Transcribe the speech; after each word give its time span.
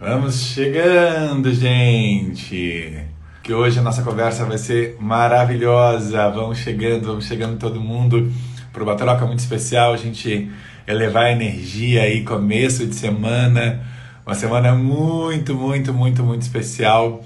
Vamos 0.00 0.46
chegando, 0.46 1.54
gente! 1.54 3.06
Que 3.44 3.54
hoje 3.54 3.78
a 3.78 3.82
nossa 3.82 4.02
conversa 4.02 4.44
vai 4.44 4.58
ser 4.58 4.96
maravilhosa. 4.98 6.28
Vamos 6.30 6.58
chegando, 6.58 7.06
vamos 7.06 7.26
chegando 7.26 7.60
todo 7.60 7.80
mundo 7.80 8.32
para 8.72 8.82
uma 8.82 8.96
troca 8.96 9.24
muito 9.24 9.38
especial. 9.38 9.92
A 9.92 9.96
gente 9.96 10.50
elevar 10.84 11.26
a 11.26 11.30
energia 11.30 12.02
aí, 12.02 12.24
começo 12.24 12.84
de 12.88 12.94
semana. 12.96 13.86
Uma 14.26 14.34
semana 14.34 14.74
muito, 14.74 15.54
muito, 15.54 15.94
muito, 15.94 16.24
muito 16.24 16.42
especial. 16.42 17.24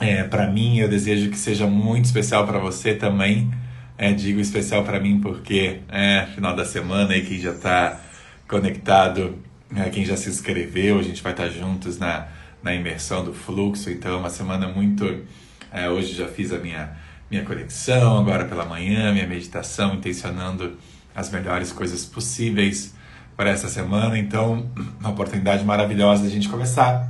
É, 0.00 0.24
para 0.24 0.48
mim, 0.48 0.80
eu 0.80 0.88
desejo 0.88 1.30
que 1.30 1.38
seja 1.38 1.68
muito 1.68 2.06
especial 2.06 2.44
para 2.44 2.58
você 2.58 2.92
também. 2.92 3.52
É, 3.96 4.12
digo 4.12 4.40
especial 4.40 4.82
para 4.82 4.98
mim 4.98 5.20
porque 5.20 5.78
é 5.88 6.26
final 6.34 6.56
da 6.56 6.64
semana 6.64 7.16
e 7.16 7.24
quem 7.24 7.38
já 7.38 7.52
está 7.52 8.00
conectado 8.48 9.47
é, 9.76 9.88
quem 9.90 10.04
já 10.04 10.16
se 10.16 10.28
inscreveu, 10.28 10.98
a 10.98 11.02
gente 11.02 11.22
vai 11.22 11.32
estar 11.32 11.48
juntos 11.48 11.98
na, 11.98 12.28
na 12.62 12.74
imersão 12.74 13.24
do 13.24 13.34
fluxo, 13.34 13.90
então 13.90 14.12
é 14.12 14.16
uma 14.16 14.30
semana 14.30 14.68
muito. 14.68 15.24
É, 15.72 15.88
hoje 15.88 16.14
já 16.14 16.26
fiz 16.26 16.52
a 16.52 16.58
minha, 16.58 16.96
minha 17.30 17.44
conexão, 17.44 18.18
agora 18.18 18.44
pela 18.46 18.64
manhã, 18.64 19.12
minha 19.12 19.26
meditação, 19.26 19.94
intencionando 19.94 20.76
as 21.14 21.30
melhores 21.30 21.72
coisas 21.72 22.04
possíveis 22.04 22.94
para 23.36 23.50
essa 23.50 23.68
semana, 23.68 24.18
então 24.18 24.70
uma 24.98 25.10
oportunidade 25.10 25.64
maravilhosa 25.64 26.24
da 26.24 26.28
gente 26.28 26.48
começar 26.48 27.08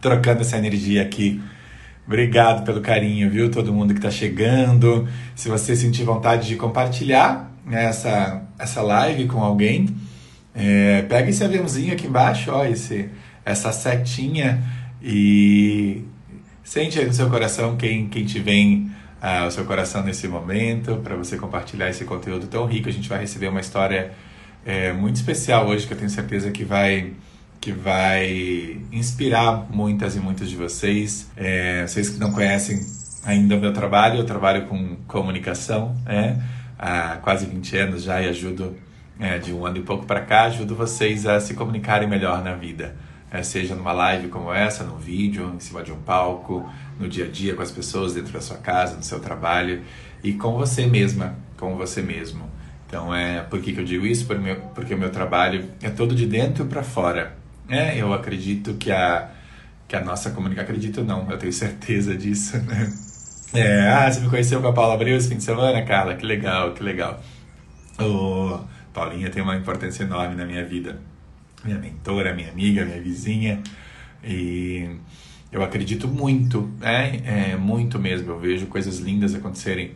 trocando 0.00 0.40
essa 0.40 0.56
energia 0.56 1.02
aqui. 1.02 1.40
Obrigado 2.06 2.64
pelo 2.64 2.80
carinho, 2.80 3.30
viu? 3.30 3.50
Todo 3.50 3.72
mundo 3.72 3.92
que 3.92 4.00
está 4.00 4.10
chegando. 4.10 5.06
Se 5.36 5.48
você 5.48 5.76
sentir 5.76 6.02
vontade 6.02 6.48
de 6.48 6.56
compartilhar 6.56 7.52
né, 7.64 7.84
essa, 7.84 8.42
essa 8.58 8.82
live 8.82 9.26
com 9.26 9.44
alguém, 9.44 9.86
é, 10.60 11.02
pega 11.02 11.30
esse 11.30 11.42
aviãozinho 11.42 11.94
aqui 11.94 12.06
embaixo, 12.06 12.50
ó, 12.50 12.66
esse, 12.66 13.08
essa 13.44 13.72
setinha 13.72 14.62
e 15.02 16.04
sente 16.62 16.98
aí 16.98 17.06
no 17.06 17.14
seu 17.14 17.30
coração 17.30 17.76
quem, 17.76 18.08
quem 18.08 18.26
te 18.26 18.38
vem 18.38 18.90
ah, 19.22 19.44
ao 19.44 19.50
seu 19.50 19.64
coração 19.64 20.02
nesse 20.04 20.28
momento 20.28 20.96
para 21.02 21.16
você 21.16 21.38
compartilhar 21.38 21.88
esse 21.88 22.04
conteúdo 22.04 22.46
tão 22.46 22.66
rico. 22.66 22.90
A 22.90 22.92
gente 22.92 23.08
vai 23.08 23.20
receber 23.20 23.48
uma 23.48 23.60
história 23.60 24.12
é, 24.64 24.92
muito 24.92 25.16
especial 25.16 25.66
hoje 25.66 25.86
que 25.86 25.94
eu 25.94 25.98
tenho 25.98 26.10
certeza 26.10 26.50
que 26.50 26.64
vai 26.64 27.12
que 27.58 27.72
vai 27.72 28.80
inspirar 28.90 29.66
muitas 29.70 30.16
e 30.16 30.20
muitos 30.20 30.48
de 30.48 30.56
vocês. 30.56 31.30
É, 31.36 31.86
vocês 31.86 32.08
que 32.08 32.18
não 32.18 32.32
conhecem 32.32 32.80
ainda 33.24 33.56
o 33.56 33.60
meu 33.60 33.72
trabalho, 33.72 34.18
eu 34.18 34.24
trabalho 34.24 34.66
com 34.66 34.96
comunicação 35.06 35.94
é, 36.06 36.36
há 36.78 37.18
quase 37.22 37.44
20 37.44 37.76
anos 37.76 38.02
já 38.02 38.22
e 38.22 38.28
ajudo 38.28 38.76
é, 39.20 39.38
de 39.38 39.52
um 39.52 39.66
ano 39.66 39.76
e 39.76 39.82
pouco 39.82 40.06
para 40.06 40.22
cá, 40.22 40.44
ajudo 40.44 40.74
vocês 40.74 41.26
a 41.26 41.38
se 41.38 41.54
comunicarem 41.54 42.08
melhor 42.08 42.42
na 42.42 42.54
vida. 42.54 42.96
É, 43.30 43.42
seja 43.42 43.76
numa 43.76 43.92
live 43.92 44.28
como 44.28 44.52
essa, 44.52 44.82
num 44.82 44.96
vídeo, 44.96 45.52
em 45.54 45.60
cima 45.60 45.82
de 45.82 45.92
um 45.92 46.00
palco, 46.00 46.68
no 46.98 47.08
dia 47.08 47.26
a 47.26 47.28
dia 47.28 47.54
com 47.54 47.62
as 47.62 47.70
pessoas 47.70 48.14
dentro 48.14 48.32
da 48.32 48.40
sua 48.40 48.56
casa, 48.56 48.96
no 48.96 49.02
seu 49.02 49.20
trabalho 49.20 49.82
e 50.24 50.32
com 50.32 50.54
você 50.54 50.86
mesma, 50.86 51.36
com 51.56 51.76
você 51.76 52.02
mesmo. 52.02 52.50
Então, 52.86 53.14
é 53.14 53.42
por 53.42 53.60
que, 53.60 53.72
que 53.72 53.78
eu 53.78 53.84
digo 53.84 54.04
isso? 54.04 54.26
Porque, 54.26 54.42
meu, 54.42 54.56
porque 54.74 54.94
o 54.94 54.98
meu 54.98 55.10
trabalho 55.10 55.68
é 55.80 55.90
todo 55.90 56.12
de 56.12 56.26
dentro 56.26 56.64
para 56.64 56.82
fora. 56.82 57.36
É, 57.68 57.96
eu 57.96 58.12
acredito 58.12 58.74
que 58.74 58.90
a, 58.90 59.30
que 59.86 59.94
a 59.94 60.00
nossa 60.00 60.30
comunicação. 60.30 60.64
Acredito 60.64 61.04
não, 61.04 61.30
eu 61.30 61.38
tenho 61.38 61.52
certeza 61.52 62.16
disso, 62.16 62.58
né? 62.58 62.92
É, 63.54 63.88
ah, 63.88 64.10
você 64.10 64.20
me 64.20 64.28
conheceu 64.28 64.60
com 64.60 64.68
a 64.68 64.72
Paula 64.72 64.94
Abreu 64.94 65.16
esse 65.16 65.28
fim 65.28 65.36
de 65.36 65.44
semana, 65.44 65.82
Carla? 65.82 66.14
Que 66.16 66.26
legal, 66.26 66.72
que 66.72 66.82
legal. 66.82 67.20
Oh, 67.98 68.60
Paulinha 68.92 69.30
tem 69.30 69.42
uma 69.42 69.56
importância 69.56 70.02
enorme 70.02 70.34
na 70.34 70.44
minha 70.44 70.64
vida. 70.64 71.00
Minha 71.64 71.78
mentora, 71.78 72.34
minha 72.34 72.50
amiga, 72.50 72.84
minha 72.84 73.00
vizinha. 73.00 73.62
E 74.24 74.96
eu 75.52 75.62
acredito 75.62 76.08
muito, 76.08 76.70
é, 76.80 77.52
é 77.52 77.56
muito 77.56 77.98
mesmo. 77.98 78.30
Eu 78.30 78.38
vejo 78.38 78.66
coisas 78.66 78.98
lindas 78.98 79.34
acontecerem 79.34 79.94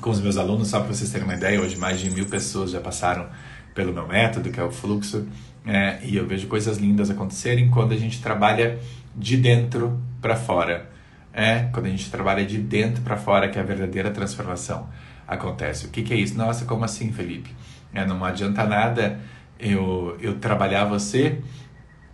com 0.00 0.10
os 0.10 0.20
meus 0.20 0.36
alunos, 0.36 0.68
só 0.68 0.80
para 0.80 0.92
vocês 0.92 1.10
terem 1.10 1.26
uma 1.26 1.34
ideia. 1.34 1.60
Hoje, 1.60 1.76
mais 1.76 2.00
de 2.00 2.10
mil 2.10 2.26
pessoas 2.26 2.70
já 2.70 2.80
passaram 2.80 3.28
pelo 3.74 3.92
meu 3.92 4.06
método, 4.06 4.50
que 4.50 4.60
é 4.60 4.64
o 4.64 4.70
fluxo. 4.70 5.26
É, 5.64 6.00
e 6.02 6.16
eu 6.16 6.26
vejo 6.26 6.48
coisas 6.48 6.78
lindas 6.78 7.10
acontecerem 7.10 7.70
quando 7.70 7.92
a 7.92 7.96
gente 7.96 8.20
trabalha 8.20 8.78
de 9.14 9.36
dentro 9.36 10.00
para 10.20 10.36
fora. 10.36 10.90
É 11.32 11.68
quando 11.72 11.86
a 11.86 11.88
gente 11.88 12.10
trabalha 12.10 12.44
de 12.44 12.58
dentro 12.58 13.02
para 13.02 13.16
fora 13.16 13.48
que 13.48 13.58
a 13.58 13.62
verdadeira 13.62 14.10
transformação 14.10 14.88
acontece. 15.26 15.86
O 15.86 15.88
que, 15.88 16.02
que 16.02 16.12
é 16.12 16.16
isso? 16.16 16.36
Nossa, 16.36 16.64
como 16.64 16.84
assim, 16.84 17.10
Felipe? 17.12 17.50
É, 17.94 18.06
não 18.06 18.24
adianta 18.24 18.64
nada 18.64 19.20
eu, 19.58 20.16
eu 20.20 20.38
trabalhar 20.38 20.84
você, 20.84 21.38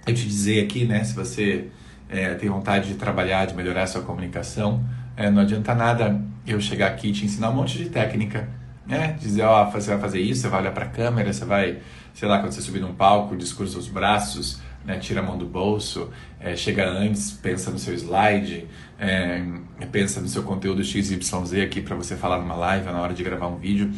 eu 0.07 0.15
te 0.15 0.27
dizer 0.27 0.65
aqui, 0.65 0.85
né, 0.85 1.03
se 1.05 1.15
você 1.15 1.69
é, 2.09 2.35
tem 2.35 2.49
vontade 2.49 2.89
de 2.89 2.95
trabalhar, 2.95 3.47
de 3.47 3.55
melhorar 3.55 3.85
a 3.85 3.87
sua 3.87 4.03
comunicação, 4.03 4.85
é, 5.17 5.31
não 5.31 5.43
adianta 5.43 5.75
nada 5.75 6.21
eu 6.47 6.61
chegar 6.61 6.89
aqui 6.89 7.09
e 7.09 7.13
te 7.13 7.25
ensinar 7.25 7.51
um 7.51 7.55
monte 7.55 7.77
de 7.79 7.91
técnica, 7.91 8.49
né? 8.87 9.17
Dizer, 9.21 9.43
ó, 9.43 9.71
você 9.71 9.91
vai 9.91 10.01
fazer 10.01 10.21
isso, 10.21 10.43
você 10.43 10.49
vai 10.49 10.61
olhar 10.63 10.73
para 10.73 10.87
a 10.87 10.89
câmera, 10.89 11.33
você 11.33 11.45
vai, 11.45 11.79
sei 12.15 12.27
lá, 12.27 12.39
quando 12.39 12.53
você 12.53 12.63
subir 12.63 12.81
num 12.81 12.95
palco, 12.95 13.37
discurso 13.37 13.79
os 13.79 13.89
braços, 13.89 14.61
né? 14.85 14.99
tira 14.99 15.21
a 15.21 15.23
mão 15.23 15.37
do 15.37 15.45
bolso, 15.45 16.11
é, 16.41 16.57
chega 16.57 16.89
antes, 16.89 17.31
pensa 17.31 17.71
no 17.71 17.79
seu 17.79 17.93
slide, 17.95 18.67
é, 18.99 19.43
pensa 19.93 20.21
no 20.21 20.29
seu 20.29 20.43
conteúdo 20.43 20.83
XYZ 20.83 21.63
aqui 21.63 21.83
para 21.83 21.95
você 21.95 22.17
falar 22.17 22.39
numa 22.39 22.55
live 22.55 22.87
na 22.87 23.01
hora 23.01 23.13
de 23.13 23.23
gravar 23.23 23.49
um 23.49 23.57
vídeo. 23.57 23.93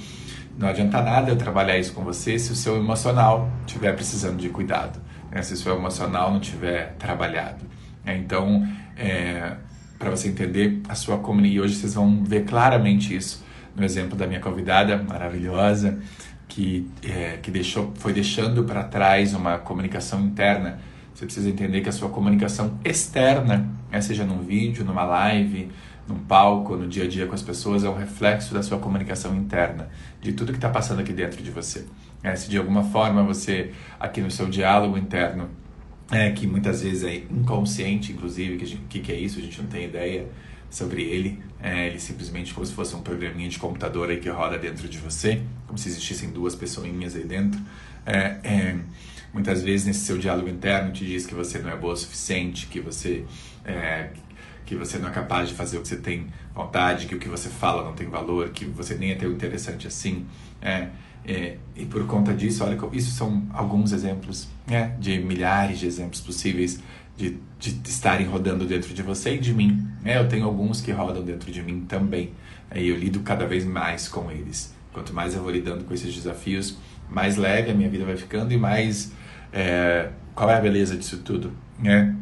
Não 0.61 0.69
adianta 0.69 1.01
nada 1.01 1.31
eu 1.31 1.37
trabalhar 1.37 1.79
isso 1.79 1.95
com 1.95 2.05
você 2.05 2.39
se 2.39 2.53
o 2.53 2.55
seu 2.55 2.77
emocional 2.77 3.51
estiver 3.67 3.95
precisando 3.95 4.37
de 4.37 4.51
cuidado, 4.51 5.01
né? 5.31 5.41
se 5.41 5.55
o 5.55 5.57
seu 5.57 5.75
emocional 5.75 6.31
não 6.31 6.39
estiver 6.39 6.95
trabalhado. 6.99 7.65
É, 8.05 8.15
então, 8.15 8.69
é, 8.95 9.57
para 9.99 10.11
você 10.11 10.29
entender 10.29 10.83
a 10.87 10.95
sua 10.95 11.17
comunidade, 11.17 11.61
hoje 11.63 11.77
vocês 11.77 11.95
vão 11.95 12.23
ver 12.23 12.45
claramente 12.45 13.17
isso 13.17 13.43
no 13.75 13.83
exemplo 13.83 14.15
da 14.15 14.27
minha 14.27 14.39
convidada 14.39 15.03
maravilhosa, 15.03 15.99
que, 16.47 16.91
é, 17.03 17.39
que 17.41 17.51
deixou, 17.51 17.95
foi 17.95 18.13
deixando 18.13 18.63
para 18.65 18.85
trás 18.85 19.33
uma 19.33 19.57
comunicação 19.57 20.21
interna. 20.21 20.79
Você 21.15 21.25
precisa 21.25 21.49
entender 21.49 21.81
que 21.81 21.89
a 21.89 21.93
sua 21.93 22.11
comunicação 22.11 22.79
externa, 22.85 23.67
né, 23.91 23.99
seja 24.03 24.25
num 24.25 24.43
vídeo, 24.43 24.85
numa 24.85 25.05
live, 25.05 25.71
num 26.11 26.19
palco, 26.19 26.77
no 26.77 26.89
dia 26.89 27.05
a 27.05 27.09
dia 27.09 27.27
com 27.27 27.35
as 27.35 27.43
pessoas, 27.43 27.85
é 27.85 27.89
um 27.89 27.97
reflexo 27.97 28.53
da 28.53 28.63
sua 28.63 28.79
comunicação 28.79 29.35
interna, 29.37 29.89
de 30.21 30.33
tudo 30.33 30.53
que 30.53 30.59
está 30.59 30.69
passando 30.69 31.01
aqui 31.01 31.13
dentro 31.13 31.43
de 31.43 31.51
você. 31.51 31.87
É, 32.23 32.35
se 32.35 32.51
de 32.51 32.59
alguma 32.59 32.83
forma 32.83 33.23
você, 33.23 33.73
aqui 33.99 34.21
no 34.21 34.31
seu 34.31 34.47
diálogo 34.49 34.99
interno, 34.99 35.49
é, 36.11 36.31
que 36.33 36.47
muitas 36.47 36.83
vezes 36.83 37.05
é 37.05 37.15
inconsciente, 37.15 38.13
inclusive, 38.13 38.57
que, 38.57 38.67
gente, 38.67 38.83
que, 38.89 39.01
que 39.01 39.13
é 39.13 39.17
isso, 39.17 39.39
a 39.39 39.43
gente 39.43 39.63
não 39.63 39.69
tem 39.69 39.85
ideia 39.85 40.27
sobre 40.69 41.03
ele, 41.03 41.41
é, 41.61 41.89
ele 41.89 41.99
simplesmente 41.99 42.55
como 42.55 42.65
se 42.65 42.73
fosse 42.73 42.95
um 42.95 43.03
programinha 43.03 43.49
de 43.49 43.59
computador 43.59 44.11
aí 44.11 44.19
que 44.19 44.29
roda 44.29 44.59
dentro 44.59 44.89
de 44.89 44.99
você, 44.99 45.43
como 45.67 45.79
se 45.79 45.89
existissem 45.89 46.31
duas 46.31 46.55
pessoinhas 46.55 47.15
aí 47.17 47.25
dentro. 47.25 47.61
É, 48.05 48.39
é, 48.43 48.77
muitas 49.33 49.63
vezes 49.63 49.87
nesse 49.87 50.01
seu 50.01 50.19
diálogo 50.19 50.49
interno 50.49 50.93
te 50.93 51.05
diz 51.05 51.27
que 51.27 51.35
você 51.35 51.59
não 51.59 51.71
é 51.71 51.77
boa 51.77 51.95
o 51.95 51.97
suficiente, 51.97 52.67
que 52.67 52.81
você 52.81 53.25
é, 53.65 54.11
que 54.71 54.77
você 54.77 54.99
não 54.99 55.09
é 55.09 55.11
capaz 55.11 55.49
de 55.49 55.55
fazer 55.57 55.79
o 55.79 55.83
que 55.83 55.89
você 55.89 55.97
tem 55.97 56.29
vontade, 56.55 57.07
que 57.07 57.15
o 57.17 57.19
que 57.19 57.29
você 57.29 57.49
fala 57.49 57.83
não 57.83 57.93
tem 57.93 58.09
valor, 58.09 58.51
que 58.51 58.65
você 58.65 58.95
nem 58.95 59.11
é 59.11 59.17
tão 59.17 59.29
interessante 59.29 59.89
assim. 59.89 60.25
É, 60.63 60.87
é, 61.27 61.57
e 61.75 61.85
por 61.85 62.07
conta 62.07 62.33
disso, 62.33 62.63
olha, 62.63 62.79
isso 62.93 63.11
são 63.11 63.43
alguns 63.53 63.91
exemplos 63.91 64.47
né, 64.69 64.95
de 65.01 65.19
milhares 65.19 65.81
de 65.81 65.89
exemplos 65.89 66.21
possíveis 66.21 66.81
de, 67.17 67.37
de 67.59 67.81
estarem 67.85 68.29
rodando 68.29 68.65
dentro 68.65 68.95
de 68.95 69.03
você 69.03 69.35
e 69.35 69.39
de 69.39 69.53
mim. 69.53 69.89
É, 70.05 70.19
eu 70.19 70.29
tenho 70.29 70.45
alguns 70.45 70.81
que 70.81 70.93
rodam 70.93 71.25
dentro 71.25 71.51
de 71.51 71.61
mim 71.65 71.81
também. 71.81 72.31
E 72.73 72.91
eu 72.91 72.97
lido 72.97 73.19
cada 73.21 73.49
vez 73.49 73.65
mais 73.65 74.07
com 74.07 74.31
eles. 74.31 74.73
Quanto 74.93 75.13
mais 75.13 75.35
eu 75.35 75.43
vou 75.43 75.51
lidando 75.51 75.83
com 75.83 75.93
esses 75.93 76.15
desafios, 76.15 76.79
mais 77.09 77.37
leve 77.37 77.73
a 77.73 77.75
minha 77.75 77.89
vida 77.89 78.05
vai 78.05 78.17
ficando 78.17 78.55
e 78.55 78.57
mais. 78.57 79.11
É, 79.53 80.11
qual 80.33 80.49
é 80.49 80.55
a 80.55 80.61
beleza 80.61 80.97
disso 80.97 81.19
tudo? 81.25 81.53
Né? 81.77 82.15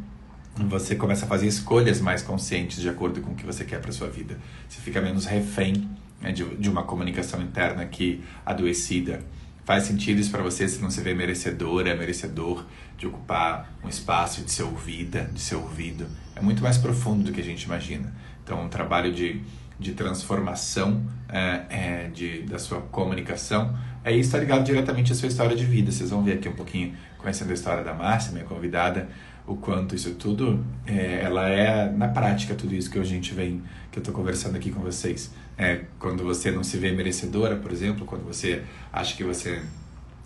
Você 0.67 0.97
começa 0.97 1.25
a 1.25 1.29
fazer 1.29 1.47
escolhas 1.47 2.01
mais 2.01 2.23
conscientes 2.23 2.81
de 2.81 2.89
acordo 2.89 3.21
com 3.21 3.33
o 3.33 3.35
que 3.35 3.47
você 3.47 3.65
quer 3.65 3.81
para 3.81 3.93
sua 3.93 4.09
vida. 4.09 4.39
Você 4.69 4.81
fica 4.81 5.01
menos 5.01 5.25
refém 5.25 5.89
né, 6.21 6.33
de, 6.33 6.45
de, 6.57 6.69
uma 6.69 6.83
comunicação 6.83 7.41
interna 7.41 7.85
que 7.87 8.23
adoecida. 8.45 9.21
Faz 9.65 9.85
sentido 9.85 10.19
isso 10.19 10.31
para 10.31 10.43
você 10.43 10.67
se 10.67 10.81
não 10.81 10.91
se 10.91 11.01
vê 11.01 11.15
merecedora, 11.15 11.95
merecedor 11.95 12.65
de 12.97 13.07
ocupar 13.07 13.73
um 13.85 13.89
espaço, 13.89 14.43
de 14.43 14.51
ser 14.51 14.63
ouvida, 14.63 15.31
de 15.33 15.41
ser 15.41 15.57
ouvido. 15.57 16.07
É 16.35 16.41
muito 16.41 16.63
mais 16.63 16.79
profundo 16.79 17.25
do 17.25 17.33
que 17.33 17.41
a 17.41 17.45
gente 17.45 17.63
imagina. 17.65 18.13
Então, 18.43 18.65
um 18.65 18.69
trabalho 18.69 19.13
de, 19.13 19.43
de 19.79 19.93
transformação 19.93 21.05
é, 21.29 21.63
é, 21.69 22.11
de, 22.13 22.43
da 22.43 22.59
sua 22.59 22.81
comunicação 22.81 23.79
é 24.05 24.13
isso 24.13 24.29
está 24.29 24.39
ligado 24.39 24.65
diretamente 24.65 25.13
à 25.13 25.15
sua 25.15 25.29
história 25.29 25.55
de 25.55 25.67
vida. 25.67 25.93
Vocês 25.93 26.09
vão 26.09 26.23
ver 26.23 26.35
aqui 26.35 26.49
um 26.49 26.55
pouquinho, 26.55 26.95
conhecendo 27.19 27.51
a 27.51 27.55
história 27.55 27.85
da 27.85 27.93
Márcia, 27.93 28.33
minha 28.33 28.45
convidada, 28.45 29.09
o 29.49 29.57
quanto 29.57 29.95
isso 29.95 30.15
tudo, 30.15 30.63
é, 30.87 31.23
ela 31.23 31.49
é 31.49 31.91
na 31.91 32.07
prática 32.07 32.55
tudo 32.55 32.75
isso 32.75 32.91
que 32.91 32.99
a 32.99 33.05
gente 33.05 33.33
vem, 33.33 33.63
que 33.91 33.99
eu 33.99 34.03
estou 34.03 34.15
conversando 34.15 34.57
aqui 34.57 34.71
com 34.71 34.81
vocês. 34.81 35.31
É, 35.57 35.81
quando 35.99 36.23
você 36.23 36.51
não 36.51 36.63
se 36.63 36.77
vê 36.77 36.93
merecedora, 36.93 37.57
por 37.57 37.73
exemplo, 37.73 38.05
quando 38.05 38.25
você 38.25 38.63
acha 38.93 39.17
que 39.17 39.25
você 39.25 39.63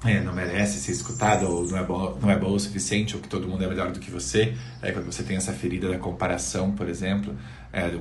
é, 0.05 0.21
não 0.21 0.35
merece 0.35 0.81
ser 0.81 0.91
escutado 0.91 1.49
ou 1.49 1.65
não 1.69 1.79
é, 1.79 1.85
bom, 1.85 2.19
não 2.21 2.31
é 2.31 2.37
bom 2.37 2.53
o 2.53 2.59
suficiente 2.59 3.15
ou 3.15 3.23
que 3.23 3.29
todo 3.29 3.47
mundo 3.47 3.63
é 3.63 3.69
melhor 3.69 3.93
do 3.93 4.01
que 4.01 4.11
você. 4.11 4.55
É, 4.83 4.91
quando 4.91 5.07
você 5.07 5.23
tem 5.23 5.37
essa 5.37 5.53
ferida 5.53 5.89
da 5.89 5.99
comparação, 5.99 6.73
por 6.73 6.89
exemplo, 6.89 7.35
é, 7.73 7.89
do, 7.89 8.01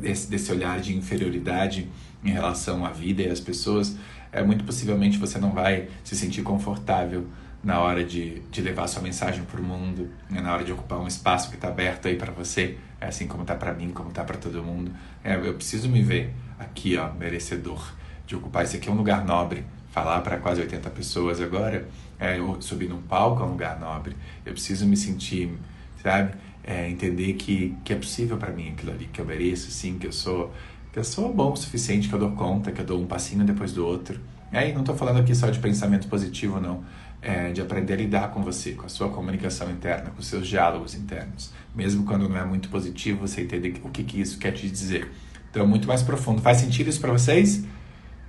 desse, 0.00 0.30
desse 0.30 0.50
olhar 0.50 0.80
de 0.80 0.96
inferioridade 0.96 1.88
em 2.24 2.30
relação 2.30 2.86
à 2.86 2.90
vida 2.90 3.22
e 3.22 3.28
às 3.28 3.40
pessoas, 3.40 3.96
é, 4.32 4.42
muito 4.42 4.64
possivelmente 4.64 5.18
você 5.18 5.38
não 5.38 5.52
vai 5.52 5.88
se 6.02 6.16
sentir 6.16 6.42
confortável 6.42 7.26
na 7.64 7.80
hora 7.80 8.04
de, 8.04 8.40
de 8.50 8.60
levar 8.60 8.86
sua 8.86 9.02
mensagem 9.02 9.42
para 9.42 9.58
o 9.58 9.64
mundo, 9.64 10.10
né? 10.28 10.40
na 10.40 10.52
hora 10.52 10.62
de 10.62 10.70
ocupar 10.70 10.98
um 10.98 11.06
espaço 11.06 11.48
que 11.48 11.56
está 11.56 11.68
aberto 11.68 12.06
aí 12.06 12.16
para 12.16 12.30
você, 12.30 12.76
é 13.00 13.06
assim 13.06 13.26
como 13.26 13.42
está 13.42 13.54
para 13.54 13.72
mim, 13.72 13.90
como 13.90 14.10
está 14.10 14.22
para 14.22 14.36
todo 14.36 14.62
mundo. 14.62 14.92
É, 15.22 15.34
eu 15.34 15.54
preciso 15.54 15.88
me 15.88 16.02
ver 16.02 16.32
aqui, 16.58 16.96
ó, 16.98 17.10
merecedor 17.12 17.92
de 18.26 18.36
ocupar. 18.36 18.64
Esse 18.64 18.76
aqui 18.76 18.88
é 18.88 18.92
um 18.92 18.96
lugar 18.96 19.24
nobre. 19.24 19.64
Falar 19.90 20.20
para 20.20 20.38
quase 20.38 20.60
80 20.60 20.90
pessoas 20.90 21.40
agora, 21.40 21.88
é, 22.18 22.36
subir 22.60 22.88
num 22.88 23.00
palco 23.00 23.42
é 23.42 23.46
um 23.46 23.50
lugar 23.50 23.78
nobre. 23.78 24.16
Eu 24.44 24.52
preciso 24.52 24.86
me 24.86 24.96
sentir, 24.96 25.56
sabe? 26.02 26.34
É, 26.62 26.88
entender 26.90 27.34
que, 27.34 27.76
que 27.84 27.92
é 27.92 27.96
possível 27.96 28.36
para 28.36 28.50
mim 28.50 28.70
aquilo 28.70 28.92
ali, 28.92 29.06
que 29.06 29.20
eu 29.20 29.24
mereço, 29.24 29.70
sim, 29.70 29.98
que 29.98 30.06
eu 30.06 30.12
sou 30.12 30.52
que 30.92 31.00
eu 31.00 31.04
sou 31.04 31.34
bom 31.34 31.50
o 31.50 31.56
suficiente, 31.56 32.08
que 32.08 32.14
eu 32.14 32.20
dou 32.20 32.30
conta, 32.32 32.70
que 32.70 32.80
eu 32.80 32.84
dou 32.84 33.02
um 33.02 33.06
passinho 33.06 33.44
depois 33.44 33.72
do 33.72 33.84
outro. 33.84 34.20
E 34.52 34.56
aí 34.56 34.72
não 34.72 34.82
estou 34.82 34.94
falando 34.94 35.18
aqui 35.18 35.34
só 35.34 35.50
de 35.50 35.58
pensamento 35.58 36.06
positivo, 36.06 36.60
não. 36.60 36.84
É 37.26 37.50
de 37.50 37.62
aprender 37.62 37.94
a 37.94 37.96
lidar 37.96 38.30
com 38.32 38.42
você, 38.42 38.72
com 38.72 38.84
a 38.84 38.88
sua 38.88 39.08
comunicação 39.08 39.70
interna, 39.70 40.10
com 40.10 40.20
os 40.20 40.26
seus 40.26 40.46
diálogos 40.46 40.94
internos. 40.94 41.52
Mesmo 41.74 42.04
quando 42.04 42.28
não 42.28 42.36
é 42.36 42.44
muito 42.44 42.68
positivo, 42.68 43.26
você 43.26 43.40
entender 43.40 43.80
o 43.82 43.88
que, 43.88 44.04
que 44.04 44.20
isso 44.20 44.38
quer 44.38 44.52
te 44.52 44.68
dizer. 44.68 45.10
Então, 45.50 45.66
muito 45.66 45.88
mais 45.88 46.02
profundo. 46.02 46.42
Faz 46.42 46.58
sentido 46.58 46.90
isso 46.90 47.00
para 47.00 47.12
vocês? 47.12 47.64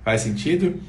Faz 0.02 0.22
sentido? 0.22 0.80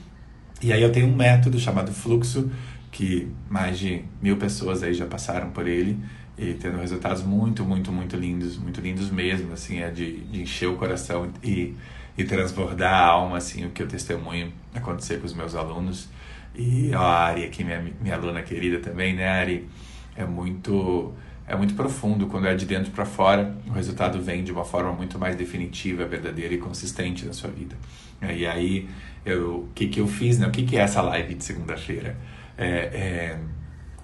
E 0.62 0.72
aí 0.72 0.82
eu 0.82 0.92
tenho 0.92 1.08
um 1.08 1.16
método 1.16 1.60
chamado 1.60 1.92
fluxo, 1.92 2.50
que 2.92 3.28
mais 3.50 3.78
de 3.78 4.06
mil 4.22 4.38
pessoas 4.38 4.84
aí 4.84 4.94
já 4.94 5.06
passaram 5.06 5.50
por 5.50 5.68
ele 5.68 6.00
e 6.38 6.54
tendo 6.54 6.78
resultados 6.78 7.24
muito, 7.24 7.66
muito, 7.66 7.92
muito 7.92 8.16
lindos, 8.16 8.58
muito 8.58 8.80
lindos 8.80 9.10
mesmo, 9.10 9.54
assim, 9.54 9.80
é 9.80 9.90
de, 9.90 10.18
de 10.22 10.42
encher 10.44 10.68
o 10.70 10.76
coração 10.76 11.32
e, 11.44 11.74
e 12.16 12.24
transbordar 12.24 12.94
a 12.94 13.06
alma, 13.06 13.38
assim, 13.38 13.66
o 13.66 13.72
que 13.72 13.82
eu 13.82 13.88
testemunho 13.88 14.54
acontecer 14.74 15.20
com 15.20 15.26
os 15.26 15.34
meus 15.34 15.56
alunos. 15.56 16.08
E 16.56 16.94
a 16.94 17.00
Ari 17.00 17.46
aqui, 17.46 17.64
minha, 17.64 17.84
minha 18.02 18.16
aluna 18.16 18.42
querida 18.42 18.80
também, 18.80 19.14
né, 19.14 19.28
Ari? 19.28 19.68
É 20.16 20.26
muito, 20.26 21.14
é 21.48 21.56
muito 21.56 21.76
profundo, 21.76 22.28
quando 22.28 22.48
é 22.48 22.56
de 22.56 22.66
dentro 22.66 22.92
para 22.92 23.06
fora, 23.06 23.56
o 23.68 23.72
resultado 23.72 24.22
vem 24.22 24.44
de 24.44 24.52
uma 24.52 24.66
forma 24.66 24.92
muito 24.92 25.20
mais 25.20 25.36
definitiva, 25.36 26.06
verdadeira 26.06 26.54
e 26.54 26.58
consistente 26.58 27.26
na 27.26 27.34
sua 27.34 27.52
vida. 27.52 27.76
E 28.22 28.48
aí, 28.48 28.90
o 29.28 29.68
que, 29.76 29.88
que 29.88 30.00
eu 30.00 30.08
fiz, 30.08 30.40
né? 30.40 30.48
O 30.48 30.52
que, 30.52 30.64
que 30.64 30.76
é 30.76 30.82
essa 30.82 31.02
live 31.02 31.36
de 31.36 31.44
segunda-feira? 31.44 32.18
É, 32.58 32.68
é 32.68 33.40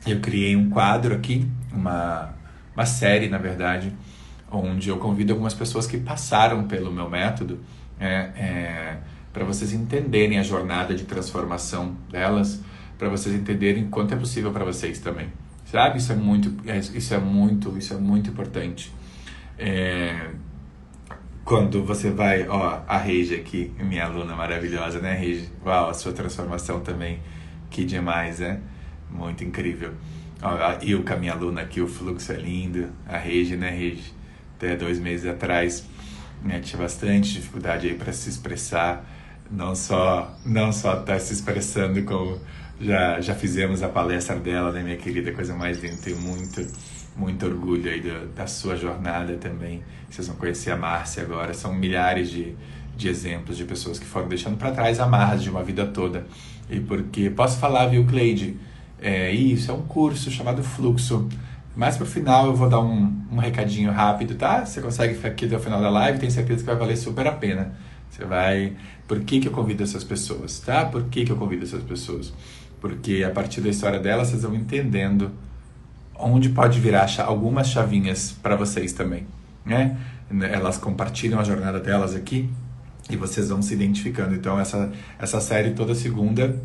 eu 0.06 0.20
criei 0.20 0.56
um 0.56 0.70
quadro 0.70 1.16
aqui, 1.16 1.50
uma, 1.72 2.34
uma 2.76 2.86
série, 2.86 3.30
na 3.30 3.38
verdade, 3.38 3.94
onde 4.52 4.90
eu 4.90 4.98
convido 4.98 5.32
algumas 5.32 5.54
pessoas 5.54 5.88
que 5.88 5.98
passaram 5.98 6.68
pelo 6.68 6.92
meu 6.92 7.10
método 7.10 7.60
é, 8.00 8.08
é, 8.36 8.98
para 9.34 9.44
vocês 9.44 9.74
entenderem 9.74 10.38
a 10.38 10.44
jornada 10.44 10.96
de 10.96 11.04
transformação 11.04 11.98
delas, 12.10 12.62
para 12.98 13.10
vocês 13.10 13.36
entenderem 13.36 13.90
quanto 13.90 14.14
é 14.14 14.18
possível 14.18 14.52
para 14.52 14.64
vocês 14.64 15.00
também. 15.00 15.28
Sabe? 15.66 15.98
Isso 15.98 16.14
é 16.14 16.16
muito, 16.16 16.54
é, 16.70 16.78
isso 16.78 17.14
é 17.14 17.18
muito, 17.18 17.76
isso 17.78 17.94
é 17.94 17.98
muito 17.98 18.30
importante. 18.30 18.94
É, 19.58 20.30
quando 21.44 21.84
você 21.84 22.12
vai, 22.12 22.48
ó, 22.48 22.82
a 22.88 22.98
Reige 22.98 23.36
aqui, 23.36 23.74
minha 23.80 24.06
aluna 24.06 24.36
maravilhosa, 24.36 25.00
né, 25.00 25.16
Reige? 25.16 25.50
Uau, 25.66 25.90
a 25.90 25.94
sua 25.94 26.14
transformação 26.14 26.80
também, 26.82 27.20
que 27.72 27.84
demais, 27.84 28.40
né? 28.40 28.62
Muito 29.10 29.44
incrível. 29.44 29.94
A 30.42 30.78
Ilka, 30.84 31.16
minha 31.16 31.34
aluna 31.34 31.62
aqui, 31.62 31.80
o 31.82 31.88
fluxo 31.88 32.32
é 32.34 32.36
lindo. 32.36 32.90
A 33.08 33.18
Regi, 33.18 33.56
né, 33.56 33.70
Regi? 33.70 34.14
Até 34.58 34.76
dois 34.76 35.00
meses 35.00 35.26
atrás 35.26 35.86
né, 36.44 36.60
tinha 36.60 36.82
bastante 36.82 37.34
dificuldade 37.34 37.88
aí 37.88 37.96
para 37.96 38.12
se 38.12 38.30
expressar. 38.30 39.06
Não 39.54 39.76
só 39.76 40.36
não 40.46 40.72
só 40.74 40.96
tá 40.96 41.20
se 41.20 41.34
expressando 41.34 42.02
como 42.04 42.40
já 42.82 43.22
já 43.22 43.36
fizemos 43.36 43.84
a 43.84 43.90
palestra 43.90 44.36
dela, 44.36 44.72
né, 44.72 44.82
minha 44.82 44.98
querida, 44.98 45.32
coisa 45.32 45.54
mais 45.56 45.82
linda. 45.82 45.98
Tenho 46.04 46.20
muito 46.20 46.66
muito 47.16 47.46
orgulho 47.46 47.90
aí 47.92 48.02
da, 48.36 48.48
sua 48.48 48.76
jornada 48.76 49.36
também. 49.36 49.84
Vocês 50.10 50.28
vão 50.28 50.36
conhecer 50.36 50.72
a 50.72 50.78
Márcia 50.78 51.24
agora. 51.24 51.54
São 51.54 51.74
milhares 51.74 52.30
de, 52.30 52.56
de 52.98 53.08
exemplos 53.08 53.56
de 53.56 53.66
pessoas 53.66 54.00
que 54.00 54.06
foram 54.06 54.28
deixando 54.28 54.58
para 54.58 54.72
trás 54.72 55.00
amarras 55.00 55.44
de 55.44 55.50
uma 55.50 55.64
vida 55.64 55.86
toda. 55.86 56.26
E 56.70 56.80
porque 56.80 57.30
posso 57.30 57.60
falar, 57.60 57.88
viu, 57.88 58.06
Cleide? 58.06 58.58
É, 59.00 59.32
isso, 59.32 59.70
é 59.70 59.74
um 59.74 59.84
curso 59.84 60.32
chamado 60.32 60.64
Fluxo. 60.64 61.28
Mais 61.76 61.98
pro 61.98 62.06
final 62.06 62.48
eu 62.48 62.56
vou 62.56 62.70
dar 62.70 62.80
um, 62.80 63.12
um 63.32 63.38
recadinho 63.38 63.92
rápido, 63.92 64.36
tá? 64.36 64.66
Você 64.66 64.82
consegue 64.82 65.14
ficar 65.16 65.30
aqui 65.30 65.46
até 65.46 65.58
o 65.58 65.60
final 65.60 65.82
da 65.82 65.90
live, 65.90 66.20
tenho 66.20 66.32
certeza 66.32 66.60
que 66.60 66.66
vai 66.66 66.76
valer 66.76 66.96
super 66.96 67.28
a 67.28 67.32
pena. 67.32 67.74
Você 68.10 68.26
vai. 68.26 68.74
Por 69.08 69.20
que, 69.22 69.40
que 69.40 69.48
eu 69.48 69.52
convido 69.52 69.84
essas 69.84 70.04
pessoas, 70.04 70.60
tá? 70.60 70.86
Por 70.86 71.04
que, 71.06 71.26
que 71.26 71.32
eu 71.32 71.36
convido 71.36 71.64
essas 71.64 71.84
pessoas? 71.84 72.34
Porque 72.80 73.24
a 73.24 73.32
partir 73.32 73.62
da 73.62 73.70
história 73.70 74.00
delas 74.00 74.30
vocês 74.30 74.44
vão 74.44 74.56
entendendo 74.56 75.32
onde 76.16 76.50
pode 76.50 76.80
virar 76.80 77.08
algumas 77.20 77.68
chavinhas 77.68 78.32
para 78.32 78.56
vocês 78.56 78.94
também, 78.94 79.26
né? 79.66 79.98
Elas 80.52 80.78
compartilham 80.78 81.40
a 81.40 81.44
jornada 81.44 81.80
delas 81.80 82.16
aqui 82.16 82.50
e 83.10 83.16
vocês 83.16 83.50
vão 83.50 83.62
se 83.62 83.74
identificando. 83.74 84.34
Então 84.34 84.60
essa 84.60 84.92
essa 85.20 85.40
série 85.40 85.72
toda 85.72 85.94
segunda 85.94 86.60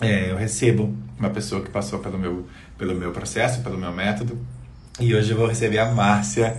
é, 0.00 0.30
eu 0.30 0.36
recebo 0.36 0.94
uma 1.18 1.30
pessoa 1.30 1.62
que 1.62 1.70
passou 1.70 1.98
pelo 2.00 2.18
meu, 2.18 2.46
pelo 2.76 2.94
meu 2.94 3.12
processo, 3.12 3.62
pelo 3.62 3.78
meu 3.78 3.92
método. 3.92 4.38
E 5.00 5.14
hoje 5.14 5.30
eu 5.30 5.36
vou 5.36 5.46
receber 5.46 5.78
a 5.78 5.90
Márcia, 5.92 6.56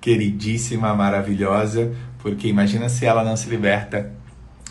queridíssima, 0.00 0.94
maravilhosa, 0.94 1.92
porque 2.18 2.46
imagina 2.48 2.88
se 2.88 3.06
ela 3.06 3.24
não 3.24 3.36
se 3.36 3.48
liberta, 3.48 4.12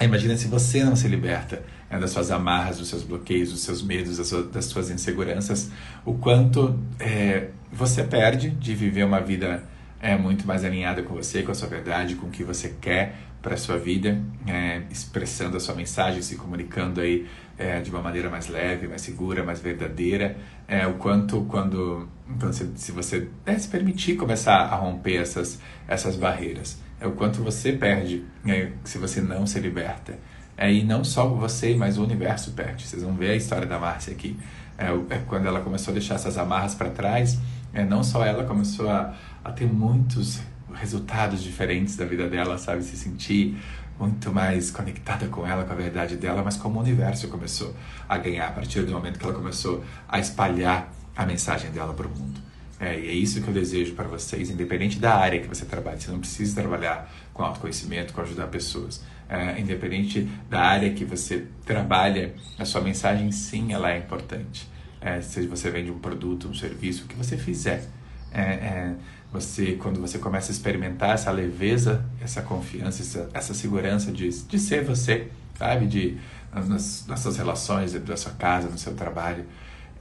imagina 0.01 0.35
se 0.35 0.47
você 0.47 0.83
não 0.83 0.95
se 0.95 1.07
liberta 1.07 1.63
né, 1.89 1.99
das 1.99 2.11
suas 2.11 2.31
amarras, 2.31 2.77
dos 2.77 2.87
seus 2.87 3.03
bloqueios, 3.03 3.51
dos 3.51 3.61
seus 3.61 3.81
medos, 3.81 4.17
das 4.17 4.27
suas, 4.27 4.49
das 4.49 4.65
suas 4.65 4.89
inseguranças, 4.89 5.69
o 6.05 6.13
quanto 6.15 6.79
é, 6.99 7.49
você 7.71 8.03
perde 8.03 8.49
de 8.49 8.73
viver 8.73 9.03
uma 9.03 9.19
vida 9.19 9.63
é, 10.01 10.17
muito 10.17 10.45
mais 10.45 10.65
alinhada 10.65 11.03
com 11.03 11.13
você, 11.13 11.43
com 11.43 11.51
a 11.51 11.55
sua 11.55 11.67
verdade, 11.67 12.15
com 12.15 12.27
o 12.27 12.29
que 12.29 12.43
você 12.43 12.75
quer 12.81 13.15
para 13.41 13.55
a 13.55 13.57
sua 13.57 13.77
vida, 13.77 14.21
é, 14.47 14.83
expressando 14.89 15.57
a 15.57 15.59
sua 15.59 15.75
mensagem, 15.75 16.21
se 16.21 16.35
comunicando 16.35 17.01
aí 17.01 17.27
é, 17.57 17.81
de 17.81 17.89
uma 17.89 18.01
maneira 18.01 18.29
mais 18.29 18.47
leve, 18.47 18.87
mais 18.87 19.01
segura, 19.01 19.43
mais 19.43 19.59
verdadeira, 19.59 20.37
é, 20.67 20.87
o 20.87 20.93
quanto 20.93 21.41
quando 21.45 22.07
então, 22.29 22.51
se, 22.51 22.71
se 22.75 22.91
você 22.91 23.27
é, 23.45 23.57
se 23.57 23.67
permitir 23.67 24.15
começar 24.15 24.55
a 24.55 24.75
romper 24.75 25.17
essas, 25.17 25.59
essas 25.87 26.15
barreiras, 26.15 26.81
é 27.03 27.07
o 27.07 27.11
quanto 27.11 27.43
você 27.43 27.73
perde 27.73 28.23
é, 28.47 28.71
se 28.85 28.97
você 28.97 29.19
não 29.19 29.45
se 29.45 29.59
liberta. 29.59 30.17
É, 30.55 30.71
e 30.71 30.83
não 30.83 31.03
só 31.03 31.27
você, 31.27 31.75
mas 31.75 31.97
o 31.97 32.03
universo 32.03 32.51
perde. 32.51 32.87
Vocês 32.87 33.03
vão 33.03 33.13
ver 33.13 33.31
a 33.31 33.35
história 33.35 33.67
da 33.67 33.77
Márcia 33.77 34.13
aqui. 34.13 34.37
É, 34.77 34.85
é 35.13 35.17
quando 35.27 35.45
ela 35.45 35.59
começou 35.59 35.91
a 35.91 35.95
deixar 35.95 36.15
essas 36.15 36.37
amarras 36.37 36.75
para 36.75 36.89
trás, 36.89 37.37
é, 37.73 37.83
não 37.83 38.03
só 38.03 38.25
ela 38.25 38.45
começou 38.45 38.89
a, 38.89 39.13
a 39.43 39.51
ter 39.51 39.65
muitos 39.65 40.39
resultados 40.73 41.43
diferentes 41.43 41.97
da 41.97 42.05
vida 42.05 42.29
dela, 42.29 42.57
sabe? 42.57 42.81
Se 42.83 42.95
sentir 42.95 43.57
muito 43.99 44.31
mais 44.31 44.71
conectada 44.71 45.27
com 45.27 45.45
ela, 45.45 45.65
com 45.65 45.73
a 45.73 45.75
verdade 45.75 46.15
dela, 46.15 46.41
mas 46.41 46.55
como 46.55 46.79
o 46.79 46.81
universo 46.81 47.27
começou 47.27 47.75
a 48.07 48.17
ganhar 48.17 48.47
a 48.47 48.51
partir 48.51 48.83
do 48.83 48.93
momento 48.93 49.19
que 49.19 49.25
ela 49.25 49.33
começou 49.33 49.83
a 50.07 50.19
espalhar 50.19 50.89
a 51.15 51.25
mensagem 51.25 51.69
dela 51.71 51.93
para 51.93 52.07
o 52.07 52.09
mundo. 52.09 52.52
É, 52.83 52.99
e 52.99 53.07
é 53.07 53.13
isso 53.13 53.41
que 53.41 53.47
eu 53.47 53.53
desejo 53.53 53.93
para 53.93 54.09
vocês, 54.09 54.49
independente 54.49 54.99
da 54.99 55.15
área 55.15 55.39
que 55.39 55.47
você 55.47 55.63
trabalhe. 55.63 56.01
Você 56.01 56.11
não 56.11 56.19
precisa 56.19 56.59
trabalhar 56.61 57.09
com 57.33 57.41
autoconhecimento, 57.41 58.13
com 58.13 58.19
ajudar 58.19 58.47
pessoas. 58.47 59.01
É, 59.29 59.57
independente 59.57 60.29
da 60.49 60.59
área 60.59 60.93
que 60.93 61.05
você 61.05 61.45
trabalha, 61.65 62.35
a 62.59 62.65
sua 62.65 62.81
mensagem 62.81 63.31
sim, 63.31 63.71
ela 63.71 63.89
é 63.89 63.99
importante. 63.99 64.69
É, 64.99 65.21
seja 65.21 65.47
você 65.47 65.69
vende 65.69 65.91
um 65.91 65.99
produto, 65.99 66.49
um 66.49 66.53
serviço, 66.53 67.05
o 67.05 67.07
que 67.07 67.15
você 67.15 67.37
fizer. 67.37 67.85
É, 68.33 68.41
é 68.41 68.95
você 69.31 69.73
quando 69.73 70.01
você 70.01 70.19
começa 70.19 70.51
a 70.51 70.53
experimentar 70.53 71.11
essa 71.11 71.31
leveza, 71.31 72.05
essa 72.21 72.41
confiança, 72.41 73.01
essa, 73.01 73.29
essa 73.33 73.53
segurança 73.53 74.11
de, 74.11 74.27
de 74.29 74.59
ser 74.59 74.83
você, 74.83 75.29
sabe? 75.57 75.87
De, 75.87 76.17
nas, 76.53 77.07
nas 77.07 77.21
suas 77.21 77.37
relações, 77.37 77.93
da 77.93 78.17
sua 78.17 78.33
casa, 78.33 78.67
no 78.67 78.77
seu 78.77 78.93
trabalho, 78.93 79.45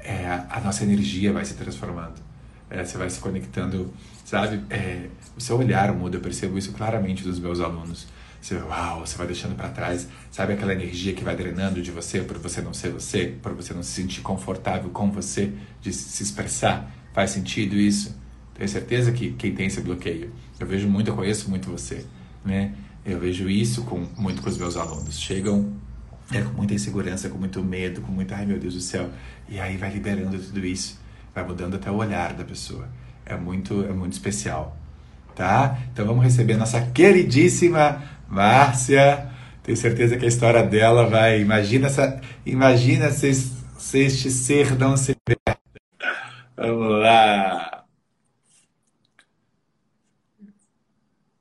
é, 0.01 0.27
a 0.51 0.61
nossa 0.61 0.83
energia 0.83 1.33
vai 1.33 1.45
se 1.45 1.55
transformando. 1.55 2.32
É, 2.73 2.83
você 2.85 2.97
vai 2.97 3.11
se 3.11 3.21
conectando, 3.21 3.93
sabe? 4.25 4.65
É, 4.71 5.09
o 5.37 5.41
seu 5.41 5.59
olhar 5.59 5.93
muda, 5.93 6.17
eu 6.17 6.21
percebo 6.21 6.57
isso 6.57 6.73
claramente 6.73 7.23
dos 7.23 7.39
meus 7.39 7.61
alunos. 7.61 8.07
Você, 8.41 8.57
uau, 8.57 9.01
você 9.01 9.17
vai 9.17 9.27
deixando 9.27 9.55
para 9.55 9.69
trás, 9.69 10.09
sabe 10.31 10.55
aquela 10.55 10.73
energia 10.73 11.13
que 11.13 11.23
vai 11.23 11.37
drenando 11.37 11.81
de 11.83 11.91
você 11.91 12.23
por 12.23 12.39
você 12.39 12.61
não 12.61 12.75
ser 12.75 12.91
você, 12.91 13.37
por 13.41 13.53
você 13.53 13.73
não 13.73 13.83
se 13.83 13.93
sentir 13.93 14.23
confortável 14.23 14.91
com 14.91 15.13
você, 15.13 15.53
de 15.81 15.93
se 15.93 16.23
expressar. 16.23 16.91
Faz 17.13 17.31
sentido 17.31 17.77
isso? 17.77 18.19
Tenho 18.55 18.69
certeza 18.69 19.13
que 19.13 19.33
quem 19.33 19.55
tem 19.55 19.67
esse 19.67 19.81
bloqueio, 19.81 20.33
eu 20.59 20.67
vejo 20.67 20.89
muito, 20.89 21.09
eu 21.09 21.15
conheço 21.15 21.49
muito 21.51 21.71
você, 21.71 22.05
né? 22.45 22.75
Eu 23.05 23.19
vejo 23.21 23.49
isso 23.51 23.83
com 23.83 24.07
muito 24.17 24.43
com 24.43 24.49
os 24.49 24.57
meus 24.57 24.77
alunos. 24.77 25.21
Chegam 25.21 25.73
é 26.33 26.41
com 26.41 26.53
muita 26.55 26.73
insegurança, 26.73 27.29
com 27.29 27.37
muito 27.37 27.63
medo, 27.63 28.01
com 28.01 28.13
muita, 28.13 28.37
ai 28.37 28.47
meu 28.47 28.59
Deus 28.59 28.75
do 28.75 28.81
céu. 28.81 29.11
E 29.49 29.61
aí 29.61 29.77
vai 29.77 29.93
liberando 29.93 30.39
tudo 30.39 30.65
isso, 30.65 30.99
vai 31.35 31.45
mudando 31.45 31.77
até 31.77 31.91
o 31.91 31.97
olhar 31.97 32.33
da 32.35 32.45
pessoa. 32.45 32.89
É 33.25 33.37
muito, 33.37 33.85
é 33.85 33.93
muito 33.93 34.13
especial, 34.13 34.77
tá? 35.35 35.79
Então 35.93 36.07
vamos 36.07 36.25
receber 36.25 36.57
nossa 36.57 36.81
queridíssima 36.93 38.03
Márcia. 38.29 39.31
Tenho 39.63 39.77
certeza 39.77 40.17
que 40.17 40.25
a 40.25 40.29
história 40.29 40.63
dela 40.63 41.07
vai. 41.07 41.41
Imagina 41.41 41.87
essa, 41.87 42.21
imagina 42.45 43.11
se, 43.11 43.33
se 43.35 43.99
este 43.99 44.31
ser 44.31 44.77
não 44.77 44.97
se 44.97 45.17
Vamos 46.57 47.01
lá. 47.01 47.85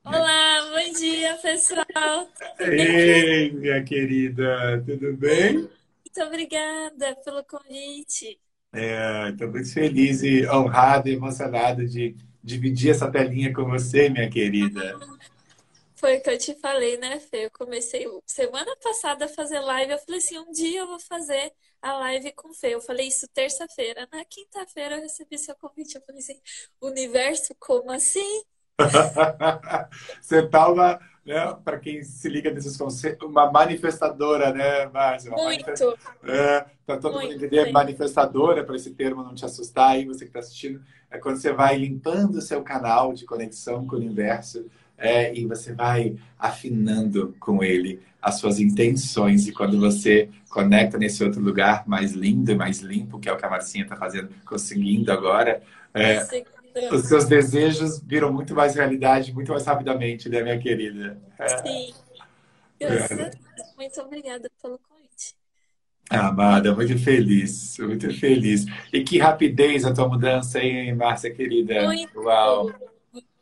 Olá, 0.04 0.68
bom 0.70 0.92
dia, 0.98 1.36
pessoal. 1.38 2.28
Ei, 2.58 3.52
minha 3.52 3.82
querida, 3.84 4.82
tudo 4.84 5.16
bem? 5.16 5.54
Muito 5.54 6.22
obrigada 6.26 7.16
pelo 7.24 7.44
convite. 7.44 8.38
É, 8.72 9.28
estou 9.30 9.50
muito 9.50 9.72
feliz 9.72 10.22
e 10.22 10.48
honrado 10.48 11.08
e 11.08 11.12
emocionado 11.12 11.86
de 11.86 12.16
dividir 12.42 12.90
essa 12.90 13.10
telinha 13.10 13.52
com 13.52 13.64
você, 13.66 14.08
minha 14.08 14.30
querida. 14.30 14.98
Foi 15.94 16.16
o 16.16 16.22
que 16.22 16.30
eu 16.30 16.38
te 16.38 16.54
falei, 16.54 16.96
né, 16.96 17.20
Fê? 17.20 17.44
Eu 17.46 17.50
comecei 17.52 18.06
semana 18.26 18.74
passada 18.82 19.26
a 19.26 19.28
fazer 19.28 19.60
live. 19.60 19.92
Eu 19.92 19.98
falei 19.98 20.18
assim: 20.18 20.38
um 20.38 20.50
dia 20.50 20.80
eu 20.80 20.86
vou 20.88 20.98
fazer 20.98 21.52
a 21.80 21.92
live 21.98 22.32
com 22.32 22.52
Fê. 22.52 22.74
Eu 22.74 22.80
falei 22.80 23.06
isso 23.06 23.28
terça-feira. 23.28 24.08
Na 24.10 24.24
quinta-feira 24.24 24.96
eu 24.96 25.02
recebi 25.02 25.38
seu 25.38 25.54
convite. 25.54 25.94
Eu 25.94 26.02
falei 26.02 26.20
assim: 26.20 26.40
universo, 26.80 27.54
como 27.60 27.92
assim? 27.92 28.42
Você 30.20 30.40
estava, 30.40 31.00
né, 31.24 31.56
para 31.64 31.78
quem 31.78 32.02
se 32.02 32.28
liga 32.28 32.50
nesses 32.50 32.76
conceitos, 32.76 33.28
uma 33.28 33.50
manifestadora, 33.50 34.52
né, 34.52 34.86
Márcia? 34.86 35.30
Muito. 35.30 35.64
Manifest... 35.66 35.82
É, 36.24 36.64
para 36.86 36.96
todo 36.98 37.14
muito, 37.14 37.24
mundo 37.26 37.36
entender, 37.36 37.60
muito. 37.62 37.72
manifestadora, 37.72 38.64
para 38.64 38.76
esse 38.76 38.90
termo 38.90 39.22
não 39.22 39.34
te 39.34 39.44
assustar 39.44 39.90
aí, 39.90 40.04
você 40.04 40.20
que 40.20 40.30
está 40.30 40.40
assistindo, 40.40 40.82
é 41.10 41.18
quando 41.18 41.36
você 41.36 41.52
vai 41.52 41.76
limpando 41.76 42.36
o 42.36 42.42
seu 42.42 42.62
canal 42.62 43.12
de 43.12 43.24
conexão 43.24 43.86
com 43.86 43.96
o 43.96 43.98
universo 43.98 44.66
é, 44.96 45.34
e 45.34 45.44
você 45.44 45.72
vai 45.74 46.16
afinando 46.38 47.34
com 47.40 47.62
ele 47.62 48.00
as 48.20 48.36
suas 48.36 48.60
intenções. 48.60 49.48
E 49.48 49.52
quando 49.52 49.78
você 49.78 50.28
conecta 50.48 50.96
nesse 50.96 51.24
outro 51.24 51.40
lugar 51.40 51.82
mais 51.88 52.12
lindo 52.12 52.52
e 52.52 52.54
mais 52.54 52.80
limpo, 52.80 53.18
que 53.18 53.28
é 53.28 53.32
o 53.32 53.36
que 53.36 53.44
a 53.44 53.50
Marcinha 53.50 53.84
está 53.84 53.96
fazendo, 53.96 54.28
conseguindo 54.46 55.10
agora, 55.10 55.60
é, 55.92 56.24
os 56.92 57.06
seus 57.06 57.24
desejos 57.26 58.00
viram 58.00 58.32
muito 58.32 58.54
mais 58.54 58.74
realidade, 58.74 59.32
muito 59.32 59.50
mais 59.52 59.64
rapidamente, 59.64 60.28
né, 60.28 60.42
minha 60.42 60.58
querida? 60.58 61.20
É. 61.38 61.48
Sim. 61.62 61.94
É. 62.80 63.30
Muito 63.76 64.00
obrigada 64.00 64.50
pelo 64.60 64.78
convite. 64.78 65.36
Amada, 66.10 66.74
muito 66.74 66.98
feliz, 66.98 67.78
muito 67.78 68.12
feliz. 68.18 68.64
E 68.92 69.02
que 69.02 69.18
rapidez 69.18 69.84
a 69.84 69.94
tua 69.94 70.08
mudança, 70.08 70.58
hein, 70.58 70.94
Márcia, 70.94 71.32
querida? 71.32 71.82
Muito. 71.84 72.20
Uau! 72.20 72.70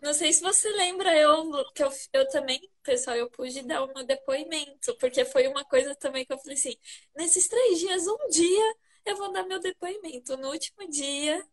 Não 0.00 0.14
sei 0.14 0.32
se 0.32 0.40
você 0.40 0.68
lembra, 0.70 1.14
eu, 1.14 1.52
que 1.74 1.82
eu, 1.82 1.90
eu 2.14 2.28
também, 2.28 2.60
pessoal, 2.82 3.16
eu 3.16 3.28
pude 3.28 3.62
dar 3.62 3.84
um 3.84 4.04
depoimento, 4.04 4.96
porque 4.98 5.26
foi 5.26 5.46
uma 5.46 5.62
coisa 5.64 5.94
também 5.94 6.24
que 6.24 6.32
eu 6.32 6.38
falei 6.38 6.54
assim, 6.54 6.74
nesses 7.14 7.46
três 7.48 7.78
dias, 7.78 8.06
um 8.06 8.28
dia 8.30 8.74
eu 9.04 9.16
vou 9.16 9.30
dar 9.32 9.44
meu 9.44 9.60
depoimento. 9.60 10.36
No 10.38 10.48
último 10.48 10.88
dia, 10.88 11.44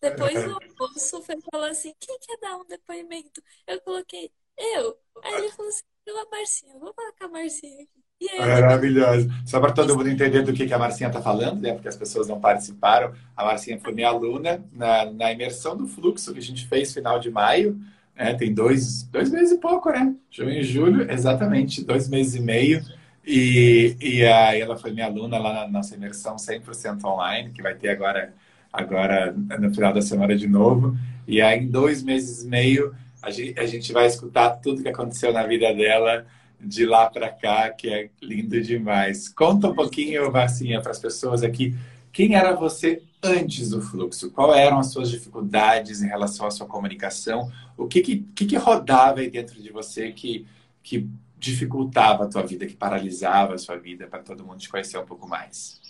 depois 0.00 0.44
do 0.44 0.52
almoço, 0.52 1.18
o 1.18 1.22
Fê 1.22 1.36
falou 1.50 1.66
assim, 1.66 1.94
quem 2.00 2.18
quer 2.18 2.38
dar 2.40 2.56
um 2.56 2.66
depoimento? 2.66 3.42
Eu 3.66 3.80
coloquei, 3.80 4.30
eu. 4.56 4.96
Aí 5.22 5.34
ele 5.34 5.50
falou 5.50 5.68
assim, 5.68 5.82
eu, 6.06 6.18
a 6.18 6.26
Marcinha, 6.30 6.78
vou 6.78 6.92
falar 6.94 7.12
com 7.12 7.24
a 7.24 7.28
Marcinha 7.28 7.82
aqui. 7.82 8.38
Maravilhoso. 8.38 9.28
Só 9.46 9.60
para 9.60 9.72
todo 9.72 9.96
mundo 9.96 10.08
entender 10.08 10.42
do 10.42 10.52
que, 10.52 10.66
que 10.66 10.74
a 10.74 10.78
Marcinha 10.78 11.08
está 11.08 11.22
falando, 11.22 11.60
né? 11.60 11.72
Porque 11.72 11.88
as 11.88 11.96
pessoas 11.96 12.28
não 12.28 12.40
participaram. 12.40 13.14
A 13.36 13.44
Marcinha 13.44 13.78
foi 13.80 13.92
minha 13.92 14.08
aluna 14.08 14.62
na, 14.72 15.06
na 15.10 15.32
imersão 15.32 15.76
do 15.76 15.86
fluxo 15.86 16.32
que 16.32 16.38
a 16.38 16.42
gente 16.42 16.66
fez 16.66 16.92
final 16.92 17.18
de 17.18 17.30
maio. 17.30 17.80
Né? 18.14 18.34
Tem 18.34 18.52
dois, 18.52 19.04
dois 19.04 19.30
meses 19.30 19.52
e 19.52 19.58
pouco, 19.58 19.90
né? 19.90 20.14
Junho 20.30 20.50
e 20.50 20.62
julho, 20.62 21.10
exatamente, 21.10 21.82
dois 21.82 22.08
meses 22.08 22.34
e 22.34 22.40
meio. 22.40 22.82
E, 23.26 23.96
e 24.00 24.24
aí 24.24 24.60
ela 24.60 24.76
foi 24.76 24.90
minha 24.92 25.06
aluna 25.06 25.38
lá 25.38 25.52
na 25.52 25.68
nossa 25.68 25.94
imersão 25.94 26.36
100% 26.36 27.04
online, 27.04 27.50
que 27.50 27.62
vai 27.62 27.74
ter 27.74 27.90
agora, 27.90 28.34
agora 28.72 29.32
no 29.32 29.72
final 29.72 29.92
da 29.92 30.02
semana 30.02 30.36
de 30.36 30.46
novo. 30.46 30.96
E 31.26 31.40
aí, 31.40 31.60
em 31.60 31.68
dois 31.68 32.02
meses 32.02 32.44
e 32.44 32.48
meio, 32.48 32.94
a 33.22 33.30
gente, 33.30 33.58
a 33.58 33.66
gente 33.66 33.92
vai 33.92 34.06
escutar 34.06 34.50
tudo 34.50 34.82
que 34.82 34.88
aconteceu 34.88 35.32
na 35.32 35.46
vida 35.46 35.72
dela 35.74 36.26
de 36.60 36.84
lá 36.84 37.08
para 37.08 37.28
cá, 37.30 37.70
que 37.70 37.88
é 37.88 38.10
lindo 38.20 38.60
demais. 38.60 39.28
Conta 39.28 39.68
um 39.68 39.74
pouquinho, 39.74 40.30
Marcinha, 40.30 40.80
para 40.80 40.90
as 40.90 40.98
pessoas 40.98 41.42
aqui, 41.42 41.74
quem 42.12 42.34
era 42.34 42.54
você 42.54 43.02
antes 43.22 43.70
do 43.70 43.80
fluxo? 43.80 44.30
Quais 44.30 44.58
eram 44.58 44.78
as 44.78 44.88
suas 44.88 45.10
dificuldades 45.10 46.02
em 46.02 46.08
relação 46.08 46.46
à 46.46 46.50
sua 46.50 46.66
comunicação? 46.66 47.50
O 47.76 47.86
que 47.86 48.00
que, 48.00 48.18
que, 48.34 48.56
rodava 48.56 49.20
aí 49.20 49.30
dentro 49.30 49.62
de 49.62 49.70
você 49.70 50.10
que, 50.12 50.46
que 50.82 51.08
dificultava 51.38 52.24
a 52.24 52.28
tua 52.28 52.42
vida, 52.42 52.66
que 52.66 52.76
paralisava 52.76 53.54
a 53.54 53.58
sua 53.58 53.76
vida, 53.76 54.06
para 54.06 54.20
todo 54.20 54.44
mundo 54.44 54.58
te 54.58 54.68
conhecer 54.68 54.98
um 54.98 55.06
pouco 55.06 55.28
mais? 55.28 55.80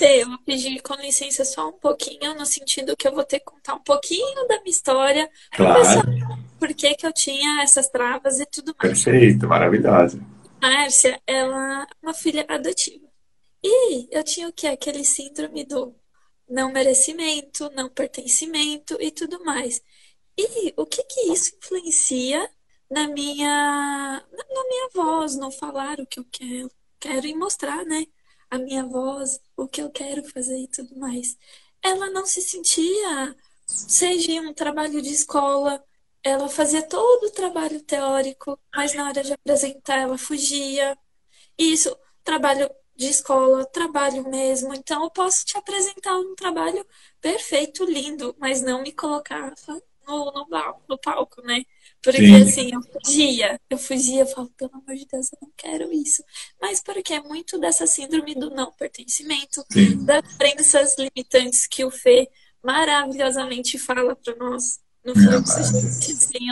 Fê, 0.00 0.22
eu 0.22 0.28
vou 0.28 0.38
pedir 0.38 0.80
com 0.80 0.94
licença 0.94 1.44
só 1.44 1.68
um 1.68 1.72
pouquinho, 1.72 2.34
no 2.34 2.46
sentido 2.46 2.96
que 2.96 3.06
eu 3.06 3.12
vou 3.12 3.22
ter 3.22 3.38
que 3.38 3.44
contar 3.44 3.74
um 3.74 3.82
pouquinho 3.82 4.48
da 4.48 4.58
minha 4.60 4.70
história. 4.70 5.30
Claro. 5.52 6.00
Por 6.58 6.72
que, 6.72 6.94
que 6.94 7.06
eu 7.06 7.12
tinha 7.12 7.62
essas 7.62 7.86
travas 7.90 8.40
e 8.40 8.46
tudo 8.46 8.74
mais. 8.78 9.04
Perfeito, 9.04 9.46
maravilhosa. 9.46 10.18
A 10.62 10.70
Márcia, 10.70 11.20
ela 11.26 11.82
é 11.82 11.86
uma 12.02 12.14
filha 12.14 12.46
adotiva. 12.48 13.06
E 13.62 14.08
eu 14.10 14.24
tinha 14.24 14.48
o 14.48 14.52
que? 14.54 14.66
Aquele 14.66 15.04
síndrome 15.04 15.64
do 15.64 15.94
não 16.48 16.72
merecimento, 16.72 17.70
não 17.74 17.90
pertencimento 17.90 18.96
e 19.02 19.10
tudo 19.10 19.44
mais. 19.44 19.82
E 20.34 20.72
o 20.78 20.86
que 20.86 21.02
que 21.02 21.30
isso 21.30 21.54
influencia 21.58 22.50
na 22.90 23.06
minha, 23.06 24.24
na 24.32 24.64
minha 24.64 24.88
voz, 24.94 25.36
no 25.36 25.50
falar 25.50 26.00
o 26.00 26.06
que 26.06 26.20
eu 26.20 26.24
quero, 26.32 26.70
quero 26.98 27.26
e 27.26 27.34
mostrar, 27.34 27.84
né? 27.84 28.06
A 28.50 28.58
minha 28.58 28.84
voz, 28.84 29.40
o 29.56 29.68
que 29.68 29.82
eu 29.82 29.90
quero 29.90 30.24
fazer 30.30 30.58
e 30.58 30.68
tudo 30.68 30.96
mais. 30.98 31.36
Ela 31.82 32.10
não 32.10 32.26
se 32.26 32.42
sentia, 32.42 33.36
seja 33.66 34.32
em 34.32 34.40
um 34.48 34.54
trabalho 34.54 35.00
de 35.02 35.10
escola, 35.10 35.82
ela 36.22 36.48
fazia 36.48 36.82
todo 36.82 37.24
o 37.26 37.30
trabalho 37.30 37.80
teórico, 37.82 38.58
mas 38.74 38.94
na 38.94 39.08
hora 39.08 39.22
de 39.22 39.32
apresentar 39.32 39.98
ela 39.98 40.18
fugia. 40.18 40.96
Isso, 41.58 41.96
trabalho 42.24 42.70
de 42.96 43.06
escola, 43.08 43.64
trabalho 43.66 44.28
mesmo. 44.28 44.74
Então 44.74 45.04
eu 45.04 45.10
posso 45.10 45.44
te 45.44 45.56
apresentar 45.56 46.16
um 46.18 46.34
trabalho 46.34 46.84
perfeito, 47.20 47.84
lindo, 47.84 48.34
mas 48.38 48.62
não 48.62 48.82
me 48.82 48.92
colocar 48.92 49.54
no, 50.06 50.32
no, 50.32 50.46
no 50.88 50.98
palco, 50.98 51.42
né? 51.42 51.64
Porque 52.02 52.24
Sim. 52.24 52.42
assim, 52.42 52.70
eu 52.72 52.80
fugia, 52.82 53.60
eu 53.68 53.78
fugia, 53.78 54.20
eu 54.22 54.26
falo, 54.26 54.50
pelo 54.56 54.70
amor 54.74 54.94
de 54.94 55.06
Deus, 55.06 55.30
eu 55.32 55.38
não 55.42 55.52
quero 55.56 55.92
isso. 55.92 56.24
Mas 56.60 56.82
porque 56.82 57.14
é 57.14 57.20
muito 57.20 57.58
dessa 57.58 57.86
síndrome 57.86 58.34
do 58.34 58.50
não 58.50 58.72
pertencimento, 58.72 59.64
Sim. 59.70 60.04
das 60.04 60.22
crenças 60.36 60.96
limitantes 60.98 61.66
que 61.66 61.84
o 61.84 61.90
Fê 61.90 62.28
maravilhosamente 62.62 63.78
fala 63.78 64.16
para 64.16 64.34
nós 64.36 64.80
no 65.04 65.14
fluxo, 65.14 65.62
gente, 65.64 66.12
assim, 66.12 66.46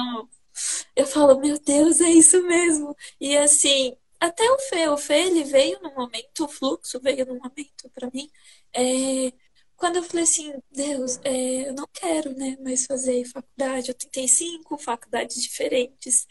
eu 0.96 1.06
falo, 1.06 1.38
meu 1.40 1.58
Deus, 1.60 2.00
é 2.00 2.10
isso 2.10 2.42
mesmo. 2.42 2.96
E 3.20 3.36
assim, 3.36 3.96
até 4.18 4.42
o 4.50 4.58
Fê, 4.58 4.88
o 4.88 4.96
Fê, 4.96 5.26
ele 5.26 5.44
veio 5.44 5.80
no 5.82 5.94
momento, 5.94 6.44
o 6.44 6.48
fluxo 6.48 7.00
veio 7.00 7.26
no 7.26 7.34
momento 7.34 7.88
para 7.94 8.10
mim, 8.12 8.30
é, 8.74 9.32
quando 9.78 9.96
eu 9.96 10.02
falei 10.02 10.24
assim, 10.24 10.52
Deus, 10.72 11.20
é, 11.24 11.68
eu 11.68 11.72
não 11.72 11.86
quero 11.92 12.36
né, 12.36 12.56
mais 12.60 12.84
fazer 12.84 13.24
faculdade, 13.24 13.88
eu 13.88 13.94
tentei 13.94 14.26
cinco 14.26 14.76
faculdades 14.76 15.40
diferentes 15.40 16.26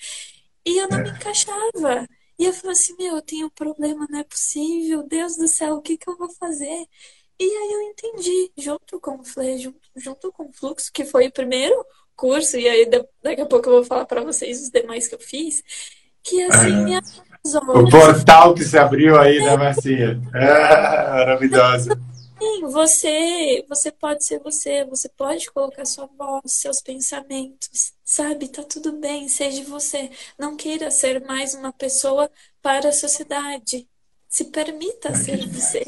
e 0.66 0.78
eu 0.78 0.90
não 0.90 1.00
é. 1.00 1.04
me 1.04 1.10
encaixava. 1.12 2.08
E 2.38 2.46
eu 2.46 2.54
falei 2.54 2.74
assim, 2.74 2.96
meu, 3.00 3.16
eu 3.16 3.22
tenho 3.22 3.48
um 3.48 3.50
problema, 3.50 4.06
não 4.10 4.20
é 4.20 4.24
possível, 4.24 5.02
Deus 5.08 5.38
do 5.38 5.48
céu, 5.48 5.76
o 5.76 5.82
que, 5.82 5.98
que 5.98 6.10
eu 6.10 6.18
vou 6.18 6.30
fazer? 6.30 6.86
E 7.40 7.44
aí 7.44 7.72
eu 7.72 7.82
entendi, 7.84 8.52
junto 8.58 9.00
com 9.00 9.20
o 9.20 9.24
Flê, 9.24 9.58
junto, 9.58 9.80
junto 9.96 10.32
com 10.32 10.44
o 10.50 10.54
Fluxo, 10.54 10.92
que 10.92 11.06
foi 11.06 11.28
o 11.28 11.32
primeiro 11.32 11.86
curso, 12.18 12.58
e 12.58 12.68
aí 12.68 12.90
daqui 13.24 13.42
a 13.42 13.46
pouco 13.46 13.70
eu 13.70 13.74
vou 13.76 13.84
falar 13.86 14.06
para 14.06 14.24
vocês 14.24 14.62
os 14.62 14.70
demais 14.70 15.08
que 15.08 15.16
eu 15.16 15.20
fiz, 15.20 15.64
que 16.22 16.44
assim, 16.44 16.84
minha 16.84 17.02
O 17.74 17.90
portal 17.90 18.54
que 18.54 18.66
se 18.66 18.78
abriu 18.78 19.18
aí, 19.18 19.40
né? 19.40 19.56
É, 20.34 21.10
maravilhosa. 21.10 21.98
Sim, 22.40 22.62
você, 22.68 23.66
você 23.68 23.92
pode 23.92 24.24
ser 24.24 24.40
você, 24.40 24.86
você 24.86 25.10
pode 25.10 25.50
colocar 25.52 25.86
sua 25.86 26.08
voz, 26.18 26.44
seus 26.54 26.80
pensamentos, 26.82 27.94
sabe? 28.04 28.48
Tá 28.48 28.64
tudo 28.64 28.94
bem, 28.94 29.28
seja 29.28 29.64
você. 29.64 30.12
Não 30.38 30.56
queira 30.56 30.92
ser 30.92 31.26
mais 31.26 31.56
uma 31.56 31.74
pessoa 31.74 32.30
para 32.62 32.90
a 32.90 32.94
sociedade. 32.94 33.88
Se 34.30 34.46
permita 34.46 35.10
Ai, 35.10 35.16
ser 35.16 35.48
você. 35.48 35.86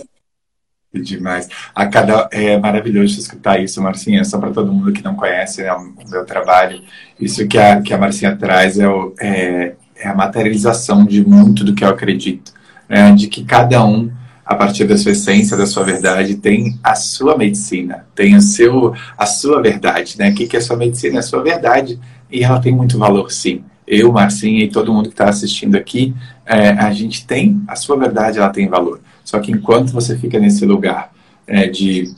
Que 0.91 1.01
demais. 1.01 1.47
A 1.75 1.85
cada, 1.85 2.27
é 2.31 2.57
maravilhoso 2.57 3.19
escutar 3.19 3.61
isso, 3.61 3.79
Marcinha. 3.79 4.23
Só 4.23 4.39
para 4.39 4.51
todo 4.51 4.73
mundo 4.73 4.91
que 4.91 5.03
não 5.03 5.15
conhece 5.15 5.61
né, 5.61 5.71
o 5.71 6.09
meu 6.09 6.25
trabalho, 6.25 6.83
isso 7.19 7.47
que 7.47 7.59
a, 7.59 7.79
que 7.79 7.93
a 7.93 7.97
Marcinha 7.97 8.35
traz 8.35 8.79
é, 8.79 8.87
o, 8.87 9.13
é, 9.19 9.75
é 9.95 10.07
a 10.07 10.15
materialização 10.15 11.05
de 11.05 11.23
muito 11.23 11.63
do 11.63 11.75
que 11.75 11.83
eu 11.83 11.89
acredito 11.89 12.53
né, 12.89 13.11
de 13.11 13.27
que 13.27 13.45
cada 13.45 13.85
um 13.85 14.11
a 14.49 14.55
partir 14.55 14.85
da 14.85 14.97
sua 14.97 15.11
essência, 15.11 15.55
da 15.55 15.67
sua 15.67 15.83
verdade, 15.83 16.33
tem 16.33 16.79
a 16.83 16.95
sua 16.95 17.37
medicina, 17.37 18.07
tem 18.15 18.35
o 18.35 18.41
seu, 18.41 18.95
a 19.15 19.27
sua 19.27 19.61
verdade, 19.61 20.15
né? 20.17 20.31
O 20.31 20.33
que, 20.33 20.55
é 20.55 20.57
a 20.57 20.61
sua 20.61 20.75
medicina? 20.75 21.17
É 21.17 21.19
a 21.19 21.21
sua 21.21 21.43
verdade. 21.43 21.99
E 22.31 22.43
ela 22.43 22.59
tem 22.59 22.73
muito 22.73 22.97
valor, 22.97 23.31
sim. 23.31 23.63
Eu, 23.85 24.11
Marcinha 24.11 24.63
e 24.63 24.67
todo 24.67 24.91
mundo 24.91 25.09
que 25.09 25.13
está 25.13 25.29
assistindo 25.29 25.75
aqui, 25.75 26.15
é, 26.47 26.69
a 26.69 26.91
gente 26.91 27.27
tem, 27.27 27.61
a 27.67 27.75
sua 27.75 27.95
verdade, 27.95 28.39
ela 28.39 28.49
tem 28.49 28.67
valor. 28.67 28.99
Só 29.23 29.39
que 29.39 29.51
enquanto 29.51 29.91
você 29.91 30.17
fica 30.17 30.39
nesse 30.39 30.65
lugar 30.65 31.11
é, 31.45 31.67
de, 31.67 32.11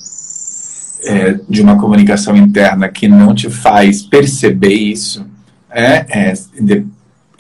é, 1.04 1.38
de 1.50 1.62
uma 1.62 1.78
comunicação 1.78 2.38
interna 2.38 2.88
que 2.88 3.10
não 3.10 3.36
te 3.36 3.50
faz 3.50 4.04
perceber 4.04 4.74
isso, 4.74 5.26
é, 5.70 6.30
é 6.30 6.34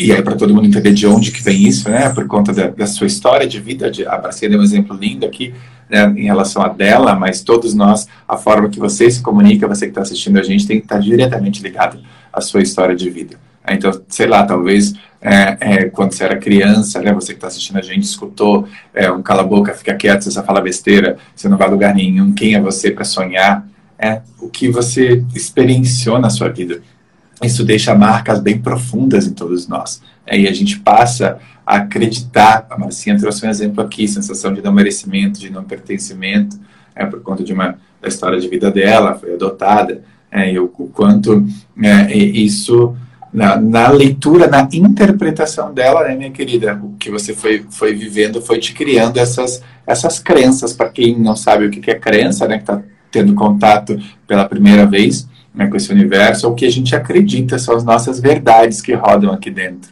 e 0.05 0.11
aí 0.11 0.21
para 0.21 0.35
todo 0.35 0.53
mundo 0.53 0.67
entender 0.67 0.93
de 0.93 1.05
onde 1.05 1.31
que 1.31 1.41
vem 1.43 1.67
isso, 1.67 1.89
né? 1.89 2.09
Por 2.09 2.25
conta 2.27 2.51
da, 2.51 2.67
da 2.67 2.87
sua 2.87 3.07
história 3.07 3.47
de 3.47 3.59
vida, 3.59 3.89
de, 3.89 4.05
a 4.05 4.19
Marcia 4.19 4.49
deu 4.49 4.59
um 4.59 4.63
exemplo 4.63 4.95
lindo 4.95 5.25
aqui 5.25 5.53
né, 5.89 6.11
em 6.15 6.23
relação 6.23 6.61
a 6.61 6.69
dela, 6.69 7.13
mas 7.15 7.41
todos 7.41 7.73
nós, 7.73 8.07
a 8.27 8.37
forma 8.37 8.69
que 8.69 8.79
você 8.79 9.11
se 9.11 9.21
comunica, 9.21 9.67
você 9.67 9.85
que 9.85 9.91
está 9.91 10.01
assistindo 10.01 10.39
a 10.39 10.43
gente, 10.43 10.65
tem 10.65 10.79
que 10.79 10.85
estar 10.85 10.95
tá 10.95 11.01
diretamente 11.01 11.61
ligado 11.61 11.99
à 12.31 12.39
sua 12.39 12.61
história 12.61 12.95
de 12.95 13.09
vida. 13.09 13.35
Então, 13.69 13.91
sei 14.07 14.25
lá, 14.25 14.43
talvez 14.43 14.93
é, 15.21 15.57
é, 15.59 15.85
quando 15.85 16.13
você 16.13 16.23
era 16.23 16.37
criança, 16.37 16.99
né, 17.01 17.13
você 17.13 17.33
que 17.33 17.37
está 17.37 17.47
assistindo 17.47 17.77
a 17.77 17.81
gente 17.81 18.03
escutou 18.03 18.67
é, 18.93 19.11
um 19.11 19.21
cala 19.21 19.43
boca, 19.43 19.73
fica 19.73 19.93
quieto, 19.93 20.23
você 20.23 20.31
só 20.31 20.43
fala 20.43 20.61
besteira, 20.61 21.17
você 21.35 21.47
não 21.47 21.57
vai 21.57 21.67
a 21.67 21.71
lugar 21.71 21.93
nenhum, 21.93 22.33
quem 22.33 22.55
é 22.55 22.61
você 22.61 22.89
para 22.89 23.03
sonhar? 23.03 23.67
É 23.99 24.21
o 24.39 24.49
que 24.49 24.67
você 24.67 25.23
experienciou 25.35 26.17
na 26.17 26.31
sua 26.31 26.49
vida 26.49 26.81
isso 27.43 27.63
deixa 27.63 27.95
marcas 27.95 28.39
bem 28.39 28.59
profundas 28.59 29.25
em 29.25 29.33
todos 29.33 29.67
nós. 29.67 30.01
É, 30.25 30.39
e 30.39 30.47
a 30.47 30.53
gente 30.53 30.79
passa 30.79 31.39
a 31.65 31.77
acreditar. 31.77 32.65
A 32.69 32.77
Marcinha 32.77 33.17
trouxe 33.17 33.45
um 33.45 33.49
exemplo 33.49 33.83
aqui: 33.83 34.07
sensação 34.07 34.53
de 34.53 34.61
não 34.61 34.71
merecimento, 34.71 35.39
de 35.39 35.49
não 35.49 35.63
pertencimento, 35.63 36.59
é, 36.95 37.05
por 37.05 37.21
conta 37.21 37.43
de 37.43 37.53
uma 37.53 37.77
da 38.01 38.07
história 38.07 38.39
de 38.39 38.47
vida 38.47 38.71
dela, 38.71 39.15
foi 39.15 39.33
adotada. 39.33 40.01
É, 40.31 40.51
e 40.51 40.59
o, 40.59 40.71
o 40.77 40.87
quanto 40.87 41.45
é, 41.83 42.15
isso, 42.15 42.95
na, 43.33 43.57
na, 43.57 43.89
leitura, 43.89 44.47
na 44.47 44.67
interpretação 44.73 45.73
dela, 45.73 46.07
né, 46.07 46.15
minha 46.15 46.31
querida, 46.31 46.79
o 46.81 46.95
que 46.97 47.11
você 47.11 47.33
foi, 47.33 47.65
foi 47.69 47.93
vivendo 47.93 48.41
foi 48.41 48.57
te 48.57 48.73
criando 48.73 49.17
essas, 49.17 49.61
essas 49.85 50.19
crenças. 50.19 50.73
Para 50.73 50.89
quem 50.89 51.19
não 51.19 51.35
sabe 51.35 51.65
o 51.65 51.69
que 51.69 51.91
é 51.91 51.95
crença, 51.95 52.47
né, 52.47 52.57
que 52.57 52.63
está 52.63 52.81
tendo 53.11 53.33
contato 53.33 53.99
pela 54.25 54.45
primeira 54.45 54.85
vez, 54.85 55.27
né, 55.53 55.67
com 55.67 55.75
esse 55.75 55.91
universo, 55.91 56.47
ou 56.47 56.55
que 56.55 56.65
a 56.65 56.71
gente 56.71 56.95
acredita, 56.95 57.59
são 57.59 57.75
as 57.75 57.83
nossas 57.83 58.19
verdades 58.19 58.81
que 58.81 58.93
rodam 58.93 59.31
aqui 59.31 59.51
dentro. 59.51 59.91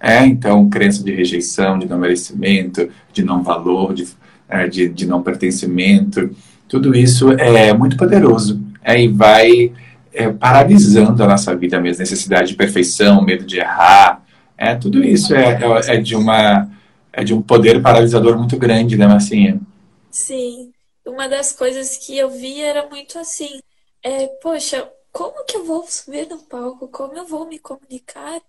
É, 0.00 0.24
então, 0.24 0.68
crença 0.68 1.02
de 1.02 1.12
rejeição, 1.12 1.78
de 1.78 1.86
não 1.86 1.98
merecimento, 1.98 2.88
de 3.12 3.24
não 3.24 3.42
valor, 3.42 3.94
de, 3.94 4.06
é, 4.48 4.68
de, 4.68 4.88
de 4.88 5.06
não 5.06 5.22
pertencimento, 5.22 6.30
tudo 6.68 6.94
isso 6.94 7.32
é 7.32 7.72
muito 7.72 7.96
poderoso 7.96 8.60
é, 8.84 9.02
e 9.02 9.08
vai 9.08 9.72
é, 10.12 10.28
paralisando 10.28 11.22
a 11.24 11.26
nossa 11.26 11.56
vida 11.56 11.80
mesmo, 11.80 12.00
necessidade 12.00 12.50
de 12.50 12.54
perfeição, 12.54 13.22
medo 13.22 13.44
de 13.44 13.58
errar, 13.58 14.22
é, 14.56 14.74
tudo 14.74 15.02
isso 15.02 15.34
é, 15.34 15.58
é, 15.62 15.94
é 15.94 15.96
de 15.96 16.14
uma 16.14 16.68
é 17.12 17.24
de 17.24 17.34
um 17.34 17.40
poder 17.42 17.80
paralisador 17.82 18.36
muito 18.36 18.56
grande, 18.56 18.96
né, 18.96 19.06
Marcinha? 19.06 19.60
Sim, 20.10 20.70
uma 21.06 21.28
das 21.28 21.52
coisas 21.52 21.96
que 21.96 22.16
eu 22.16 22.30
vi 22.30 22.60
era 22.60 22.86
muito 22.88 23.18
assim, 23.18 23.60
é, 24.02 24.26
poxa, 24.40 24.86
como 25.18 25.44
que 25.44 25.56
eu 25.56 25.64
vou 25.64 25.84
subir 25.88 26.28
no 26.28 26.38
palco? 26.38 26.86
Como 26.86 27.12
eu 27.14 27.26
vou 27.26 27.44
me 27.44 27.58
comunicar? 27.58 28.40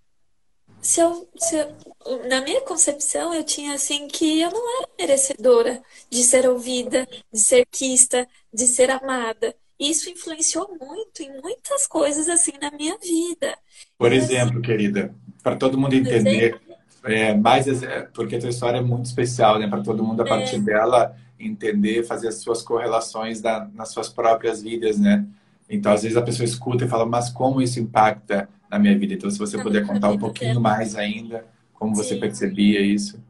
Se 0.80 1.00
eu, 1.00 1.28
se 1.36 1.56
eu, 1.56 2.28
na 2.28 2.40
minha 2.42 2.60
concepção, 2.60 3.34
eu 3.34 3.42
tinha 3.42 3.74
assim 3.74 4.06
que 4.06 4.40
eu 4.40 4.52
não 4.52 4.78
era 4.78 4.88
merecedora 4.96 5.82
de 6.08 6.22
ser 6.22 6.48
ouvida, 6.48 7.08
de 7.32 7.40
ser 7.40 7.66
quista, 7.68 8.24
de 8.54 8.68
ser 8.68 8.88
amada. 8.88 9.52
Isso 9.80 10.08
influenciou 10.08 10.68
muito 10.80 11.24
em 11.24 11.42
muitas 11.42 11.88
coisas 11.88 12.28
assim 12.28 12.52
na 12.62 12.70
minha 12.70 12.96
vida. 12.98 13.58
Por 13.98 14.12
exemplo, 14.12 14.52
assim, 14.52 14.62
querida, 14.62 15.12
para 15.42 15.56
todo 15.56 15.76
mundo 15.76 15.94
entender, 15.94 16.60
é, 17.02 17.34
mais 17.34 17.66
porque 18.14 18.36
a 18.36 18.38
tua 18.38 18.50
história 18.50 18.78
é 18.78 18.82
muito 18.82 19.06
especial, 19.06 19.58
né? 19.58 19.66
Para 19.66 19.82
todo 19.82 20.04
mundo 20.04 20.22
a 20.22 20.24
partir 20.24 20.56
é. 20.56 20.60
dela 20.60 21.16
entender, 21.36 22.04
fazer 22.04 22.28
as 22.28 22.36
suas 22.36 22.62
correlações 22.62 23.40
da, 23.40 23.68
nas 23.74 23.88
suas 23.88 24.08
próprias 24.08 24.62
vidas, 24.62 25.00
né? 25.00 25.26
Então, 25.70 25.92
às 25.92 26.02
vezes 26.02 26.16
a 26.16 26.22
pessoa 26.22 26.44
escuta 26.44 26.84
e 26.84 26.88
fala, 26.88 27.06
mas 27.06 27.30
como 27.30 27.62
isso 27.62 27.78
impacta 27.78 28.48
na 28.68 28.76
minha 28.76 28.98
vida? 28.98 29.14
Então, 29.14 29.30
se 29.30 29.38
você 29.38 29.56
na 29.56 29.62
puder 29.62 29.86
contar 29.86 30.10
um 30.10 30.18
pouquinho 30.18 30.60
mais 30.60 30.96
ainda, 30.96 31.46
como 31.72 31.94
Sim. 31.94 32.02
você 32.02 32.16
percebia 32.16 32.80
isso? 32.80 33.22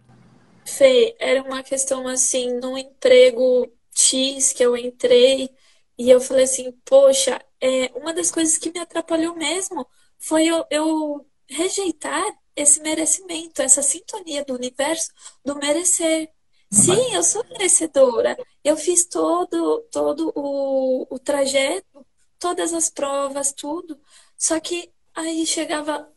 Fê, 0.64 1.14
era 1.20 1.42
uma 1.42 1.62
questão 1.62 2.08
assim, 2.08 2.58
num 2.58 2.78
emprego 2.78 3.70
X 3.94 4.54
que 4.54 4.64
eu 4.64 4.74
entrei, 4.74 5.50
e 5.98 6.08
eu 6.08 6.18
falei 6.18 6.44
assim, 6.44 6.72
poxa, 6.82 7.38
é, 7.60 7.90
uma 7.94 8.14
das 8.14 8.30
coisas 8.30 8.56
que 8.56 8.72
me 8.72 8.80
atrapalhou 8.80 9.36
mesmo 9.36 9.86
foi 10.18 10.46
eu, 10.46 10.64
eu 10.70 11.26
rejeitar 11.46 12.24
esse 12.56 12.80
merecimento, 12.80 13.60
essa 13.60 13.82
sintonia 13.82 14.42
do 14.44 14.54
universo 14.54 15.10
do 15.44 15.56
merecer. 15.56 16.30
Sim, 16.70 17.14
eu 17.14 17.22
sou 17.22 17.44
merecedora. 17.48 18.38
Eu 18.62 18.76
fiz 18.76 19.04
todo, 19.04 19.80
todo 19.90 20.32
o, 20.34 21.06
o 21.10 21.18
trajeto 21.18 22.06
todas 22.40 22.72
as 22.72 22.90
provas, 22.90 23.52
tudo. 23.52 24.00
Só 24.36 24.58
que 24.58 24.90
aí 25.14 25.46
chegava 25.46 26.10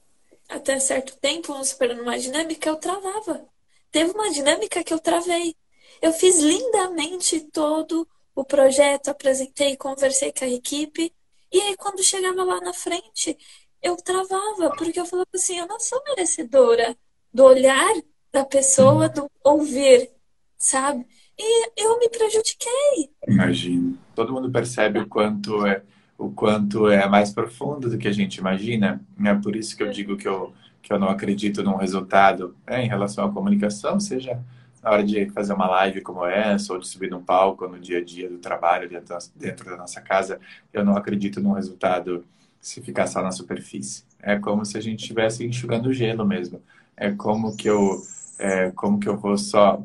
até 0.50 0.80
certo 0.80 1.18
tempo, 1.18 1.50
vamos 1.50 1.70
superando 1.70 2.02
uma 2.02 2.18
dinâmica, 2.18 2.70
eu 2.70 2.78
travava. 2.78 3.48
Teve 3.92 4.12
uma 4.12 4.32
dinâmica 4.32 4.84
que 4.84 4.94
eu 4.94 5.00
travei. 5.00 5.56
Eu 6.02 6.14
fiz 6.14 6.40
lindamente 6.40 7.42
todo 7.52 8.08
o 8.36 8.44
projeto, 8.44 9.10
apresentei, 9.10 9.76
conversei 9.78 10.32
com 10.32 10.46
a 10.46 10.50
equipe. 10.50 11.14
E 11.52 11.62
aí, 11.62 11.76
quando 11.78 12.04
chegava 12.04 12.44
lá 12.44 12.60
na 12.62 12.74
frente, 12.74 13.38
eu 13.82 13.96
travava, 13.98 14.74
porque 14.76 15.00
eu 15.00 15.06
falava 15.06 15.30
assim: 15.36 15.60
eu 15.60 15.68
não 15.68 15.80
sou 15.80 16.02
merecedora 16.06 16.98
do 17.32 17.44
olhar 17.44 17.94
da 18.32 18.44
pessoa, 18.44 19.08
do 19.08 19.30
ouvir, 19.44 20.10
sabe? 20.58 21.06
E 21.38 21.70
eu 21.78 22.00
me 22.00 22.10
prejudiquei. 22.10 23.12
Imagino. 23.28 23.98
Todo 24.16 24.34
mundo 24.34 24.52
percebe 24.52 25.00
o 25.00 25.08
quanto 25.08 25.66
é 25.66 25.84
o 26.26 26.32
quanto 26.32 26.88
é 26.88 27.08
mais 27.08 27.32
profundo 27.32 27.90
do 27.90 27.98
que 27.98 28.08
a 28.08 28.12
gente 28.12 28.38
imagina. 28.38 29.02
É 29.24 29.34
por 29.34 29.56
isso 29.56 29.76
que 29.76 29.84
eu 29.84 29.92
digo 29.92 30.16
que 30.16 30.28
eu, 30.28 30.54
que 30.82 30.92
eu 30.92 31.00
não 31.00 31.10
acredito 31.10 31.64
num 31.64 31.76
resultado 31.76 32.56
né, 32.66 32.86
em 32.86 32.88
relação 32.88 33.26
à 33.26 33.32
comunicação, 33.32 34.00
seja 34.00 34.40
na 34.82 34.92
hora 34.92 35.04
de 35.04 35.30
fazer 35.30 35.54
uma 35.54 35.68
live 35.68 36.02
como 36.02 36.26
essa, 36.26 36.74
ou 36.74 36.80
de 36.80 36.88
subir 36.88 37.10
num 37.10 37.24
palco 37.24 37.68
no 37.68 37.80
dia 37.80 38.00
a 38.00 38.04
dia 38.04 38.30
do 38.30 38.38
trabalho 38.38 38.90
dentro, 38.90 39.18
dentro 39.36 39.66
da 39.66 39.78
nossa 39.78 40.02
casa, 40.02 40.40
eu 40.74 40.84
não 40.84 40.98
acredito 40.98 41.40
num 41.40 41.54
resultado 41.54 42.26
se 42.60 42.82
ficar 42.82 43.08
só 43.08 43.22
na 43.22 43.32
superfície. 43.32 44.04
É 44.22 44.38
como 44.38 44.66
se 44.66 44.78
a 44.78 44.82
gente 44.82 45.02
estivesse 45.02 45.46
enxugando 45.46 45.94
gelo 45.94 46.26
mesmo. 46.26 46.62
É 46.98 47.12
como 47.12 47.56
que 47.56 47.70
eu, 47.70 48.02
é, 48.38 48.72
como 48.72 49.00
que 49.00 49.08
eu 49.08 49.18
vou 49.18 49.38
só 49.38 49.82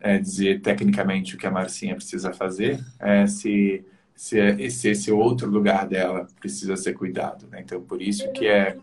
é, 0.00 0.18
dizer 0.18 0.60
tecnicamente 0.60 1.34
o 1.34 1.38
que 1.38 1.46
a 1.46 1.50
Marcinha 1.50 1.94
precisa 1.94 2.32
fazer, 2.32 2.84
é, 2.98 3.26
se 3.26 3.84
se, 4.20 4.38
é, 4.38 4.68
se 4.68 4.90
esse 4.90 5.10
outro 5.10 5.50
lugar 5.50 5.88
dela 5.88 6.28
precisa 6.38 6.76
ser 6.76 6.92
cuidado. 6.92 7.46
Né? 7.46 7.62
Então, 7.62 7.80
por 7.80 8.02
isso 8.02 8.30
que 8.32 8.46
é, 8.46 8.76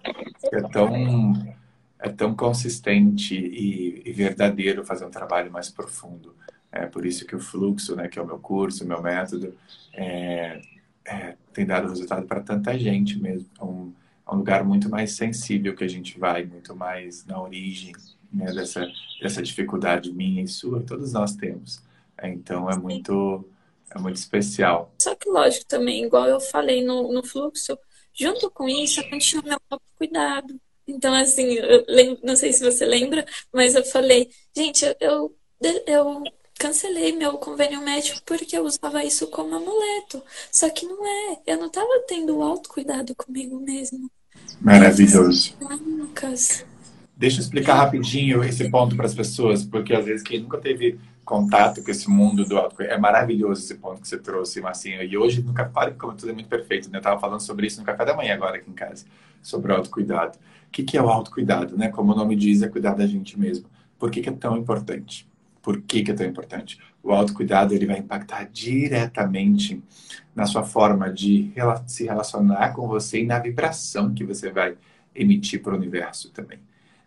é 0.52 0.62
tão 0.64 1.56
é 2.00 2.10
tão 2.10 2.36
consistente 2.36 3.36
e, 3.36 4.02
e, 4.04 4.12
verdadeiro 4.12 4.84
fazer 4.84 5.06
um 5.06 5.12
trabalho 5.12 5.52
mais 5.52 5.70
profundo. 5.70 6.36
É 6.72 6.88
por 6.88 7.06
isso 7.06 7.24
que 7.26 7.36
o 7.36 7.40
fluxo, 7.40 7.96
né, 7.96 8.08
que 8.08 8.18
é 8.18 8.22
o 8.22 8.26
meu 8.26 8.40
curso, 8.40 8.84
o 8.84 8.88
meu 8.88 9.00
método, 9.00 9.54
é, 9.94 10.60
é, 11.06 11.36
tem 11.54 11.68
dado 11.68 11.90
resultado 11.90 12.26
para 12.26 12.42
tanta 12.42 12.78
gente 12.78 13.20
mesmo. 13.20 13.48
É 13.60 13.64
um, 13.64 13.94
é 14.28 14.34
um, 14.34 14.38
lugar 14.38 14.64
muito 14.64 14.90
mais 14.90 15.12
sensível 15.12 15.76
que 15.76 15.84
a 15.84 15.88
gente 15.88 16.20
vai, 16.20 16.46
muito 16.46 16.76
mais 16.76 17.24
na 17.28 17.40
origem 17.40 17.94
né, 18.34 18.52
dessa, 18.52 18.88
dessa 19.22 19.44
dificuldade 19.44 20.12
minha 20.12 20.42
e 20.42 20.48
sua, 20.48 20.82
todos 20.82 21.14
nós 21.14 21.36
temos. 21.36 21.84
É, 22.18 22.28
então 22.28 22.70
é 22.72 22.76
muito 22.76 23.48
é 23.96 24.00
muito 24.00 24.18
especial. 24.18 24.94
Só 25.00 25.16
que, 25.16 25.30
lógico, 25.30 25.66
também, 25.66 26.04
igual 26.04 26.28
eu 26.28 26.40
falei 26.40 26.84
no, 26.84 27.12
no 27.12 27.24
fluxo, 27.24 27.78
junto 28.14 28.50
com 28.52 28.68
isso, 28.68 29.00
eu 29.00 29.10
continuo 29.10 29.44
meu 29.46 29.82
cuidado. 29.98 30.60
Então, 30.88 31.14
assim, 31.14 31.54
eu 31.54 31.86
lembro, 31.88 32.20
não 32.24 32.36
sei 32.36 32.54
se 32.54 32.64
você 32.64 32.86
lembra, 32.86 33.26
mas 33.52 33.76
eu 33.76 33.84
falei, 33.84 34.30
gente, 34.56 34.86
eu, 35.00 35.36
eu 35.86 36.24
cancelei 36.58 37.12
meu 37.12 37.38
convênio 37.38 37.82
médico 37.82 38.22
porque 38.26 38.58
eu 38.58 38.64
usava 38.64 39.04
isso 39.04 39.28
como 39.28 39.56
amuleto. 39.56 40.24
Só 40.52 40.70
que 40.70 40.86
não 40.86 41.06
é. 41.06 41.42
Eu 41.46 41.58
não 41.58 41.68
estava 41.68 42.04
tendo 42.08 42.42
autocuidado 42.42 43.16
comigo 43.16 43.60
mesmo. 43.60 44.10
Maravilhoso. 45.60 46.68
Deixa 47.18 47.38
eu 47.38 47.42
explicar 47.42 47.74
rapidinho 47.74 48.44
esse 48.44 48.70
ponto 48.70 48.96
para 48.96 49.08
as 49.08 49.16
pessoas, 49.16 49.66
porque 49.66 49.92
às 49.92 50.06
vezes 50.06 50.22
quem 50.22 50.40
nunca 50.40 50.60
teve 50.60 51.00
contato 51.26 51.84
com 51.84 51.90
esse 51.90 52.08
mundo 52.08 52.46
do 52.46 52.56
autocuidado. 52.58 52.96
É 52.96 53.00
maravilhoso 53.00 53.64
esse 53.64 53.74
ponto 53.76 54.00
que 54.00 54.08
você 54.08 54.20
trouxe, 54.20 54.62
Marcinho. 54.62 55.02
E 55.02 55.18
hoje, 55.18 55.42
no 55.42 55.52
café, 55.52 55.92
como 55.92 56.14
tudo 56.14 56.30
é 56.30 56.34
muito 56.34 56.48
perfeito, 56.48 56.92
né? 56.92 56.98
Eu 56.98 57.00
estava 57.00 57.20
falando 57.20 57.42
sobre 57.42 57.66
isso 57.66 57.80
no 57.80 57.86
café 57.86 58.06
da 58.06 58.16
manhã 58.16 58.36
agora 58.36 58.58
aqui 58.58 58.70
em 58.70 58.74
casa, 58.74 59.06
sobre 59.42 59.72
o 59.72 59.76
autocuidado. 59.76 60.38
O 60.68 60.72
que, 60.72 60.84
que 60.84 60.96
é 60.96 61.02
o 61.02 61.10
autocuidado, 61.10 61.76
né? 61.76 61.90
Como 61.90 62.14
o 62.14 62.16
nome 62.16 62.36
diz, 62.36 62.62
é 62.62 62.68
cuidar 62.70 62.94
da 62.94 63.08
gente 63.08 63.38
mesmo. 63.38 63.66
Por 63.98 64.12
que, 64.12 64.22
que 64.22 64.30
é 64.30 64.32
tão 64.32 64.56
importante? 64.56 65.28
Por 65.62 65.82
que, 65.82 66.04
que 66.04 66.12
é 66.12 66.14
tão 66.14 66.26
importante? 66.26 66.80
O 67.02 67.12
autocuidado 67.12 67.74
ele 67.74 67.88
vai 67.88 67.98
impactar 67.98 68.46
diretamente 68.46 69.84
na 70.36 70.46
sua 70.46 70.64
forma 70.64 71.12
de 71.12 71.52
se 71.88 72.06
relacionar 72.06 72.74
com 72.74 72.88
você 72.88 73.22
e 73.22 73.26
na 73.26 73.40
vibração 73.40 74.14
que 74.14 74.24
você 74.24 74.52
vai 74.52 74.78
emitir 75.16 75.64
para 75.64 75.74
o 75.74 75.78
universo 75.78 76.32
também. 76.32 76.60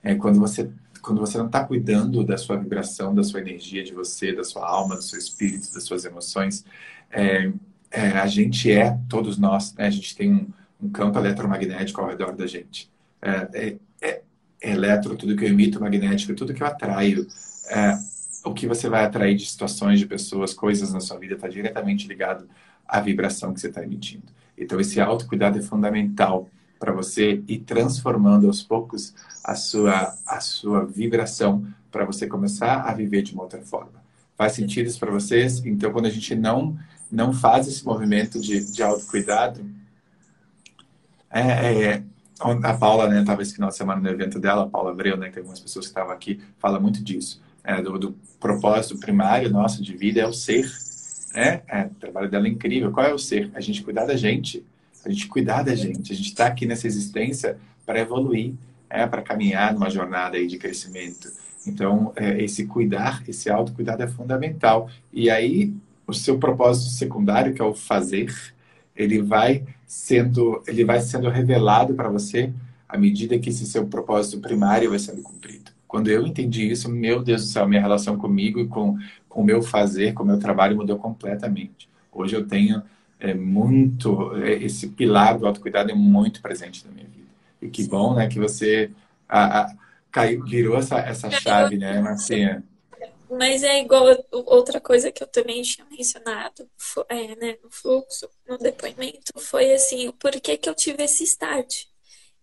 É 0.03 0.15
quando 0.15 0.39
você 0.39 0.71
quando 1.01 1.19
você 1.19 1.39
não 1.39 1.47
está 1.47 1.65
cuidando 1.65 2.23
da 2.23 2.37
sua 2.37 2.57
vibração, 2.57 3.15
da 3.15 3.25
sua 3.25 3.41
energia, 3.41 3.83
de 3.83 3.93
você, 3.93 4.35
da 4.35 4.45
sua 4.45 4.69
alma, 4.69 4.97
do 4.97 5.03
seu 5.03 5.19
espírito, 5.19 5.73
das 5.73 5.85
suas 5.85 6.05
emoções, 6.05 6.63
é, 7.11 7.51
é, 7.91 8.09
a 8.11 8.27
gente 8.27 8.71
é, 8.71 8.99
todos 9.09 9.39
nós, 9.39 9.75
né, 9.75 9.87
a 9.87 9.91
gente 9.91 10.15
tem 10.15 10.33
um, 10.33 10.49
um, 10.81 10.91
campo 10.91 11.19
eletromagnético 11.19 12.01
ao 12.01 12.09
redor 12.09 12.37
da 12.37 12.47
gente. 12.47 12.91
É, 13.21 13.31
é, 13.31 13.77
é, 14.01 14.23
é 14.61 14.73
eletro, 14.73 15.17
tudo 15.17 15.35
que 15.37 15.45
eu 15.45 15.49
emito, 15.49 15.81
magnético, 15.81 16.35
tudo 16.35 16.55
que 16.55 16.63
eu 16.63 16.67
atraio. 16.67 17.27
É, 17.69 17.99
o 18.45 18.55
que 18.55 18.67
você 18.67 18.89
vai 18.89 19.05
atrair 19.05 19.37
de 19.37 19.47
situações, 19.47 19.99
de 19.99 20.07
pessoas, 20.07 20.55
coisas 20.55 20.93
na 20.93 21.01
sua 21.01 21.19
vida 21.19 21.35
está 21.35 21.49
diretamente 21.49 22.07
ligado 22.07 22.49
à 22.87 23.01
vibração 23.01 23.53
que 23.53 23.61
você 23.61 23.69
está 23.69 23.83
emitindo. 23.83 24.25
Então, 24.57 24.79
esse 24.79 25.01
autocuidado 25.01 25.59
é 25.59 25.63
fundamental 25.63 26.49
para 26.81 26.93
você 26.93 27.45
ir 27.47 27.59
transformando 27.59 28.47
aos 28.47 28.63
poucos 28.63 29.15
a 29.45 29.55
sua, 29.55 30.15
a 30.27 30.41
sua 30.41 30.87
vibração 30.87 31.67
para 31.93 32.07
você 32.07 32.27
começar 32.27 32.81
a 32.81 32.95
viver 32.95 33.21
de 33.21 33.35
uma 33.35 33.43
outra 33.43 33.61
forma. 33.61 34.03
Faz 34.35 34.53
sentido 34.53 34.87
isso 34.87 34.99
para 34.99 35.11
vocês? 35.11 35.65
Então, 35.67 35.93
quando 35.93 36.07
a 36.07 36.11
gente 36.11 36.35
não, 36.35 36.75
não 37.13 37.35
faz 37.35 37.69
esse 37.69 37.85
movimento 37.85 38.41
de, 38.41 38.73
de 38.73 38.83
autocuidado, 38.83 39.63
é, 41.31 41.41
é, 41.41 41.85
é 41.85 42.03
a 42.41 42.75
Paula, 42.75 43.07
né, 43.07 43.21
estava 43.21 43.43
esse 43.43 43.55
final 43.55 43.69
de 43.69 43.77
semana 43.77 44.01
no 44.01 44.09
evento 44.09 44.41
dela, 44.41 44.63
a 44.63 44.67
Paula 44.67 44.93
Abreu, 44.93 45.19
né, 45.19 45.27
que 45.27 45.35
tem 45.35 45.41
algumas 45.43 45.61
pessoas 45.61 45.85
que 45.85 45.91
estavam 45.91 46.13
aqui, 46.13 46.41
fala 46.59 46.81
muito 46.81 47.05
disso. 47.05 47.43
É, 47.63 47.83
do, 47.83 47.99
do, 47.99 48.17
propósito 48.41 48.99
primário 48.99 49.51
nosso 49.51 49.83
de 49.83 49.95
vida 49.95 50.23
é 50.23 50.27
o 50.27 50.33
ser. 50.33 50.67
Né? 51.35 51.61
É, 51.69 51.85
o 51.85 51.95
trabalho 52.01 52.31
dela 52.31 52.47
é 52.47 52.51
incrível. 52.51 52.91
Qual 52.91 53.05
é 53.05 53.13
o 53.13 53.19
ser? 53.19 53.51
A 53.53 53.61
gente 53.61 53.83
cuidar 53.83 54.07
da 54.07 54.17
gente 54.17 54.65
a 55.05 55.11
gente 55.11 55.27
cuidar 55.27 55.63
da 55.63 55.75
gente. 55.75 56.13
A 56.13 56.17
gente 56.17 56.29
está 56.29 56.47
aqui 56.47 56.67
nessa 56.67 56.87
existência 56.87 57.59
para 57.87 58.01
evoluir, 58.01 58.55
é, 58.89 59.07
para 59.07 59.23
caminhar 59.23 59.73
numa 59.73 59.91
jornada 59.91 60.37
aí 60.37 60.47
de 60.47 60.59
crescimento. 60.59 61.31
Então, 61.67 62.13
é, 62.17 62.43
esse 62.43 62.67
cuidar, 62.67 63.23
esse 63.29 63.51
autocuidado 63.51 64.03
é 64.03 64.09
fundamental. 64.09 64.91
E 65.13 65.29
aí, 65.31 65.73
o 66.07 66.13
seu 66.13 66.39
propósito 66.39 66.91
secundário, 66.91 67.55
que 67.55 67.61
é 67.61 67.65
o 67.65 67.75
fazer, 67.75 68.35
ele 68.97 69.23
vai 69.23 69.65
sendo, 69.87 70.63
ele 70.67 70.85
vai 70.85 71.01
sendo 71.01 71.29
revelado 71.29 71.95
para 71.95 72.09
você 72.09 72.53
à 72.89 72.99
medida 72.99 73.39
que 73.39 73.51
esse 73.51 73.67
seu 73.67 73.87
propósito 73.87 74.41
primário 74.41 74.91
vai 74.91 74.99
sendo 74.99 75.23
cumprido. 75.23 75.71
Quando 75.87 76.09
eu 76.09 76.27
entendi 76.27 76.71
isso, 76.71 76.89
meu 76.89 77.23
Deus 77.23 77.43
do 77.43 77.49
céu, 77.49 77.69
minha 77.69 77.81
relação 77.81 78.17
comigo 78.17 78.61
e 78.61 78.67
com, 78.67 78.97
com 79.29 79.41
o 79.41 79.45
meu 79.45 79.63
fazer, 79.63 80.13
com 80.13 80.23
o 80.23 80.27
meu 80.27 80.39
trabalho 80.39 80.77
mudou 80.77 80.99
completamente. 80.99 81.89
Hoje 82.13 82.37
eu 82.37 82.47
tenho 82.47 82.83
é 83.21 83.35
muito 83.35 84.35
é, 84.37 84.55
esse 84.55 84.89
pilar 84.89 85.39
do 85.39 85.47
autocuidado 85.47 85.91
é 85.91 85.95
muito 85.95 86.41
presente 86.41 86.85
na 86.87 86.93
minha 86.93 87.07
vida. 87.07 87.29
E 87.61 87.69
que 87.69 87.87
bom 87.87 88.15
né 88.15 88.29
que 88.29 88.39
você 88.39 88.91
a, 89.29 89.61
a, 89.61 89.75
caiu 90.11 90.43
virou 90.45 90.79
essa 90.79 90.99
essa 90.99 91.31
chave 91.31 91.77
né 91.77 92.01
Marcinha? 92.01 92.65
Mas 93.31 93.63
é 93.63 93.81
igual 93.81 94.07
outra 94.33 94.81
coisa 94.81 95.13
que 95.13 95.23
eu 95.23 95.27
também 95.27 95.63
tinha 95.63 95.87
mencionado 95.89 96.69
é, 97.09 97.37
né, 97.37 97.59
no 97.63 97.71
fluxo 97.71 98.29
no 98.49 98.59
depoimento 98.59 99.39
foi 99.39 99.73
assim 99.73 100.11
por 100.13 100.33
que 100.33 100.57
que 100.57 100.69
eu 100.69 100.75
tive 100.75 101.05
esse 101.05 101.23
start. 101.25 101.85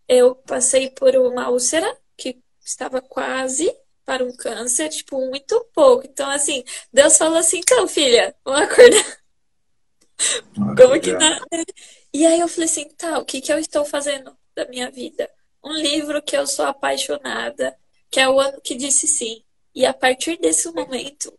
Eu 0.07 0.35
passei 0.35 0.89
por 0.89 1.13
uma 1.17 1.49
úlcera 1.49 1.93
que 2.15 2.37
estava 2.63 3.01
quase 3.01 3.69
para 4.05 4.23
um 4.23 4.33
câncer, 4.37 4.87
tipo, 4.87 5.19
muito 5.27 5.67
pouco. 5.73 6.05
Então, 6.05 6.29
assim, 6.31 6.63
Deus 6.93 7.17
falou 7.17 7.37
assim, 7.37 7.59
então, 7.59 7.85
filha, 7.89 8.33
vamos 8.45 8.61
acordar 8.61 9.17
como 10.55 10.99
que 10.99 11.13
nada. 11.13 11.45
E 12.13 12.25
aí 12.25 12.39
eu 12.39 12.47
falei 12.47 12.65
assim, 12.65 12.89
tá, 12.97 13.19
o 13.19 13.25
que 13.25 13.41
que 13.41 13.51
eu 13.51 13.59
estou 13.59 13.85
fazendo 13.85 14.35
da 14.55 14.67
minha 14.67 14.89
vida? 14.89 15.29
Um 15.63 15.73
livro 15.73 16.21
que 16.21 16.35
eu 16.35 16.47
sou 16.47 16.65
apaixonada, 16.65 17.77
que 18.09 18.19
é 18.19 18.27
o 18.27 18.39
ano 18.39 18.59
que 18.61 18.75
disse 18.75 19.07
sim. 19.07 19.43
E 19.75 19.85
a 19.85 19.93
partir 19.93 20.37
desse 20.39 20.71
momento, 20.71 21.31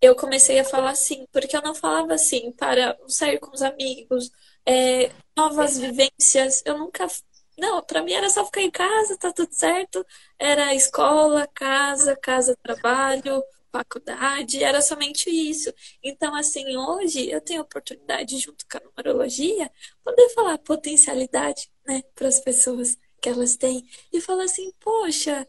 eu 0.00 0.14
comecei 0.14 0.58
a 0.58 0.64
falar 0.64 0.94
sim, 0.94 1.26
porque 1.32 1.56
eu 1.56 1.62
não 1.62 1.74
falava 1.74 2.14
assim 2.14 2.52
para 2.52 2.96
sair 3.08 3.38
com 3.38 3.50
os 3.52 3.62
amigos, 3.62 4.30
é, 4.66 5.10
novas 5.36 5.78
vivências. 5.78 6.62
Eu 6.64 6.78
nunca. 6.78 7.06
Não, 7.58 7.82
para 7.82 8.02
mim 8.02 8.12
era 8.12 8.30
só 8.30 8.44
ficar 8.44 8.62
em 8.62 8.70
casa, 8.70 9.16
tá 9.18 9.32
tudo 9.32 9.52
certo. 9.52 10.04
Era 10.38 10.74
escola, 10.74 11.48
casa, 11.54 12.16
casa, 12.16 12.56
trabalho, 12.62 13.42
faculdade, 13.78 14.62
era 14.62 14.82
somente 14.82 15.30
isso. 15.30 15.72
Então, 16.02 16.34
assim, 16.34 16.76
hoje 16.76 17.30
eu 17.30 17.40
tenho 17.40 17.60
a 17.60 17.64
oportunidade, 17.64 18.38
junto 18.38 18.64
com 18.70 18.78
a 18.78 18.80
numerologia, 18.80 19.70
poder 20.04 20.28
falar 20.30 20.58
potencialidade, 20.58 21.70
né, 21.86 22.02
para 22.14 22.28
as 22.28 22.40
pessoas 22.40 22.96
que 23.20 23.28
elas 23.28 23.56
têm 23.56 23.84
e 24.12 24.20
falar 24.20 24.44
assim, 24.44 24.72
poxa, 24.80 25.46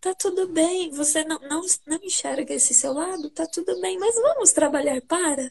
tá 0.00 0.14
tudo 0.14 0.48
bem, 0.48 0.90
você 0.90 1.24
não, 1.24 1.38
não, 1.40 1.62
não 1.86 1.98
enxerga 2.02 2.54
esse 2.54 2.74
seu 2.74 2.92
lado, 2.92 3.30
tá 3.30 3.46
tudo 3.46 3.80
bem, 3.80 3.98
mas 3.98 4.14
vamos 4.14 4.52
trabalhar 4.52 5.00
para. 5.02 5.50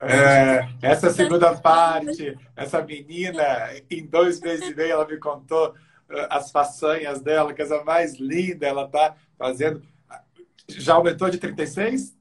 É, 0.00 0.68
essa 0.82 1.10
segunda 1.10 1.54
parte, 1.54 2.36
essa 2.56 2.82
menina, 2.82 3.44
em 3.88 4.04
dois 4.04 4.40
meses 4.40 4.68
e 4.68 4.74
meio, 4.74 4.92
ela 4.92 5.06
me 5.06 5.16
contou 5.16 5.70
uh, 5.70 6.26
as 6.28 6.50
façanhas 6.50 7.20
dela, 7.20 7.54
que 7.54 7.62
essa 7.62 7.84
mais 7.84 8.14
linda, 8.14 8.66
ela 8.66 8.88
tá 8.88 9.16
fazendo 9.38 9.80
já 10.80 10.94
aumentou 10.94 11.30
de 11.30 11.38
36? 11.38 12.16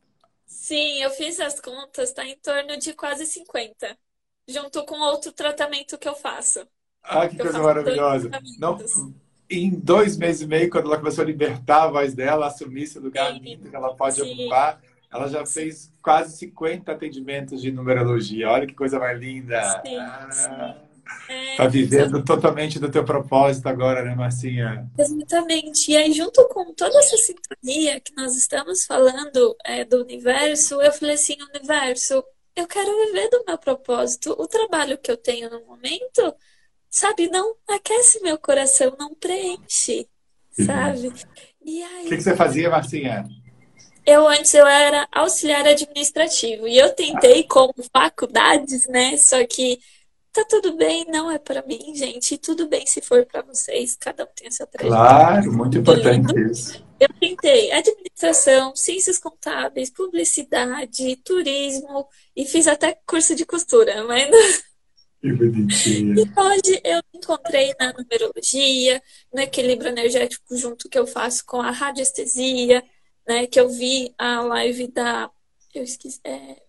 Sim, 0.45 1.01
eu 1.01 1.09
fiz 1.11 1.39
as 1.39 1.59
contas, 1.59 2.09
está 2.09 2.25
em 2.25 2.37
torno 2.37 2.77
de 2.77 2.93
quase 2.93 3.25
50. 3.25 3.97
Junto 4.47 4.85
com 4.85 4.99
outro 4.99 5.31
tratamento 5.31 5.97
que 5.97 6.07
eu 6.07 6.15
faço. 6.15 6.67
Ah, 7.03 7.27
que 7.27 7.37
coisa 7.37 7.59
maravilhosa. 7.59 8.29
Não, 8.59 8.77
em 9.49 9.69
dois 9.69 10.17
meses 10.17 10.41
e 10.41 10.47
meio, 10.47 10.69
quando 10.69 10.85
ela 10.85 10.97
começou 10.97 11.23
a 11.23 11.27
libertar 11.27 11.83
a 11.83 11.87
voz 11.87 12.13
dela, 12.13 12.47
assumir 12.47 12.83
esse 12.83 12.99
lugar 12.99 13.33
sim, 13.33 13.39
lindo 13.39 13.69
que 13.69 13.75
ela 13.75 13.93
pode 13.95 14.15
sim. 14.15 14.33
ocupar, 14.33 14.81
ela 15.11 15.27
já 15.27 15.45
fez 15.45 15.91
quase 16.01 16.37
50 16.37 16.91
atendimentos 16.91 17.61
de 17.61 17.71
numerologia. 17.71 18.49
Olha 18.49 18.65
que 18.65 18.73
coisa 18.73 18.97
mais 18.97 19.19
linda. 19.19 19.61
Sim, 19.85 19.97
ah. 19.97 20.29
sim. 20.31 20.90
É, 21.27 21.55
tá 21.55 21.67
vivendo 21.67 22.23
totalmente 22.23 22.79
do 22.79 22.91
teu 22.91 23.03
propósito 23.03 23.67
agora, 23.67 24.03
né, 24.03 24.15
Marcinha? 24.15 24.89
Exatamente. 24.97 25.91
E 25.91 25.97
aí, 25.97 26.11
junto 26.11 26.47
com 26.49 26.73
toda 26.73 26.97
essa 26.99 27.17
sintonia 27.17 27.99
que 27.99 28.13
nós 28.15 28.35
estamos 28.35 28.85
falando 28.85 29.55
é, 29.65 29.85
do 29.85 30.01
universo, 30.01 30.81
eu 30.81 30.91
falei 30.91 31.15
assim, 31.15 31.37
universo, 31.53 32.23
eu 32.55 32.67
quero 32.67 32.91
viver 33.05 33.29
do 33.29 33.43
meu 33.47 33.57
propósito. 33.57 34.35
O 34.37 34.47
trabalho 34.47 34.97
que 34.97 35.09
eu 35.11 35.17
tenho 35.17 35.49
no 35.49 35.65
momento, 35.65 36.33
sabe, 36.89 37.29
não 37.29 37.55
aquece 37.69 38.21
meu 38.21 38.37
coração, 38.37 38.95
não 38.99 39.15
preenche, 39.15 40.07
sabe? 40.51 41.13
E 41.63 41.81
aí... 41.81 42.05
O 42.05 42.09
que, 42.09 42.17
que 42.17 42.23
você 42.23 42.35
fazia, 42.35 42.69
Marcinha? 42.69 43.25
Eu 44.05 44.27
antes 44.27 44.53
eu 44.53 44.65
era 44.65 45.07
auxiliar 45.11 45.65
administrativo 45.67 46.67
e 46.67 46.77
eu 46.77 46.93
tentei 46.93 47.43
como 47.43 47.73
faculdades, 47.93 48.87
né? 48.87 49.15
Só 49.15 49.45
que 49.45 49.79
tá 50.31 50.45
tudo 50.45 50.75
bem, 50.75 51.05
não 51.09 51.29
é 51.31 51.37
para 51.37 51.61
mim, 51.63 51.93
gente. 51.95 52.37
Tudo 52.37 52.67
bem 52.67 52.85
se 52.85 53.01
for 53.01 53.25
para 53.25 53.41
vocês, 53.41 53.95
cada 53.95 54.23
um 54.23 54.27
tem 54.35 54.47
a 54.47 54.51
sua 54.51 54.67
trajetória. 54.67 55.05
Claro, 55.05 55.53
muito 55.53 55.77
importante 55.77 56.51
isso. 56.51 56.83
Eu 56.99 57.09
tentei 57.19 57.71
administração, 57.71 58.75
ciências 58.75 59.17
contábeis, 59.17 59.89
publicidade, 59.89 61.15
turismo 61.17 62.07
e 62.35 62.45
fiz 62.45 62.67
até 62.67 62.97
curso 63.05 63.35
de 63.35 63.45
costura, 63.45 64.03
mas 64.03 64.29
Que. 65.21 65.27
E 65.27 66.21
hoje 66.21 66.81
eu 66.83 66.99
encontrei 67.13 67.75
na 67.79 67.93
numerologia, 67.93 69.01
no 69.31 69.39
equilíbrio 69.39 69.89
energético 69.89 70.57
junto 70.57 70.89
que 70.89 70.97
eu 70.97 71.05
faço 71.05 71.45
com 71.45 71.61
a 71.61 71.69
radiestesia, 71.69 72.83
né, 73.27 73.45
que 73.45 73.59
eu 73.59 73.69
vi 73.69 74.15
a 74.17 74.41
live 74.41 74.87
da 74.87 75.29
eu 75.73 75.83
esqueci, 75.83 76.19
é, 76.25 76.61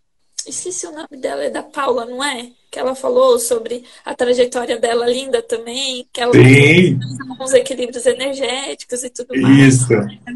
esqueci 0.46 0.86
o 0.86 0.92
nome 0.92 1.16
dela, 1.16 1.44
é 1.44 1.50
da 1.50 1.62
Paula, 1.62 2.04
não 2.04 2.22
é? 2.22 2.52
que 2.72 2.78
ela 2.78 2.94
falou 2.94 3.38
sobre 3.38 3.84
a 4.02 4.14
trajetória 4.14 4.78
dela 4.78 5.06
linda 5.06 5.42
também, 5.42 6.08
que 6.10 6.22
ela 6.22 6.32
tem 6.32 6.98
uns 7.38 7.52
equilíbrios 7.52 8.06
energéticos 8.06 9.04
e 9.04 9.10
tudo 9.10 9.38
mais. 9.38 9.74
Isso. 9.74 9.92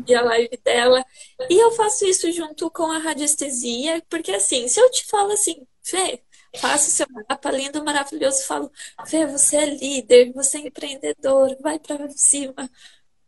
E 0.06 0.14
a 0.14 0.20
live 0.22 0.60
dela. 0.62 1.02
E 1.48 1.58
eu 1.58 1.70
faço 1.70 2.04
isso 2.04 2.30
junto 2.32 2.70
com 2.70 2.92
a 2.92 2.98
radiestesia, 2.98 4.02
porque 4.10 4.32
assim, 4.32 4.68
se 4.68 4.78
eu 4.78 4.90
te 4.90 5.06
falo 5.06 5.32
assim, 5.32 5.66
Fê, 5.82 6.20
faço 6.58 6.90
seu 6.90 7.06
mapa 7.10 7.50
lindo, 7.50 7.82
maravilhoso, 7.82 8.44
falo, 8.44 8.70
Fê, 9.06 9.24
você 9.24 9.56
é 9.56 9.66
líder, 9.66 10.30
você 10.34 10.58
é 10.58 10.66
empreendedor, 10.66 11.56
vai 11.62 11.78
para 11.78 12.06
cima. 12.10 12.70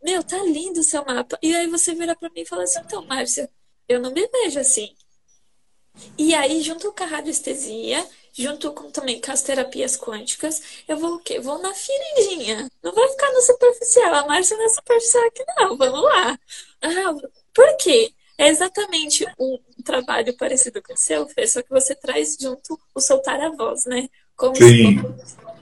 Meu, 0.05 0.23
tá 0.23 0.37
lindo 0.45 0.81
o 0.81 0.85
seu 0.85 1.03
mapa. 1.07 1.39
E 1.43 1.57
aí 1.57 1.67
você 1.67 1.95
vira 1.95 2.15
para 2.15 2.29
mim 2.29 2.43
e 2.43 2.47
fala 2.47 2.65
assim, 2.65 2.81
então, 2.81 3.07
Márcia, 3.07 3.49
eu 3.89 4.01
não 4.01 4.13
me 4.13 4.29
vejo 4.29 4.61
assim. 4.61 4.95
E 6.17 6.35
aí, 6.35 6.63
junto 6.63 6.93
com 6.93 7.05
a 7.05 7.07
radiestesia, 7.07 8.07
junto 8.33 8.73
com 8.73 8.91
também 8.91 9.21
com 9.21 9.33
as 9.33 9.43
terapias 9.43 9.97
quânticas, 9.97 10.63
eu 10.87 10.97
vou 10.97 11.15
o 11.15 11.19
quê? 11.19 11.41
Vou 11.41 11.59
na 11.59 11.73
feridinha. 11.75 12.71
Não 12.83 12.93
vai 12.93 13.09
ficar 13.09 13.33
no 13.33 13.41
superficial. 13.43 14.15
A 14.15 14.27
Márcia 14.27 14.57
não 14.57 14.65
é 14.65 14.69
superficial 14.69 15.25
aqui, 15.27 15.45
não. 15.59 15.77
Vamos 15.77 16.03
lá. 16.03 16.39
Ah, 16.83 17.15
por 17.55 17.77
quê? 17.79 18.13
é 18.39 18.49
exatamente 18.49 19.27
um 19.39 19.59
trabalho 19.85 20.35
parecido 20.37 20.81
com 20.81 20.95
o 20.95 20.97
seu, 20.97 21.29
Fê, 21.29 21.45
só 21.47 21.61
que 21.61 21.71
você 21.71 21.95
traz 21.95 22.37
junto 22.41 22.81
o 22.95 23.01
soltar 23.01 23.41
a 23.41 23.51
voz, 23.51 23.85
né? 23.85 24.09
Como 24.37 24.55
Sim. 24.55 25.01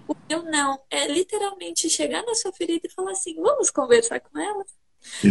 o 0.07 0.15
meu 0.29 0.43
não 0.43 0.79
é 0.91 1.09
literalmente 1.09 1.89
chegar 1.89 2.23
na 2.23 2.35
sua 2.35 2.53
ferida 2.53 2.87
e 2.87 2.93
falar 2.93 3.13
assim: 3.13 3.35
vamos 3.37 3.71
conversar 3.71 4.21
com 4.21 4.39
ela? 4.39 4.65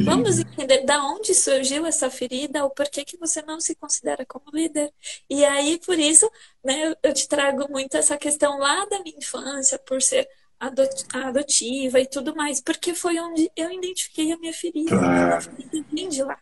Vamos 0.03 0.39
entender 0.39 0.85
da 0.85 1.03
onde 1.03 1.33
surgiu 1.33 1.85
essa 1.85 2.09
ferida, 2.09 2.63
o 2.65 2.69
porquê 2.69 3.03
que 3.03 3.17
você 3.17 3.41
não 3.41 3.59
se 3.59 3.75
considera 3.75 4.25
como 4.25 4.45
líder. 4.53 4.91
E 5.29 5.43
aí, 5.45 5.79
por 5.85 5.99
isso, 5.99 6.29
né, 6.63 6.93
eu 7.03 7.13
te 7.13 7.27
trago 7.27 7.69
muito 7.69 7.95
essa 7.97 8.17
questão 8.17 8.57
lá 8.57 8.85
da 8.85 9.01
minha 9.01 9.17
infância, 9.17 9.77
por 9.79 10.01
ser 10.01 10.27
ado- 10.59 10.87
adotiva 11.13 11.99
e 11.99 12.07
tudo 12.07 12.35
mais, 12.35 12.61
porque 12.61 12.93
foi 12.93 13.19
onde 13.19 13.51
eu 13.55 13.69
identifiquei 13.71 14.31
a 14.31 14.37
minha 14.37 14.53
ferida. 14.53 14.95
A 14.95 14.99
minha 15.01 15.27
Claro. 15.27 15.41
ferida 15.43 15.85
vem 15.91 16.09
de 16.09 16.23
lá. 16.23 16.39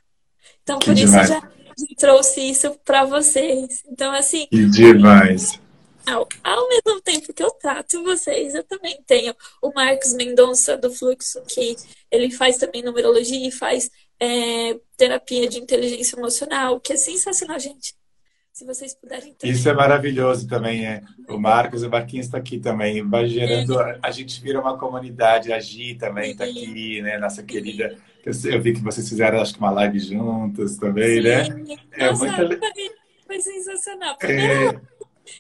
Então, 0.62 0.80
Que 0.80 0.86
por 0.88 0.94
isso, 0.98 1.06
eu 1.18 1.24
demais. 1.24 1.30
já 1.30 1.52
trouxe 1.98 2.42
isso 2.42 2.80
para 2.86 3.04
vocês. 3.06 3.84
Então, 3.90 4.12
assim, 4.12 4.48
Que 4.48 4.66
demais. 4.70 5.60
Ao, 6.06 6.28
ao 6.44 6.70
mesmo 6.70 7.02
tempo 7.02 7.34
que 7.34 7.44
eu 7.44 7.52
trato 7.52 8.04
vocês, 8.04 8.54
eu 8.56 8.63
também 8.63 8.98
tenho 9.06 9.34
o 9.62 9.72
Marcos 9.74 10.13
Mendonça 10.13 10.78
do 10.78 10.92
Fluxo, 10.92 11.42
que 11.48 11.76
ele 12.12 12.32
faz 12.32 12.58
também 12.58 12.84
numerologia 12.84 13.48
e 13.48 13.52
faz 13.52 13.89
é, 14.20 14.78
terapia 14.98 15.48
de 15.48 15.60
inteligência 15.60 16.16
emocional, 16.18 16.80
que 16.80 16.94
é 16.94 16.98
sensacional, 16.98 17.60
gente. 17.60 17.94
Se 18.52 18.66
vocês 18.66 18.94
puderem 18.94 19.34
também. 19.34 19.56
Isso 19.56 19.68
é 19.68 19.74
maravilhoso 19.74 20.48
também, 20.48 20.86
é. 20.86 21.02
O 21.28 21.39
Marcos, 21.39 21.82
o 21.82 21.89
Marquinhos 21.89 22.28
está 22.28 22.38
aqui 22.38 22.60
também, 22.60 23.02
vai 23.08 23.28
gerando, 23.28 23.76
a 23.80 24.12
gente 24.12 24.39
vira 24.42 24.60
uma 24.62 24.78
comunidade, 24.78 25.52
a 25.52 25.60
Gi 25.60 25.96
também 25.96 26.34
está 26.34 26.44
aqui, 26.44 27.02
né, 27.02 27.18
nossa 27.18 27.42
querida, 27.42 27.98
eu, 28.24 28.62
vi 28.62 28.74
que 28.74 28.80
vocês 28.82 29.10
fizeram, 29.10 29.42
acho 29.42 29.54
que 29.54 29.60
uma 29.60 29.72
live 29.72 30.00
juntos 30.00 30.78
também, 30.78 31.22
né? 31.22 31.46
Sim, 31.46 31.78
É 31.94 32.06
nossa, 32.08 32.26
muito 32.26 32.42
le- 32.44 32.58
foi, 32.58 32.92
foi 33.26 33.39
sensacional. 33.42 34.18
Primeira, 34.18 34.54
É, 34.54 34.82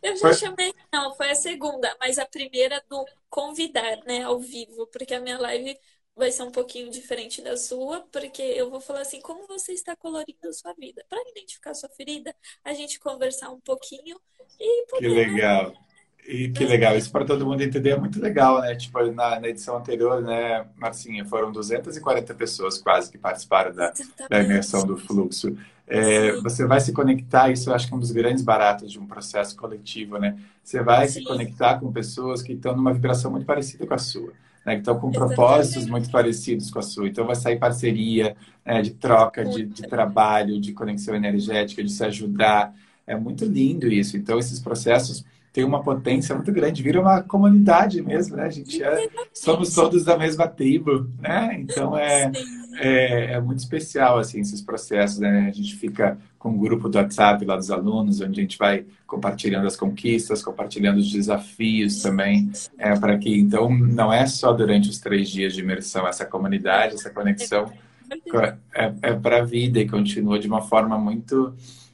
eu 0.01 0.15
já 0.15 0.31
foi- 0.31 0.33
chamei, 0.33 0.73
não, 0.91 1.15
foi 1.15 1.29
a 1.31 1.35
segunda, 1.35 1.95
mas 1.99 2.17
a 2.19 2.25
primeira 2.25 2.83
do 2.89 3.05
convidar, 3.29 3.97
né, 4.05 4.23
ao 4.23 4.39
vivo, 4.39 4.87
porque 4.87 5.13
a 5.13 5.19
minha 5.19 5.37
live 5.39 5.77
vai 6.15 6.31
ser 6.31 6.43
um 6.43 6.51
pouquinho 6.51 6.89
diferente 6.91 7.41
da 7.41 7.57
sua, 7.57 8.01
porque 8.11 8.41
eu 8.41 8.69
vou 8.69 8.79
falar 8.81 9.01
assim, 9.01 9.19
como 9.21 9.47
você 9.47 9.73
está 9.73 9.95
colorindo 9.95 10.47
a 10.47 10.53
sua 10.53 10.73
vida. 10.73 11.03
Para 11.09 11.21
identificar 11.31 11.71
a 11.71 11.73
sua 11.75 11.89
ferida, 11.89 12.35
a 12.63 12.73
gente 12.73 12.99
conversar 12.99 13.49
um 13.51 13.59
pouquinho 13.61 14.19
e 14.59 14.85
que 14.91 15.07
poder, 15.07 15.25
né, 15.31 15.41
legal. 15.47 15.73
E 16.27 16.49
que 16.49 16.65
legal, 16.65 16.95
isso 16.97 17.11
para 17.11 17.25
todo 17.25 17.45
mundo 17.45 17.61
entender 17.61 17.91
é 17.91 17.99
muito 17.99 18.21
legal, 18.21 18.61
né? 18.61 18.75
Tipo, 18.75 19.05
na, 19.11 19.39
na 19.39 19.47
edição 19.49 19.77
anterior, 19.77 20.21
né, 20.21 20.65
Marcinha, 20.77 21.25
foram 21.25 21.51
240 21.51 22.33
pessoas 22.33 22.77
quase 22.77 23.11
que 23.11 23.17
participaram 23.17 23.75
da, 23.75 23.93
da 24.29 24.41
imersão 24.41 24.85
do 24.85 24.95
fluxo. 24.95 25.55
É, 25.85 26.31
você 26.37 26.65
vai 26.65 26.79
se 26.79 26.93
conectar, 26.93 27.51
isso 27.51 27.69
eu 27.69 27.75
acho 27.75 27.87
que 27.87 27.93
é 27.93 27.97
um 27.97 27.99
dos 27.99 28.11
grandes 28.11 28.41
baratos 28.41 28.89
de 28.89 28.99
um 28.99 29.05
processo 29.05 29.55
coletivo, 29.57 30.17
né? 30.17 30.37
Você 30.63 30.81
vai 30.81 31.07
se 31.09 31.19
sim, 31.19 31.25
conectar 31.25 31.77
com 31.77 31.91
pessoas 31.91 32.41
que 32.41 32.53
estão 32.53 32.73
numa 32.73 32.93
vibração 32.93 33.29
muito 33.29 33.45
parecida 33.45 33.85
com 33.85 33.93
a 33.93 33.97
sua, 33.97 34.31
né? 34.65 34.75
Que 34.75 34.79
estão 34.79 34.97
com 34.97 35.11
propósitos 35.11 35.85
muito 35.87 36.09
parecidos 36.09 36.71
com 36.71 36.79
a 36.79 36.83
sua. 36.83 37.09
Então 37.09 37.27
vai 37.27 37.35
sair 37.35 37.59
parceria, 37.59 38.33
né? 38.65 38.81
De 38.81 38.91
troca, 38.91 39.43
de, 39.43 39.65
de 39.65 39.81
trabalho, 39.83 40.59
de 40.59 40.71
conexão 40.71 41.13
energética, 41.13 41.83
de 41.83 41.91
se 41.91 42.03
ajudar. 42.05 42.73
É 43.05 43.17
muito 43.17 43.43
lindo 43.43 43.87
isso. 43.91 44.15
Então 44.15 44.39
esses 44.39 44.61
processos 44.61 45.25
têm 45.53 45.63
uma 45.63 45.83
potência 45.83 46.35
muito 46.35 46.51
grande, 46.51 46.83
vira 46.83 46.99
uma 46.99 47.21
comunidade 47.21 48.01
mesmo, 48.01 48.35
né? 48.35 48.43
A 48.43 48.49
gente 48.49 48.83
é, 48.83 49.07
somos 49.31 49.73
todos 49.73 50.03
da 50.03 50.17
mesma 50.17 50.47
tribo, 50.47 51.07
né? 51.21 51.55
Então 51.59 51.95
é 51.97 52.31
é, 52.75 53.33
é 53.33 53.41
muito 53.41 53.59
especial, 53.59 54.17
assim, 54.17 54.39
esses 54.39 54.61
processos, 54.61 55.19
né? 55.19 55.47
A 55.47 55.51
gente 55.51 55.75
fica 55.75 56.17
com 56.39 56.49
um 56.49 56.57
grupo 56.57 56.89
do 56.89 56.97
WhatsApp 56.97 57.43
lá 57.45 57.55
dos 57.55 57.71
alunos, 57.71 58.19
onde 58.21 58.39
a 58.39 58.43
gente 58.43 58.57
vai 58.57 58.85
compartilhando 59.05 59.67
as 59.67 59.75
conquistas, 59.75 60.43
compartilhando 60.43 60.97
os 60.97 61.11
desafios 61.11 62.01
também, 62.01 62.51
é, 62.77 62.97
para 62.97 63.17
que, 63.17 63.37
então, 63.39 63.69
não 63.69 64.11
é 64.11 64.25
só 64.25 64.51
durante 64.51 64.89
os 64.89 64.99
três 64.99 65.29
dias 65.29 65.53
de 65.53 65.61
imersão, 65.61 66.07
essa 66.07 66.25
comunidade, 66.25 66.95
essa 66.95 67.09
conexão 67.09 67.71
é, 68.73 68.93
é 69.01 69.13
para 69.13 69.39
a 69.39 69.43
vida 69.43 69.79
e 69.79 69.87
continua 69.87 70.39
de 70.39 70.47
uma 70.47 70.61
forma 70.61 70.97
muito, 70.97 71.53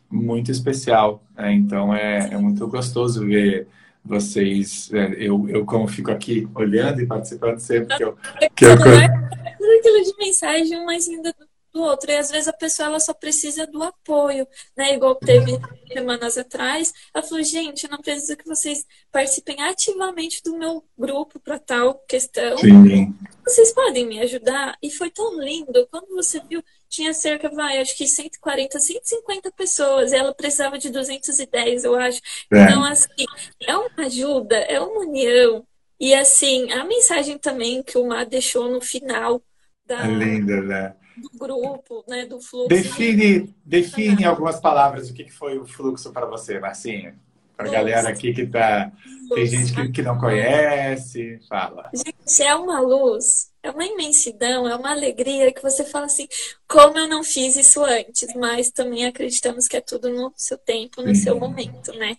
muito 0.10 0.52
especial, 0.52 1.24
né? 1.36 1.54
Então, 1.54 1.94
é, 1.94 2.30
é 2.32 2.38
muito 2.38 2.68
gostoso 2.68 3.26
ver 3.26 3.68
vocês, 4.04 4.92
é, 4.94 5.16
eu, 5.18 5.48
eu 5.50 5.66
como 5.66 5.88
fico 5.88 6.10
aqui 6.10 6.48
olhando 6.56 7.02
e 7.02 7.06
participando 7.06 7.60
sempre 7.60 7.98
que 7.98 8.04
eu, 8.04 8.18
que 8.56 8.66
eu, 8.66 8.78
tudo 8.78 9.72
aquilo 9.80 10.04
de 10.04 10.18
mensagem, 10.18 10.80
um 10.80 10.86
mais 10.86 11.08
linda 11.08 11.34
do 11.38 11.50
do 11.72 11.82
outro. 11.82 12.12
E 12.12 12.18
às 12.18 12.30
vezes 12.30 12.48
a 12.48 12.54
pessoa 12.54 12.90
ela 12.90 13.00
só 13.00 13.14
precisa 13.14 13.66
do 13.68 13.82
apoio, 13.84 14.48
né? 14.76 14.96
Igual 14.96 15.16
teve 15.16 15.58
semanas 15.92 16.38
atrás. 16.38 16.94
Ela 17.14 17.24
falou, 17.24 17.44
gente, 17.44 17.84
eu 17.84 17.92
não 17.92 18.00
preciso 18.00 18.38
que 18.38 18.46
vocês 18.46 18.86
participem 19.12 19.62
ativamente 19.62 20.44
do 20.44 20.58
meu 20.58 20.84
grupo 20.98 21.40
para 21.40 21.60
tal 21.60 21.96
questão. 22.08 22.58
sim, 22.58 23.14
Vocês 23.46 23.72
podem 23.74 24.08
me 24.08 24.20
ajudar? 24.20 24.78
E 24.82 24.90
foi 24.90 25.10
tão 25.10 25.40
lindo. 25.42 25.88
Quando 25.92 26.08
você 26.10 26.42
viu, 26.48 26.64
tinha 26.90 27.14
cerca, 27.14 27.50
vai, 27.50 27.80
acho 27.80 27.96
que 27.96 28.08
140, 28.08 28.80
150 28.80 29.52
pessoas. 29.52 30.12
E 30.12 30.16
ela 30.16 30.34
precisava 30.34 30.78
de 30.78 30.90
210, 30.90 31.84
eu 31.84 31.96
acho. 31.96 32.20
é, 32.52 32.64
Então, 32.64 32.84
assim, 32.84 33.26
é 33.62 33.78
uma 33.78 34.06
ajuda, 34.06 34.58
é 34.58 34.80
uma 34.80 35.02
união. 35.02 35.66
E 36.00 36.14
assim, 36.14 36.72
a 36.72 36.86
mensagem 36.86 37.38
também 37.38 37.84
que 37.84 37.98
o 37.98 38.08
Mar 38.08 38.26
deixou 38.26 38.72
no 38.72 38.82
final 38.82 39.42
é 39.88 39.94
da, 39.94 40.08
linda, 40.08 40.62
né? 40.62 40.96
do 41.16 41.30
grupo, 41.38 42.04
né, 42.08 42.26
do 42.26 42.40
fluxo. 42.40 42.70
Define, 42.70 43.54
define 43.66 44.24
em 44.24 44.26
algumas 44.26 44.60
palavras 44.60 45.10
o 45.10 45.14
que 45.14 45.30
foi 45.30 45.58
o 45.58 45.66
fluxo 45.66 46.12
para 46.14 46.26
você, 46.26 46.60
Marcinha. 46.60 47.16
Para 47.58 47.68
a 47.68 47.72
galera 47.72 48.08
Luz, 48.08 48.18
aqui 48.18 48.34
que 48.34 48.48
tá. 48.48 48.92
Tem 49.34 49.46
gente 49.46 49.74
que, 49.74 49.92
que 49.92 50.02
não 50.02 50.18
conhece. 50.18 51.40
Fala. 51.50 51.90
Gente, 51.94 52.44
é 52.44 52.56
uma 52.56 52.80
luz, 52.80 53.49
é 53.64 53.72
uma 53.72 53.86
imensidão, 53.86 54.68
é 54.68 54.76
uma 54.76 54.92
alegria 54.92 55.54
que 55.54 55.62
você 55.62 55.84
fala 55.86 56.06
assim, 56.06 56.28
como 56.68 56.98
eu 56.98 57.08
não 57.08 57.24
fiz 57.24 57.56
isso 57.56 57.84
antes, 57.84 58.34
mas 58.36 58.72
também 58.72 59.06
acreditamos 59.06 59.68
que 59.68 59.78
é 59.78 59.82
tudo 59.82 60.10
no 60.10 60.34
seu 60.38 60.58
tempo, 60.58 61.02
no 61.02 61.16
seu 61.16 61.36
Sim, 61.36 61.40
momento, 61.40 61.92
né? 61.94 62.18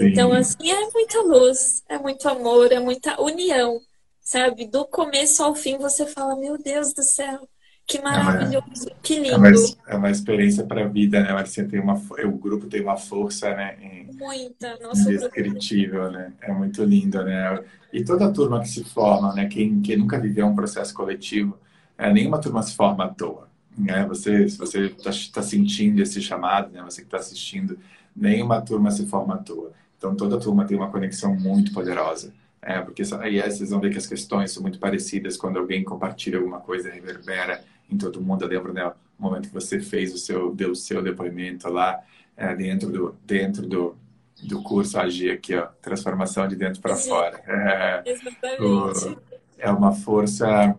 Então, 0.00 0.32
sim. 0.32 0.36
assim, 0.36 0.70
é 0.70 0.90
muita 0.90 1.20
luz, 1.22 1.82
é 1.88 1.98
muito 1.98 2.28
amor, 2.28 2.72
é 2.72 2.80
muita 2.80 3.20
união, 3.22 3.80
sabe? 4.20 4.66
Do 4.66 4.86
começo 4.86 5.42
ao 5.42 5.54
fim 5.54 5.78
você 5.78 6.06
fala, 6.06 6.36
meu 6.36 6.58
Deus 6.58 6.92
do 6.92 7.02
céu, 7.02 7.48
que 7.86 7.98
É 7.98 8.00
uma, 8.00 8.10
maravilhoso, 8.24 8.90
que 9.02 9.14
é 9.28 9.36
uma, 9.36 9.50
lindo. 9.50 9.76
é 9.86 9.96
uma 9.96 10.10
experiência 10.10 10.64
para 10.64 10.84
a 10.84 10.88
vida, 10.88 11.22
né, 11.22 11.32
Marcinha? 11.32 11.68
Tem 11.68 11.80
uma, 11.80 11.94
o 11.94 12.32
grupo 12.38 12.66
tem 12.66 12.82
uma 12.82 12.96
força, 12.96 13.54
né? 13.54 13.76
em- 13.82 14.10
Muita, 14.16 14.76
grupo. 14.78 14.96
indescritível, 14.98 16.10
né? 16.10 16.32
É 16.40 16.52
muito 16.52 16.82
lindo, 16.84 17.22
né? 17.24 17.62
E 17.92 18.04
toda 18.04 18.26
a 18.26 18.30
turma 18.32 18.60
que 18.60 18.68
se 18.68 18.84
forma, 18.84 19.34
né? 19.34 19.46
Quem, 19.46 19.80
quem 19.82 19.96
nunca 19.96 20.18
viveu 20.20 20.46
um 20.46 20.54
processo 20.54 20.94
coletivo, 20.94 21.58
é, 21.98 22.12
nenhuma 22.12 22.40
turma 22.40 22.62
se 22.62 22.74
forma 22.74 23.04
à 23.04 23.08
toa, 23.08 23.48
né? 23.76 24.04
Você, 24.06 24.48
se 24.48 24.56
você 24.58 24.86
está 24.86 25.42
sentindo 25.42 26.00
esse 26.00 26.20
chamado, 26.22 26.70
né? 26.72 26.82
Você 26.84 27.02
que 27.02 27.08
está 27.08 27.18
assistindo, 27.18 27.78
nenhuma 28.14 28.60
turma 28.62 28.90
se 28.90 29.06
forma 29.06 29.34
à 29.34 29.38
toa. 29.38 29.72
Então 29.98 30.14
toda 30.16 30.38
turma 30.38 30.64
tem 30.66 30.76
uma 30.76 30.90
conexão 30.90 31.34
muito 31.34 31.72
poderosa. 31.72 32.32
É, 32.64 32.80
porque 32.80 33.02
aí 33.20 33.40
vocês 33.42 33.70
vão 33.70 33.80
ver 33.80 33.90
que 33.90 33.98
as 33.98 34.06
questões 34.06 34.52
são 34.52 34.62
muito 34.62 34.78
parecidas 34.78 35.36
quando 35.36 35.58
alguém 35.58 35.82
compartilha 35.82 36.38
alguma 36.38 36.60
coisa, 36.60 36.90
reverbera 36.90 37.60
em 37.90 37.96
todo 37.96 38.20
mundo. 38.20 38.42
Eu 38.44 38.48
lembro, 38.48 38.72
né, 38.72 38.86
o 38.86 39.22
momento 39.22 39.48
que 39.48 39.54
você 39.54 39.80
fez 39.80 40.12
o 40.14 40.18
seu, 40.18 40.54
deu 40.54 40.72
o 40.72 40.76
seu 40.76 41.02
depoimento 41.02 41.68
lá, 41.68 42.00
é, 42.36 42.54
dentro 42.54 42.90
do, 42.90 43.14
dentro 43.26 43.66
do, 43.66 43.96
do 44.44 44.62
curso 44.62 44.98
Agir 44.98 45.32
aqui, 45.32 45.54
ó, 45.54 45.66
transformação 45.80 46.48
de 46.48 46.56
dentro 46.56 46.80
para 46.80 46.96
fora. 46.96 47.38
É, 47.46 48.02
exatamente. 48.10 48.62
o- 48.62 48.92
é 49.58 49.70
uma 49.70 49.92
força, 49.92 50.76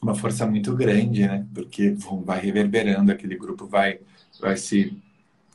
uma 0.00 0.14
força 0.14 0.46
muito 0.46 0.74
grande, 0.74 1.26
né? 1.26 1.46
Porque 1.54 1.90
vum, 1.90 2.22
vai 2.22 2.40
reverberando, 2.40 3.12
aquele 3.12 3.36
grupo 3.36 3.66
vai, 3.66 4.00
vai 4.40 4.56
se 4.56 4.96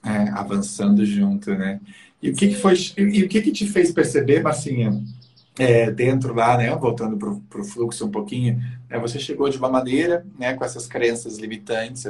é, 0.04 0.30
avançando 0.32 1.06
junto, 1.06 1.52
né? 1.56 1.80
E 2.22 2.30
o 2.30 2.36
que 2.36 2.50
que 2.50 2.56
foi, 2.56 2.76
Sim, 2.76 2.94
e 2.98 3.24
o 3.24 3.30
que 3.30 3.42
que 3.42 3.52
te 3.52 3.68
fez 3.68 3.92
perceber, 3.92 4.42
Marcinha, 4.42 4.92
é, 5.58 5.92
dentro 5.92 6.34
lá, 6.34 6.58
né? 6.58 6.76
Voltando 6.76 7.18
para 7.18 7.62
o 7.62 7.64
fluxo 7.64 8.06
um 8.06 8.12
pouquinho, 8.12 8.58
né? 8.90 8.98
Você 9.00 9.20
chegou 9.20 9.50
de 9.50 9.58
uma 9.58 9.70
maneira, 9.70 10.26
né? 10.38 10.54
Com 10.54 10.66
essas 10.66 10.88
crenças 10.88 11.38
limitantes, 11.38 12.06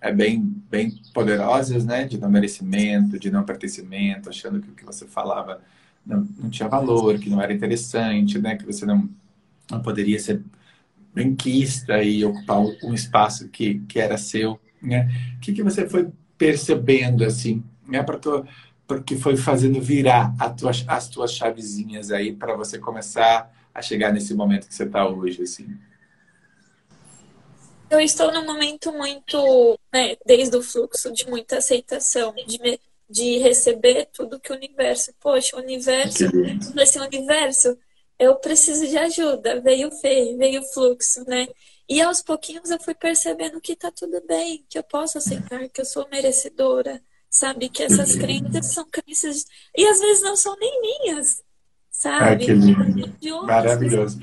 é 0.00 0.12
bem, 0.12 0.40
bem 0.70 1.00
poderosas, 1.12 1.84
né? 1.84 2.04
De 2.04 2.18
não 2.18 2.30
merecimento, 2.30 3.18
de 3.18 3.30
não 3.30 3.44
pertencimento, 3.44 4.28
achando 4.28 4.60
que 4.60 4.70
o 4.70 4.74
que 4.74 4.84
você 4.84 5.06
falava 5.06 5.60
não, 6.06 6.26
não 6.38 6.50
tinha 6.50 6.68
valor, 6.68 7.18
que 7.18 7.30
não 7.30 7.40
era 7.40 7.52
interessante, 7.52 8.38
né? 8.38 8.56
Que 8.56 8.66
você 8.66 8.86
não, 8.86 9.08
não 9.70 9.82
poderia 9.82 10.18
ser 10.18 10.42
benquista 11.14 12.02
e 12.02 12.24
ocupar 12.24 12.60
um 12.60 12.92
espaço 12.92 13.48
que, 13.48 13.80
que 13.88 13.98
era 13.98 14.18
seu, 14.18 14.60
né? 14.82 15.08
O 15.36 15.40
que 15.40 15.52
que 15.52 15.62
você 15.62 15.88
foi 15.88 16.08
percebendo 16.36 17.24
assim, 17.24 17.62
né? 17.88 18.02
Para 18.02 18.18
tua 18.18 18.46
porque 18.86 19.16
foi 19.16 19.36
fazendo 19.36 19.80
virar 19.80 20.34
tua, 20.56 20.72
as 20.88 21.08
tuas 21.08 21.32
chavezinhas 21.32 22.10
aí 22.10 22.32
para 22.34 22.54
você 22.54 22.78
começar 22.78 23.50
a 23.74 23.82
chegar 23.82 24.12
nesse 24.12 24.34
momento 24.34 24.68
que 24.68 24.74
você 24.74 24.84
está 24.84 25.08
hoje, 25.08 25.42
assim. 25.42 25.76
eu 27.90 28.00
estou 28.00 28.32
num 28.32 28.44
momento 28.44 28.92
muito, 28.92 29.78
né, 29.92 30.16
desde 30.26 30.56
o 30.56 30.62
fluxo 30.62 31.12
de 31.12 31.28
muita 31.28 31.58
aceitação, 31.58 32.34
de, 32.46 32.80
de 33.08 33.38
receber 33.38 34.08
tudo 34.12 34.40
que 34.40 34.52
o 34.52 34.56
universo, 34.56 35.12
poxa, 35.20 35.56
o 35.56 35.60
universo, 35.60 36.24
esse 36.76 36.98
universo, 36.98 37.76
eu 38.18 38.36
preciso 38.36 38.86
de 38.86 38.96
ajuda, 38.96 39.60
veio 39.60 39.88
o 39.88 39.92
Fê, 39.92 40.34
veio 40.36 40.60
o 40.60 40.72
fluxo, 40.72 41.24
né? 41.26 41.48
E 41.88 42.00
aos 42.00 42.22
pouquinhos 42.22 42.70
eu 42.70 42.80
fui 42.80 42.94
percebendo 42.94 43.60
que 43.60 43.76
tá 43.76 43.90
tudo 43.90 44.22
bem, 44.26 44.64
que 44.68 44.78
eu 44.78 44.82
posso 44.82 45.18
aceitar, 45.18 45.68
que 45.68 45.80
eu 45.80 45.84
sou 45.84 46.08
merecedora, 46.08 47.02
sabe? 47.34 47.68
Que 47.68 47.82
essas 47.82 48.14
crenças 48.14 48.66
são 48.66 48.86
crenças, 48.88 49.44
e 49.76 49.84
às 49.84 49.98
vezes 49.98 50.22
não 50.22 50.36
são 50.36 50.56
nem 50.56 50.80
minhas, 50.80 51.42
sabe? 51.90 52.24
Ah, 52.24 52.36
que 52.36 52.52
lindo. 52.52 53.12
Maravilhoso. 53.44 54.20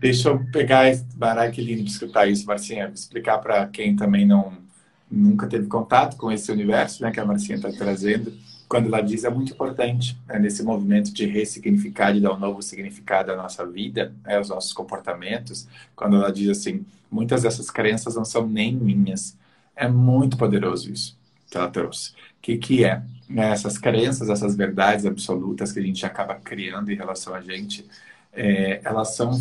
Deixa 0.00 0.30
eu 0.30 0.42
pegar 0.50 0.88
esse 0.88 1.04
barato 1.14 1.60
lindo 1.60 1.82
de 1.82 1.90
escutar 1.90 2.26
isso, 2.26 2.46
Marcinha. 2.46 2.90
Explicar 2.94 3.38
para 3.38 3.66
quem 3.68 3.94
também 3.94 4.26
não 4.26 4.64
nunca 5.10 5.46
teve 5.46 5.68
contato 5.68 6.16
com 6.16 6.32
esse 6.32 6.50
universo, 6.50 7.02
né, 7.02 7.12
que 7.12 7.20
a 7.20 7.24
Marcinha 7.24 7.56
está 7.56 7.70
trazendo. 7.70 8.32
Quando 8.66 8.86
ela 8.86 9.00
diz 9.00 9.22
é 9.22 9.30
muito 9.30 9.52
importante 9.52 10.18
né, 10.26 10.38
nesse 10.38 10.62
movimento 10.62 11.12
de 11.12 11.26
ressignificar, 11.26 12.12
de 12.12 12.20
dar 12.20 12.32
um 12.32 12.38
novo 12.38 12.62
significado 12.62 13.30
à 13.30 13.36
nossa 13.36 13.64
vida, 13.66 14.12
né, 14.24 14.38
aos 14.38 14.48
nossos 14.48 14.72
comportamentos. 14.72 15.68
Quando 15.94 16.16
ela 16.16 16.32
diz 16.32 16.48
assim, 16.48 16.84
muitas 17.10 17.42
dessas 17.42 17.70
crenças 17.70 18.16
não 18.16 18.24
são 18.24 18.46
nem 18.46 18.74
minhas. 18.74 19.36
É 19.76 19.86
muito 19.86 20.36
poderoso 20.36 20.90
isso 20.90 21.16
que 21.54 21.58
ela 21.58 21.70
trouxe. 21.70 22.10
O 22.10 22.14
que, 22.42 22.58
que 22.58 22.84
é? 22.84 23.00
Né, 23.28 23.50
essas 23.50 23.78
crenças, 23.78 24.28
essas 24.28 24.56
verdades 24.56 25.06
absolutas 25.06 25.72
que 25.72 25.78
a 25.78 25.82
gente 25.82 26.04
acaba 26.04 26.34
criando 26.34 26.90
em 26.90 26.96
relação 26.96 27.34
a 27.34 27.40
gente, 27.40 27.86
é, 28.32 28.80
elas 28.84 29.16
são 29.16 29.40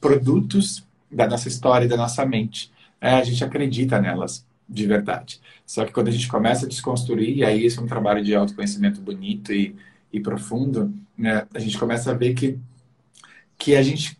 produtos 0.00 0.86
da 1.10 1.26
nossa 1.26 1.48
história 1.48 1.86
e 1.86 1.88
da 1.88 1.96
nossa 1.96 2.24
mente. 2.26 2.70
É, 3.00 3.14
a 3.14 3.24
gente 3.24 3.42
acredita 3.42 4.00
nelas 4.00 4.46
de 4.68 4.86
verdade. 4.86 5.40
Só 5.64 5.84
que 5.84 5.92
quando 5.92 6.08
a 6.08 6.10
gente 6.10 6.28
começa 6.28 6.66
a 6.66 6.68
desconstruir, 6.68 7.38
e 7.38 7.44
aí 7.44 7.64
isso 7.64 7.80
é 7.80 7.82
um 7.82 7.86
trabalho 7.86 8.22
de 8.22 8.34
autoconhecimento 8.34 9.00
bonito 9.00 9.52
e, 9.52 9.74
e 10.12 10.20
profundo, 10.20 10.92
né, 11.16 11.46
a 11.54 11.58
gente 11.58 11.78
começa 11.78 12.10
a 12.10 12.14
ver 12.14 12.34
que, 12.34 12.58
que 13.56 13.74
a 13.74 13.82
gente 13.82 14.18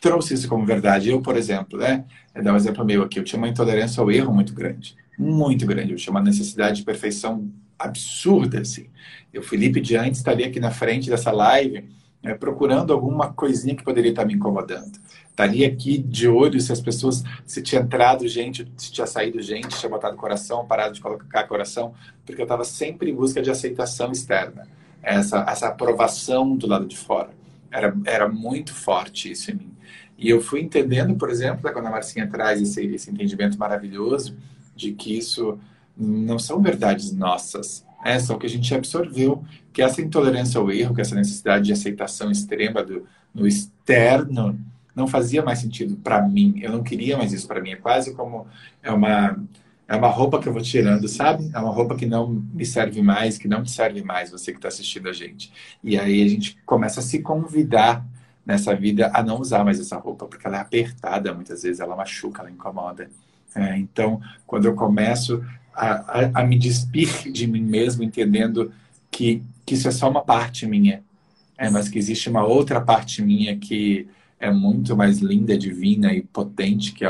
trouxe 0.00 0.34
isso 0.34 0.48
como 0.48 0.66
verdade. 0.66 1.08
Eu, 1.08 1.22
por 1.22 1.36
exemplo, 1.36 1.78
né, 1.78 2.04
vou 2.34 2.44
dar 2.44 2.52
um 2.52 2.56
exemplo 2.56 2.84
meu 2.84 3.02
aqui, 3.02 3.18
eu 3.18 3.24
tinha 3.24 3.38
uma 3.38 3.48
intolerância 3.48 4.00
ao 4.00 4.10
erro 4.10 4.34
muito 4.34 4.52
grande. 4.52 4.96
Muito 5.18 5.66
grande. 5.66 5.92
Eu 5.92 5.96
tinha 5.96 6.10
uma 6.10 6.22
necessidade 6.22 6.78
de 6.78 6.84
perfeição 6.84 7.50
absurda, 7.78 8.60
assim. 8.60 8.86
Eu, 9.32 9.42
Felipe 9.42 9.80
de 9.80 9.96
antes, 9.96 10.18
estaria 10.18 10.46
aqui 10.46 10.60
na 10.60 10.70
frente 10.70 11.10
dessa 11.10 11.30
live 11.30 11.88
né, 12.24 12.34
procurando 12.34 12.92
alguma 12.92 13.32
coisinha 13.32 13.76
que 13.76 13.84
poderia 13.84 14.10
estar 14.10 14.24
me 14.24 14.32
incomodando. 14.32 14.98
Estaria 15.28 15.68
aqui 15.68 15.98
de 15.98 16.26
olho 16.26 16.58
se 16.58 16.72
as 16.72 16.80
pessoas, 16.80 17.22
se 17.44 17.60
tinha 17.60 17.82
entrado 17.82 18.26
gente, 18.26 18.66
se 18.78 18.90
tinha 18.90 19.06
saído 19.06 19.42
gente, 19.42 19.76
tinha 19.78 19.90
botado 19.90 20.16
coração, 20.16 20.66
parado 20.66 20.94
de 20.94 21.00
colocar 21.00 21.44
coração, 21.44 21.92
porque 22.24 22.40
eu 22.40 22.44
estava 22.44 22.64
sempre 22.64 23.10
em 23.10 23.14
busca 23.14 23.42
de 23.42 23.50
aceitação 23.50 24.10
externa, 24.10 24.66
essa, 25.02 25.44
essa 25.46 25.68
aprovação 25.68 26.56
do 26.56 26.66
lado 26.66 26.86
de 26.86 26.96
fora. 26.96 27.30
Era, 27.70 27.94
era 28.06 28.28
muito 28.28 28.72
forte 28.72 29.30
isso 29.30 29.50
em 29.50 29.54
mim. 29.54 29.74
E 30.16 30.30
eu 30.30 30.40
fui 30.40 30.60
entendendo, 30.60 31.16
por 31.16 31.28
exemplo, 31.28 31.70
quando 31.72 31.86
a 31.86 31.90
Marcinha 31.90 32.26
traz 32.26 32.62
esse, 32.62 32.86
esse 32.86 33.10
entendimento 33.10 33.58
maravilhoso 33.58 34.34
de 34.74 34.92
que 34.92 35.16
isso 35.16 35.58
não 35.96 36.38
são 36.38 36.60
verdades 36.60 37.12
nossas, 37.12 37.84
é 38.04 38.18
só 38.18 38.36
que 38.36 38.46
a 38.46 38.50
gente 38.50 38.74
absorveu 38.74 39.44
que 39.72 39.80
essa 39.80 40.02
intolerância 40.02 40.60
ao 40.60 40.70
erro, 40.70 40.94
que 40.94 41.00
essa 41.00 41.14
necessidade 41.14 41.64
de 41.64 41.72
aceitação 41.72 42.30
extrema 42.30 42.82
do, 42.82 43.06
no 43.34 43.46
externo, 43.46 44.58
não 44.94 45.06
fazia 45.06 45.42
mais 45.42 45.58
sentido 45.58 45.96
para 45.96 46.22
mim. 46.22 46.60
Eu 46.62 46.70
não 46.70 46.82
queria 46.82 47.16
mais 47.16 47.32
isso 47.32 47.48
para 47.48 47.60
mim. 47.60 47.70
É 47.70 47.76
quase 47.76 48.14
como 48.14 48.46
é 48.82 48.92
uma 48.92 49.36
é 49.86 49.94
uma 49.94 50.08
roupa 50.08 50.40
que 50.40 50.48
eu 50.48 50.52
vou 50.52 50.62
tirando, 50.62 51.06
sabe? 51.08 51.50
É 51.52 51.58
uma 51.58 51.70
roupa 51.70 51.94
que 51.94 52.06
não 52.06 52.28
me 52.28 52.64
serve 52.64 53.02
mais, 53.02 53.36
que 53.36 53.46
não 53.46 53.62
te 53.62 53.70
serve 53.70 54.02
mais, 54.02 54.30
você 54.30 54.50
que 54.50 54.58
está 54.58 54.68
assistindo 54.68 55.08
a 55.08 55.12
gente. 55.12 55.52
E 55.82 55.98
aí 55.98 56.22
a 56.22 56.28
gente 56.28 56.56
começa 56.64 57.00
a 57.00 57.02
se 57.02 57.20
convidar 57.20 58.04
nessa 58.46 58.74
vida 58.74 59.10
a 59.14 59.22
não 59.22 59.38
usar 59.38 59.62
mais 59.62 59.78
essa 59.78 59.96
roupa, 59.98 60.26
porque 60.26 60.46
ela 60.46 60.56
é 60.56 60.60
apertada, 60.60 61.34
muitas 61.34 61.62
vezes 61.62 61.80
ela 61.80 61.94
machuca, 61.96 62.40
ela 62.40 62.50
incomoda. 62.50 63.10
É, 63.54 63.76
então, 63.78 64.20
quando 64.46 64.66
eu 64.66 64.74
começo 64.74 65.44
a, 65.72 66.20
a, 66.20 66.40
a, 66.40 66.44
me 66.44 66.58
despir 66.58 67.30
de 67.30 67.46
mim 67.46 67.62
mesmo, 67.62 68.02
entendendo 68.02 68.72
que, 69.10 69.42
que 69.64 69.74
isso 69.74 69.88
é 69.88 69.90
só 69.90 70.10
uma 70.10 70.22
parte 70.22 70.66
minha, 70.66 71.02
é, 71.56 71.70
mas 71.70 71.88
que 71.88 71.98
existe 71.98 72.28
uma 72.28 72.44
outra 72.44 72.80
parte 72.80 73.22
minha 73.22 73.56
que 73.56 74.08
é 74.40 74.50
muito 74.50 74.96
mais 74.96 75.18
linda, 75.18 75.56
divina 75.56 76.12
e 76.12 76.22
potente, 76.22 76.92
que 76.92 77.04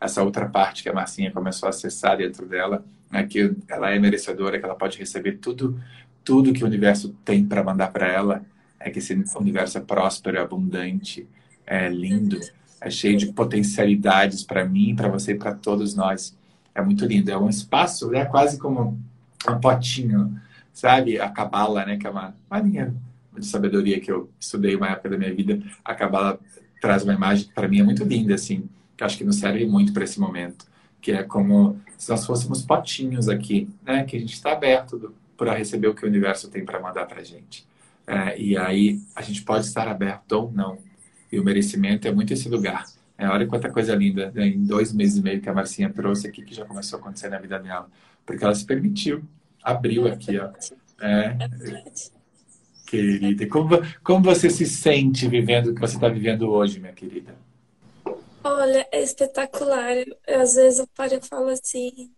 essa 0.00 0.22
outra 0.22 0.48
parte 0.48 0.82
que 0.82 0.88
a 0.88 0.92
Marcinha 0.92 1.30
começou 1.30 1.66
a 1.66 1.70
acessar 1.70 2.16
dentro 2.16 2.46
dela, 2.46 2.84
é 3.12 3.22
que 3.22 3.54
ela 3.68 3.90
é 3.90 3.98
merecedora, 3.98 4.58
que 4.58 4.64
ela 4.64 4.74
pode 4.74 4.98
receber 4.98 5.38
tudo, 5.38 5.80
tudo 6.24 6.52
que 6.52 6.62
o 6.62 6.66
universo 6.66 7.14
tem 7.24 7.44
para 7.44 7.64
mandar 7.64 7.88
para 7.88 8.06
ela, 8.06 8.42
é 8.78 8.90
que 8.90 9.00
esse 9.00 9.12
universo 9.36 9.78
é 9.78 9.80
próspero, 9.80 10.36
é 10.36 10.40
abundante, 10.40 11.26
é 11.66 11.88
lindo, 11.88 12.38
é 12.80 12.90
cheio 12.90 13.16
de 13.16 13.26
potencialidades 13.26 14.42
para 14.42 14.64
mim, 14.64 14.94
para 14.94 15.08
você 15.08 15.32
e 15.32 15.38
para 15.38 15.54
todos 15.54 15.94
nós. 15.94 16.36
É 16.74 16.82
muito 16.82 17.04
lindo. 17.04 17.30
É 17.30 17.36
um 17.36 17.48
espaço, 17.48 18.14
é 18.14 18.24
quase 18.24 18.58
como 18.58 18.98
um 19.48 19.60
potinho, 19.60 20.40
sabe? 20.72 21.20
A 21.20 21.28
cabala, 21.28 21.84
né? 21.84 21.96
Que 21.96 22.06
é 22.06 22.10
uma, 22.10 22.34
uma 22.50 22.60
linha 22.60 22.94
de 23.36 23.46
sabedoria 23.46 24.00
que 24.00 24.10
eu 24.10 24.30
estudei 24.38 24.74
uma 24.76 24.88
época 24.88 25.10
da 25.10 25.18
minha 25.18 25.34
vida. 25.34 25.60
A 25.84 25.94
cabala 25.94 26.38
traz 26.80 27.02
uma 27.02 27.14
imagem 27.14 27.46
que 27.46 27.54
para 27.54 27.68
mim 27.68 27.80
é 27.80 27.82
muito 27.82 28.04
linda, 28.04 28.34
assim, 28.34 28.68
que 28.96 29.04
acho 29.04 29.18
que 29.18 29.24
nos 29.24 29.36
serve 29.36 29.66
muito 29.66 29.92
para 29.92 30.04
esse 30.04 30.20
momento, 30.20 30.66
que 31.00 31.12
é 31.12 31.22
como 31.22 31.80
se 31.96 32.08
nós 32.10 32.24
fôssemos 32.24 32.62
potinhos 32.62 33.28
aqui, 33.28 33.68
né? 33.84 34.04
Que 34.04 34.16
a 34.16 34.20
gente 34.20 34.34
está 34.34 34.52
aberto 34.52 35.14
para 35.36 35.54
receber 35.54 35.88
o 35.88 35.94
que 35.94 36.04
o 36.04 36.08
universo 36.08 36.48
tem 36.48 36.64
para 36.64 36.80
mandar 36.80 37.06
para 37.06 37.22
gente. 37.22 37.66
É, 38.06 38.40
e 38.40 38.56
aí 38.56 39.00
a 39.14 39.22
gente 39.22 39.42
pode 39.42 39.66
estar 39.66 39.86
aberto 39.86 40.32
ou 40.32 40.52
não. 40.52 40.78
E 41.30 41.38
o 41.38 41.44
merecimento 41.44 42.08
é 42.08 42.12
muito 42.12 42.32
esse 42.32 42.48
lugar. 42.48 42.86
É, 43.16 43.28
olha 43.28 43.46
quanta 43.46 43.70
coisa 43.70 43.94
linda 43.94 44.30
né? 44.32 44.46
em 44.46 44.64
dois 44.64 44.92
meses 44.92 45.16
e 45.16 45.22
meio 45.22 45.40
que 45.40 45.48
a 45.48 45.52
Marcinha 45.52 45.92
trouxe 45.92 46.28
aqui, 46.28 46.42
que 46.42 46.54
já 46.54 46.64
começou 46.64 46.98
a 46.98 47.00
acontecer 47.00 47.28
na 47.28 47.38
vida 47.38 47.58
dela. 47.58 47.90
Porque 48.24 48.44
ela 48.44 48.54
se 48.54 48.64
permitiu, 48.64 49.22
abriu 49.62 50.06
aqui, 50.06 50.38
ó. 50.38 50.50
É, 51.00 51.36
querida. 52.86 53.46
Como, 53.48 53.70
como 54.02 54.24
você 54.24 54.48
se 54.48 54.66
sente 54.66 55.28
vivendo 55.28 55.68
o 55.68 55.74
que 55.74 55.80
você 55.80 55.96
está 55.96 56.08
vivendo 56.08 56.50
hoje, 56.50 56.80
minha 56.80 56.92
querida? 56.92 57.34
Olha, 58.42 58.86
é 58.90 59.02
espetacular. 59.02 59.96
Eu, 59.96 60.40
às 60.40 60.54
vezes 60.54 60.78
eu 60.78 60.86
paro 60.94 61.14
e 61.14 61.20
falo 61.20 61.48
assim, 61.48 62.10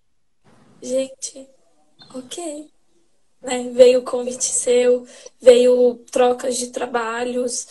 gente, 0.83 1.49
ok. 2.14 2.70
Né? 3.42 3.70
Veio 3.75 4.01
o 4.01 4.05
convite 4.05 4.44
seu, 4.44 5.07
veio 5.40 5.94
trocas 6.11 6.57
de 6.57 6.68
trabalhos, 6.68 7.66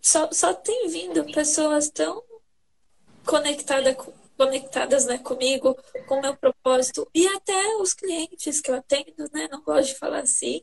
só, 0.00 0.28
só 0.32 0.54
tem 0.54 0.88
vindo 0.88 1.24
pessoas 1.32 1.88
tão 1.88 2.22
conectada, 3.24 3.96
conectadas 4.36 5.04
né, 5.04 5.18
comigo, 5.18 5.76
com 6.06 6.16
o 6.16 6.22
meu 6.22 6.36
propósito, 6.36 7.08
e 7.14 7.26
até 7.28 7.76
os 7.76 7.94
clientes 7.94 8.60
que 8.60 8.70
eu 8.70 8.76
atendo, 8.76 9.30
né, 9.32 9.48
não 9.50 9.62
gosto 9.62 9.88
de 9.88 9.98
falar 9.98 10.20
assim, 10.20 10.62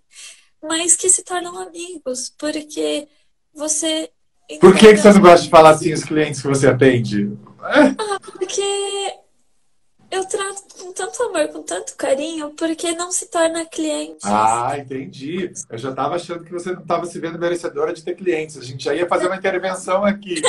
mas 0.62 0.96
que 0.96 1.10
se 1.10 1.24
tornam 1.24 1.58
amigos, 1.58 2.34
porque 2.38 3.08
você. 3.54 4.12
Por 4.60 4.76
que, 4.76 4.94
que 4.94 4.98
você 4.98 5.14
não 5.14 5.22
gosta 5.22 5.46
de 5.46 5.50
falar 5.50 5.72
assim 5.72 5.94
os 5.94 6.04
clientes 6.04 6.42
que 6.42 6.48
você 6.48 6.68
atende? 6.68 7.38
Ah, 7.62 8.20
porque 8.20 8.64
eu 10.12 10.26
trato 10.26 10.64
com 10.78 10.92
tanto 10.92 11.24
amor, 11.24 11.48
com 11.50 11.62
tanto 11.62 11.96
carinho, 11.96 12.52
porque 12.52 12.94
não 12.94 13.12
se 13.12 13.28
torna 13.28 13.66
cliente. 13.66 14.20
Ah, 14.24 14.76
entendi. 14.78 15.52
Eu 15.70 15.78
já 15.78 15.90
estava 15.92 16.16
achando 16.16 16.44
que 16.44 16.52
você 16.52 16.72
não 16.72 16.82
estava 16.82 17.06
se 17.06 17.20
vendo 17.20 17.38
merecedora 17.38 17.94
de 17.94 18.04
ter 18.04 18.16
clientes. 18.16 18.58
A 18.58 18.64
gente 18.64 18.84
já 18.84 18.94
ia 18.94 19.08
fazer 19.08 19.28
uma 19.28 19.36
intervenção 19.36 20.04
aqui. 20.04 20.42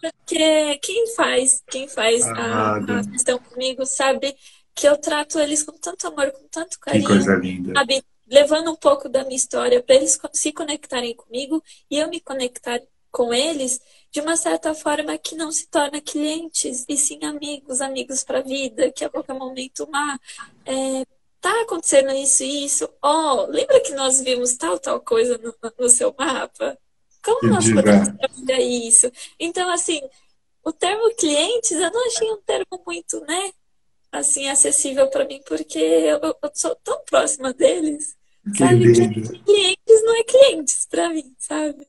porque 0.00 0.78
quem 0.82 1.14
faz, 1.14 1.62
quem 1.70 1.88
faz 1.88 2.26
ah, 2.26 2.76
a, 2.76 3.00
a 3.00 3.10
questão 3.10 3.38
comigo 3.38 3.86
sabe 3.86 4.34
que 4.74 4.86
eu 4.86 4.96
trato 4.98 5.38
eles 5.38 5.62
com 5.62 5.72
tanto 5.72 6.06
amor, 6.06 6.30
com 6.32 6.46
tanto 6.50 6.78
carinho. 6.80 7.04
Que 7.04 7.10
coisa 7.10 7.36
linda. 7.36 7.72
Sabe? 7.72 8.02
Levando 8.26 8.70
um 8.70 8.76
pouco 8.76 9.08
da 9.08 9.22
minha 9.24 9.36
história 9.36 9.82
para 9.82 9.96
eles 9.96 10.18
se 10.32 10.52
conectarem 10.52 11.14
comigo 11.14 11.62
e 11.90 11.98
eu 11.98 12.08
me 12.08 12.20
conectar 12.20 12.80
com 13.10 13.32
eles 13.32 13.80
de 14.14 14.20
uma 14.20 14.36
certa 14.36 14.72
forma 14.72 15.18
que 15.18 15.34
não 15.34 15.50
se 15.50 15.66
torna 15.66 16.00
clientes, 16.00 16.84
e 16.88 16.96
sim 16.96 17.18
amigos, 17.24 17.80
amigos 17.80 18.22
para 18.22 18.38
a 18.38 18.42
vida, 18.42 18.92
que 18.92 19.04
a 19.04 19.10
qualquer 19.10 19.34
momento 19.34 19.82
uma 19.82 20.20
é, 20.64 21.04
tá 21.40 21.62
acontecendo 21.62 22.12
isso 22.12 22.44
e 22.44 22.64
isso. 22.64 22.88
Oh, 23.02 23.46
lembra 23.48 23.80
que 23.80 23.92
nós 23.92 24.20
vimos 24.20 24.56
tal, 24.56 24.78
tal 24.78 25.00
coisa 25.00 25.36
no, 25.38 25.52
no 25.76 25.88
seu 25.88 26.14
mapa? 26.16 26.78
Como 27.24 27.50
nós 27.50 27.64
podemos 27.68 28.08
trabalhar 28.16 28.60
isso? 28.60 29.10
Então, 29.36 29.68
assim, 29.72 30.00
o 30.62 30.70
termo 30.70 31.12
clientes 31.16 31.72
eu 31.72 31.90
não 31.90 32.06
achei 32.06 32.30
um 32.30 32.40
termo 32.42 32.84
muito, 32.86 33.18
né, 33.22 33.50
assim, 34.12 34.48
acessível 34.48 35.08
para 35.08 35.24
mim, 35.24 35.40
porque 35.44 35.80
eu, 35.80 36.20
eu, 36.22 36.36
sou 36.54 36.76
tão 36.84 37.02
próxima 37.04 37.52
deles, 37.52 38.14
que 38.52 38.58
sabe? 38.58 38.92
Que 38.92 39.38
clientes 39.42 40.04
não 40.04 40.16
é 40.16 40.22
clientes 40.22 40.86
para 40.88 41.08
mim, 41.08 41.34
sabe? 41.36 41.84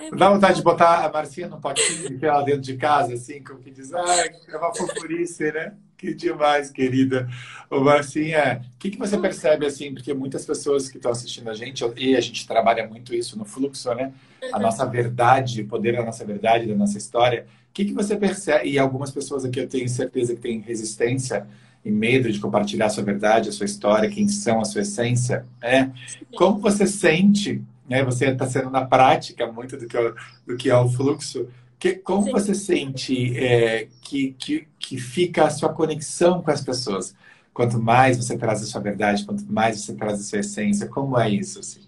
É 0.00 0.10
Dá 0.16 0.30
vontade 0.30 0.56
de 0.56 0.62
botar 0.62 1.04
a 1.04 1.12
Marcinha 1.12 1.46
no 1.46 1.60
potinho 1.60 2.08
e 2.08 2.14
enfiar 2.14 2.34
ela 2.34 2.42
dentro 2.42 2.62
de 2.62 2.76
casa, 2.76 3.14
assim, 3.14 3.42
como 3.42 3.60
que 3.60 3.70
diz, 3.70 3.92
ai, 3.92 4.30
é 4.48 4.56
uma 4.56 4.74
fofurice, 4.74 5.52
né? 5.52 5.74
Que 5.96 6.14
demais, 6.14 6.70
querida. 6.70 7.28
Ô, 7.68 7.80
Marcinha, 7.80 8.62
o 8.74 8.78
que 8.78 8.90
que 8.90 8.98
você 8.98 9.18
percebe, 9.18 9.66
assim, 9.66 9.92
porque 9.92 10.14
muitas 10.14 10.46
pessoas 10.46 10.88
que 10.88 10.96
estão 10.96 11.12
assistindo 11.12 11.50
a 11.50 11.54
gente, 11.54 11.84
e 11.98 12.16
a 12.16 12.20
gente 12.20 12.46
trabalha 12.46 12.86
muito 12.88 13.14
isso 13.14 13.38
no 13.38 13.44
fluxo, 13.44 13.94
né? 13.94 14.10
A 14.50 14.56
uhum. 14.56 14.62
nossa 14.62 14.86
verdade, 14.86 15.60
o 15.60 15.66
poder 15.66 15.96
da 15.96 16.02
nossa 16.02 16.24
verdade, 16.24 16.66
da 16.66 16.74
nossa 16.74 16.96
história. 16.96 17.46
O 17.68 17.72
que 17.74 17.84
que 17.84 17.92
você 17.92 18.16
percebe, 18.16 18.70
e 18.70 18.78
algumas 18.78 19.10
pessoas 19.10 19.44
aqui 19.44 19.60
eu 19.60 19.68
tenho 19.68 19.88
certeza 19.88 20.34
que 20.34 20.40
têm 20.40 20.60
resistência 20.60 21.46
e 21.84 21.90
medo 21.90 22.30
de 22.30 22.40
compartilhar 22.40 22.86
a 22.86 22.90
sua 22.90 23.04
verdade, 23.04 23.48
a 23.48 23.52
sua 23.52 23.66
história, 23.66 24.10
quem 24.10 24.28
são, 24.28 24.60
a 24.60 24.64
sua 24.64 24.80
essência, 24.80 25.46
né? 25.62 25.92
Como 26.34 26.58
você 26.58 26.86
sente, 26.86 27.62
né? 27.90 28.04
Você 28.04 28.26
está 28.28 28.46
sendo 28.48 28.70
na 28.70 28.86
prática 28.86 29.52
muito 29.52 29.76
do 29.78 29.88
que 29.88 29.96
é, 29.98 30.00
o- 30.02 30.16
do 30.46 30.56
que 30.58 30.70
é 30.70 30.76
o 30.78 30.88
fluxo. 30.90 31.48
Que, 31.78 31.94
como 31.96 32.26
sim. 32.26 32.32
você 32.32 32.54
sente 32.54 33.36
é, 33.38 33.88
que, 34.02 34.34
que, 34.34 34.68
que 34.78 34.98
fica 34.98 35.46
a 35.46 35.50
sua 35.50 35.72
conexão 35.74 36.42
com 36.42 36.50
as 36.52 36.62
pessoas? 36.62 37.14
Quanto 37.54 37.80
mais 37.82 38.18
você 38.18 38.38
traz 38.38 38.62
a 38.62 38.66
sua 38.66 38.80
verdade, 38.82 39.26
quanto 39.26 39.44
mais 39.52 39.80
você 39.82 39.94
traz 39.94 40.20
a 40.20 40.24
sua 40.24 40.40
essência, 40.40 40.88
como 40.88 41.18
é 41.18 41.30
isso? 41.30 41.60
Assim? 41.60 41.80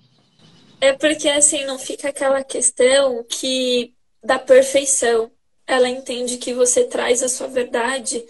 É 0.80 0.92
porque 0.92 1.28
assim, 1.28 1.64
não 1.64 1.78
fica 1.78 2.08
aquela 2.08 2.42
questão 2.44 3.24
que 3.24 3.94
da 4.22 4.38
perfeição. 4.38 5.30
Ela 5.66 5.88
entende 5.88 6.38
que 6.38 6.52
você 6.54 6.84
traz 6.88 7.22
a 7.22 7.28
sua 7.28 7.46
verdade 7.48 8.24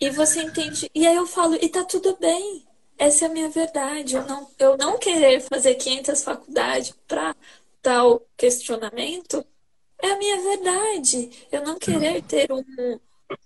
e 0.00 0.10
você 0.10 0.42
entende. 0.42 0.90
E 0.94 1.06
aí 1.06 1.16
eu 1.16 1.26
falo, 1.26 1.56
e 1.56 1.68
tá 1.68 1.84
tudo 1.84 2.16
bem. 2.18 2.66
Essa 3.02 3.24
é 3.24 3.28
a 3.28 3.32
minha 3.32 3.48
verdade. 3.48 4.14
Eu 4.14 4.24
não, 4.24 4.48
eu 4.60 4.76
não 4.76 4.96
querer 4.96 5.40
fazer 5.40 5.74
500 5.74 6.22
faculdades 6.22 6.94
para 7.08 7.34
tal 7.82 8.24
questionamento 8.36 9.44
é 10.00 10.12
a 10.12 10.18
minha 10.18 10.40
verdade. 10.40 11.48
Eu 11.50 11.64
não 11.64 11.80
querer 11.80 12.22
ter 12.22 12.52
um, 12.52 12.62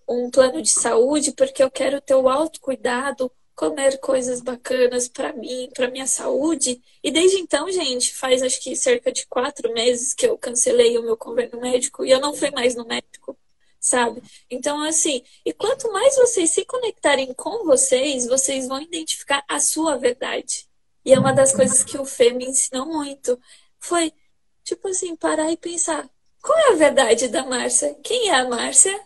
um 0.07 0.31
plano 0.31 0.61
de 0.61 0.69
saúde 0.69 1.33
porque 1.33 1.63
eu 1.63 1.71
quero 1.71 2.03
ter 2.03 2.15
o 2.15 2.29
autocuidado, 2.29 3.33
comer 3.55 3.99
coisas 3.99 4.43
bacanas 4.43 5.09
para 5.09 5.33
mim, 5.33 5.71
para 5.75 5.91
minha 5.91 6.07
saúde. 6.07 6.79
E 7.03 7.11
desde 7.11 7.39
então, 7.39 7.71
gente, 7.73 8.15
faz 8.15 8.43
acho 8.43 8.61
que 8.61 8.77
cerca 8.77 9.11
de 9.11 9.27
quatro 9.27 9.73
meses 9.73 10.13
que 10.13 10.27
eu 10.27 10.37
cancelei 10.37 10.99
o 10.99 11.03
meu 11.03 11.17
convênio 11.17 11.59
médico 11.59 12.05
e 12.05 12.11
eu 12.11 12.21
não 12.21 12.35
fui 12.35 12.51
mais 12.51 12.75
no 12.75 12.85
médico, 12.85 13.35
sabe? 13.87 14.21
Então, 14.51 14.83
assim, 14.83 15.23
e 15.45 15.53
quanto 15.53 15.93
mais 15.93 16.17
vocês 16.17 16.51
se 16.51 16.65
conectarem 16.65 17.33
com 17.35 17.65
vocês, 17.65 18.27
vocês 18.27 18.67
vão 18.67 18.81
identificar 18.81 19.45
a 19.49 19.61
sua 19.61 19.97
verdade. 19.97 20.67
E 21.05 21.13
é 21.13 21.19
uma 21.19 21.33
das 21.33 21.55
coisas 21.55 21.85
que 21.85 21.97
o 21.97 22.05
Fê 22.05 22.33
me 22.33 22.47
ensinou 22.47 22.87
muito. 22.87 23.39
Foi, 23.79 24.13
tipo 24.65 24.89
assim, 24.89 25.15
parar 25.15 25.53
e 25.53 25.57
pensar, 25.57 26.09
qual 26.43 26.59
é 26.59 26.73
a 26.73 26.77
verdade 26.77 27.29
da 27.29 27.45
Márcia? 27.47 27.95
Quem 28.03 28.29
é 28.31 28.35
a 28.35 28.49
Márcia? 28.49 28.99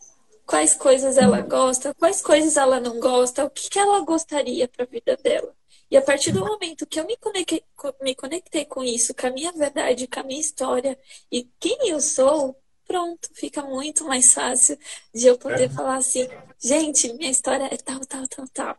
Quais 0.47 0.75
coisas 0.75 1.19
ela 1.19 1.43
gosta? 1.43 1.95
Quais 1.95 2.23
coisas 2.23 2.57
ela 2.57 2.81
não 2.81 2.99
gosta? 2.99 3.45
O 3.45 3.51
que 3.51 3.69
que 3.69 3.79
ela 3.79 4.01
gostaria 4.01 4.67
para 4.67 4.85
a 4.85 4.89
vida 4.89 5.17
dela? 5.19 5.55
E 5.91 5.97
a 5.97 6.03
partir 6.03 6.33
do 6.33 6.41
momento 6.45 6.87
que 6.87 6.99
eu 6.99 7.05
me 7.05 7.17
conectei, 7.19 7.63
me 8.01 8.15
conectei 8.15 8.65
com 8.65 8.83
isso, 8.83 9.15
com 9.15 9.27
a 9.27 9.31
minha 9.31 9.53
verdade, 9.53 10.07
com 10.07 10.21
a 10.21 10.23
minha 10.23 10.41
história 10.41 10.99
e 11.31 11.45
quem 11.59 11.91
eu 11.91 12.01
sou, 12.01 12.57
pronto, 12.91 13.29
fica 13.35 13.63
muito 13.63 14.05
mais 14.07 14.33
fácil 14.35 14.77
de 15.15 15.27
eu 15.27 15.39
poder 15.39 15.69
É, 15.69 15.71
falar 15.71 15.97
assim, 15.97 16.27
gente, 16.63 17.13
minha 17.15 17.31
história 17.31 17.65
é 17.73 17.77
tal, 17.77 18.01
tal, 18.07 18.27
tal, 18.29 18.49
tal. 18.49 18.79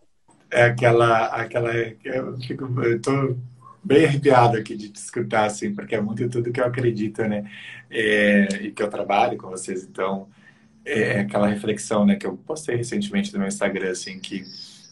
é 0.50 0.64
aquela, 0.64 1.26
aquela, 1.28 1.72
eu 2.04 2.38
fico, 2.42 2.66
eu 2.84 3.02
tô 3.02 3.36
bem 3.84 4.06
arrepiado 4.06 4.58
aqui 4.58 4.76
de 4.76 4.90
te 4.90 4.98
escutar, 4.98 5.46
assim, 5.46 5.74
porque 5.74 5.96
é 5.96 6.02
muito 6.02 6.30
tudo 6.30 6.52
que 6.52 6.60
eu 6.60 6.66
acredito, 6.66 7.22
né? 7.24 7.50
É, 7.90 8.48
e 8.64 8.72
que 8.72 8.82
eu 8.84 8.90
trabalho 8.90 9.38
com 9.38 9.50
vocês, 9.50 9.84
então. 9.84 10.28
é 10.86 11.22
aquela 11.22 11.48
reflexão, 11.48 12.06
né, 12.08 12.16
que 12.18 12.28
eu 12.28 12.38
postei 12.38 12.78
recentemente 12.78 13.34
no 13.34 13.40
meu 13.40 13.50
Instagram, 13.50 13.92
assim, 13.92 14.20
que 14.20 14.44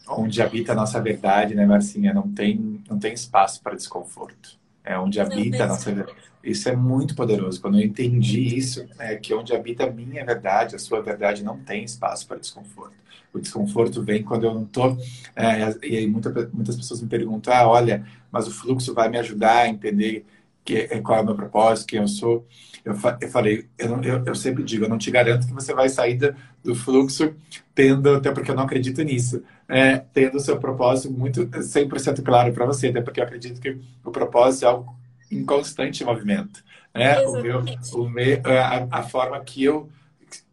onde 0.08 0.42
habita 0.42 0.72
a 0.72 0.76
nossa 0.76 1.00
verdade, 1.02 1.56
né, 1.56 1.66
Marcinha, 1.66 2.14
não 2.14 2.30
tem, 2.32 2.82
não 2.90 2.98
tem 3.00 3.14
espaço 3.14 3.62
para 3.62 3.76
desconforto. 3.76 4.59
É 4.84 4.98
onde 4.98 5.20
habita 5.20 5.64
a 5.64 5.66
nossa 5.68 5.92
verdade. 5.92 6.16
Isso 6.42 6.68
é 6.68 6.74
muito 6.74 7.14
poderoso. 7.14 7.60
Quando 7.60 7.78
eu 7.78 7.84
entendi 7.84 8.56
isso, 8.56 8.86
é 8.98 9.16
que 9.16 9.34
onde 9.34 9.54
habita 9.54 9.84
a 9.84 9.90
minha 9.90 10.24
verdade, 10.24 10.74
a 10.74 10.78
sua 10.78 11.02
verdade, 11.02 11.44
não 11.44 11.58
tem 11.58 11.84
espaço 11.84 12.26
para 12.26 12.38
desconforto. 12.38 12.94
O 13.32 13.38
desconforto 13.38 14.02
vem 14.02 14.22
quando 14.22 14.44
eu 14.44 14.54
não 14.54 14.64
tô. 14.64 14.96
é, 15.36 15.86
e 15.86 15.98
aí 15.98 16.06
muita, 16.06 16.30
muitas 16.52 16.76
pessoas 16.76 17.02
me 17.02 17.08
perguntam: 17.08 17.52
ah, 17.52 17.68
olha, 17.68 18.06
mas 18.32 18.48
o 18.48 18.50
fluxo 18.50 18.94
vai 18.94 19.08
me 19.08 19.18
ajudar 19.18 19.58
a 19.58 19.68
entender 19.68 20.24
que, 20.64 20.86
qual 21.00 21.18
é 21.18 21.22
o 21.22 21.26
meu 21.26 21.34
propósito, 21.34 21.88
quem 21.88 22.00
eu 22.00 22.08
sou. 22.08 22.46
Eu, 22.84 22.94
fa 22.94 23.18
eu 23.20 23.28
falei, 23.28 23.66
eu, 23.78 23.88
não, 23.88 24.02
eu, 24.02 24.24
eu, 24.24 24.34
sempre 24.34 24.62
digo, 24.62 24.84
eu 24.84 24.88
não 24.88 24.98
te 24.98 25.10
garanto 25.10 25.46
que 25.46 25.52
você 25.52 25.74
vai 25.74 25.88
sair 25.88 26.14
do, 26.16 26.34
do 26.64 26.74
fluxo 26.74 27.34
tendo, 27.74 28.16
até 28.16 28.32
porque 28.32 28.50
eu 28.50 28.54
não 28.54 28.64
acredito 28.64 29.02
nisso, 29.02 29.42
é, 29.68 29.98
tendo 29.98 30.36
o 30.36 30.40
seu 30.40 30.58
propósito 30.58 31.12
muito 31.12 31.46
100% 31.46 32.22
claro 32.22 32.52
para 32.52 32.66
você, 32.66 32.88
até 32.88 33.00
porque 33.00 33.20
eu 33.20 33.24
acredito 33.24 33.60
que 33.60 33.78
o 34.04 34.10
propósito 34.10 34.64
é 34.64 34.68
algo 34.68 34.96
em 35.30 35.44
constante 35.44 36.04
movimento. 36.04 36.62
Né? 36.94 37.20
O 37.20 37.40
meu, 37.40 37.64
o 37.94 38.08
meu, 38.08 38.40
a, 38.44 38.98
a 38.98 39.02
forma 39.02 39.38
que 39.40 39.62
eu, 39.62 39.88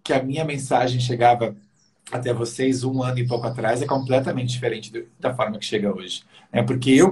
que 0.03 0.13
a 0.13 0.21
minha 0.21 0.45
mensagem 0.45 0.99
chegava 0.99 1.55
até 2.11 2.33
vocês 2.33 2.83
um 2.83 3.03
ano 3.03 3.19
e 3.19 3.27
pouco 3.27 3.47
atrás 3.47 3.81
é 3.81 3.85
completamente 3.85 4.49
diferente 4.49 4.91
do, 4.91 5.05
da 5.19 5.33
forma 5.33 5.57
que 5.57 5.65
chega 5.65 5.93
hoje. 5.93 6.23
É 6.51 6.61
porque 6.63 6.91
eu. 6.91 7.11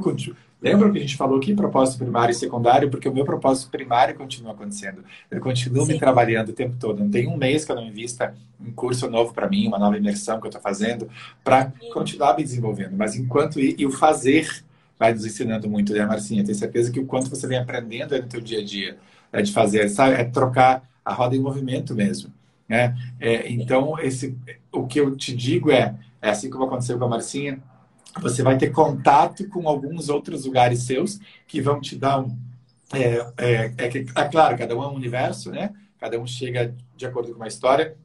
Lembra 0.66 0.92
que 0.92 0.98
a 0.98 1.02
gente 1.02 1.16
falou 1.16 1.38
aqui 1.38 1.54
propósito 1.54 2.00
primário 2.00 2.32
e 2.32 2.36
secundário? 2.36 2.90
Porque 2.90 3.08
o 3.08 3.14
meu 3.14 3.24
propósito 3.24 3.70
primário 3.70 4.16
continua 4.16 4.54
acontecendo. 4.54 5.04
Eu 5.30 5.40
continuo 5.40 5.86
me 5.86 5.94
Sim, 5.94 6.00
trabalhando 6.00 6.50
o 6.50 6.54
tempo 6.54 6.76
todo. 6.80 7.04
Não 7.04 7.10
tem 7.12 7.28
um 7.28 7.38
mês 7.38 7.64
que 7.64 7.72
eu 7.72 7.76
não 7.76 7.86
invista 7.86 8.34
um 8.60 8.72
curso 8.72 9.08
novo 9.08 9.32
para 9.32 9.48
mim, 9.48 9.68
uma 9.68 9.78
nova 9.78 9.96
imersão 9.96 10.40
que 10.40 10.48
eu 10.48 10.50
estou 10.50 10.62
fazendo, 10.62 11.08
para 11.44 11.72
continuar 11.94 12.36
me 12.36 12.42
desenvolvendo. 12.42 12.98
Mas 12.98 13.16
enquanto. 13.16 13.60
E, 13.60 13.86
o 13.86 13.92
fazer 13.92 14.66
vai 14.98 15.14
nos 15.14 15.24
ensinando 15.24 15.70
muito, 15.70 15.94
né, 15.94 16.04
Marcinha? 16.04 16.44
Tenho 16.44 16.58
certeza 16.58 16.92
que 16.92 17.00
o 17.00 17.06
quanto 17.06 17.30
você 17.30 17.46
vem 17.46 17.60
aprendendo 17.60 18.16
é 18.16 18.22
no 18.22 18.28
teu 18.28 18.42
dia 18.42 18.60
a 18.60 18.64
dia, 18.64 18.98
é 19.32 19.44
de 19.44 19.52
fazer, 19.52 19.88
sabe? 19.90 20.16
É 20.16 20.24
trocar 20.24 20.90
a 21.04 21.14
roda 21.14 21.36
em 21.36 21.40
movimento 21.40 21.94
mesmo. 21.94 22.34
Né? 22.68 22.98
É, 23.20 23.52
então, 23.52 24.00
esse, 24.00 24.36
o 24.72 24.88
que 24.88 25.00
eu 25.00 25.16
te 25.16 25.36
digo 25.36 25.70
é, 25.70 25.94
é 26.20 26.30
assim 26.32 26.50
como 26.50 26.64
aconteceu 26.64 26.98
com 26.98 27.06
a 27.06 27.10
Marcinha, 27.10 27.62
você 28.22 28.42
vai 28.42 28.58
ter 28.58 28.72
contato 28.72 29.48
com 29.50 29.68
alguns 29.68 30.10
outros 30.10 30.46
lugares 30.46 30.84
seus 30.84 31.20
que 31.48 31.62
vão 31.62 31.82
te 31.82 31.96
dar 31.96 32.20
um. 32.20 32.38
É, 32.94 33.26
é, 33.38 33.74
é, 33.78 33.88
é, 33.88 34.24
claro, 34.30 34.58
cada 34.58 34.76
um 34.76 34.84
é 34.84 34.88
um 34.88 34.96
universo, 34.96 35.52
né? 35.52 35.74
Cada 36.00 36.20
um 36.20 36.26
chega 36.26 36.74
de 36.96 37.06
acordo 37.06 37.32
com 37.32 37.38
uma 37.38 37.48
história, 37.48 37.96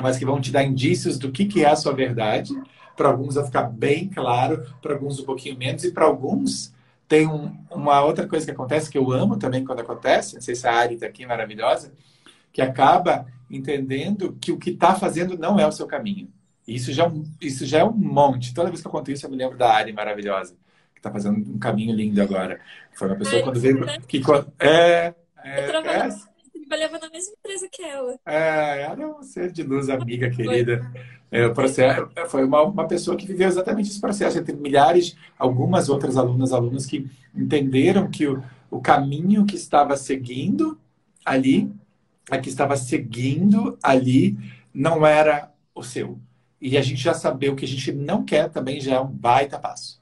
mas 0.00 0.18
que 0.18 0.24
vão 0.24 0.40
te 0.40 0.50
dar 0.50 0.64
indícios 0.64 1.18
do 1.18 1.30
que, 1.30 1.46
que 1.46 1.64
é 1.64 1.68
a 1.68 1.76
sua 1.76 1.92
verdade. 1.92 2.52
Para 2.96 3.08
alguns 3.08 3.34
vai 3.36 3.44
ficar 3.44 3.64
bem 3.64 4.08
claro, 4.08 4.64
para 4.82 4.94
alguns 4.94 5.18
um 5.18 5.24
pouquinho 5.24 5.56
menos, 5.56 5.84
e 5.84 5.92
para 5.92 6.04
alguns 6.04 6.72
tem 7.08 7.26
um, 7.26 7.56
uma 7.70 8.02
outra 8.02 8.26
coisa 8.26 8.44
que 8.44 8.52
acontece, 8.52 8.90
que 8.90 8.98
eu 8.98 9.12
amo 9.12 9.36
também 9.36 9.64
quando 9.64 9.80
acontece, 9.80 10.34
não 10.34 10.42
sei 10.42 10.54
se 10.54 10.66
a 10.66 10.74
Ari 10.74 10.94
está 10.94 11.06
aqui, 11.06 11.26
maravilhosa, 11.26 11.92
que 12.52 12.62
acaba 12.62 13.26
entendendo 13.50 14.36
que 14.40 14.52
o 14.52 14.58
que 14.58 14.70
está 14.70 14.94
fazendo 14.94 15.36
não 15.36 15.58
é 15.58 15.66
o 15.66 15.72
seu 15.72 15.86
caminho. 15.86 16.28
Isso 16.66 16.92
já, 16.92 17.10
isso 17.40 17.66
já 17.66 17.80
é 17.80 17.84
um 17.84 17.92
monte. 17.92 18.54
Toda 18.54 18.68
vez 18.70 18.80
que 18.80 18.86
eu 18.86 18.92
conto 18.92 19.10
isso, 19.10 19.26
eu 19.26 19.30
me 19.30 19.36
lembro 19.36 19.56
da 19.56 19.72
Ari 19.72 19.92
maravilhosa, 19.92 20.54
que 20.94 20.98
está 20.98 21.10
fazendo 21.10 21.38
um 21.38 21.58
caminho 21.58 21.94
lindo 21.94 22.22
agora. 22.22 22.60
Foi 22.94 23.08
uma 23.08 23.16
pessoa 23.16 23.36
Ai, 23.36 23.42
quando 23.42 23.60
veio. 23.60 23.84
né? 23.84 23.98
Que, 24.08 24.18
é, 24.18 24.20
Eu 24.20 24.32
é, 24.60 25.14
é, 25.44 25.66
trabalhava, 25.66 26.16
trabalhava 26.52 26.98
na 26.98 27.10
mesma 27.10 27.34
empresa 27.38 27.68
que 27.70 27.82
ela. 27.82 28.18
é, 28.24 28.82
ela 28.82 29.02
é 29.02 29.06
um 29.06 29.22
ser 29.22 29.52
de 29.52 29.62
luz, 29.62 29.90
amiga 29.90 30.30
querida. 30.30 30.90
É, 31.30 31.48
processo, 31.48 32.08
foi 32.28 32.44
uma, 32.44 32.62
uma 32.62 32.86
pessoa 32.86 33.16
que 33.16 33.26
viveu 33.26 33.48
exatamente 33.48 33.90
esse 33.90 34.00
processo, 34.00 34.38
entre 34.38 34.54
milhares, 34.54 35.16
algumas 35.36 35.88
outras 35.88 36.16
alunas, 36.16 36.52
alunos 36.52 36.86
que 36.86 37.10
entenderam 37.34 38.08
que 38.08 38.26
o, 38.26 38.40
o 38.70 38.80
caminho 38.80 39.44
que 39.44 39.56
estava 39.56 39.96
seguindo 39.96 40.78
ali, 41.24 41.70
a 42.30 42.38
que 42.38 42.48
estava 42.48 42.76
seguindo 42.76 43.76
ali, 43.82 44.38
não 44.72 45.04
era 45.04 45.52
o 45.74 45.82
seu. 45.82 46.18
E 46.64 46.78
a 46.78 46.80
gente 46.80 47.02
já 47.02 47.12
saber 47.12 47.50
o 47.50 47.54
que 47.54 47.66
a 47.66 47.68
gente 47.68 47.92
não 47.92 48.24
quer 48.24 48.48
também 48.48 48.80
já 48.80 48.94
é 48.94 49.00
um 49.00 49.06
baita 49.06 49.58
passo. 49.58 50.00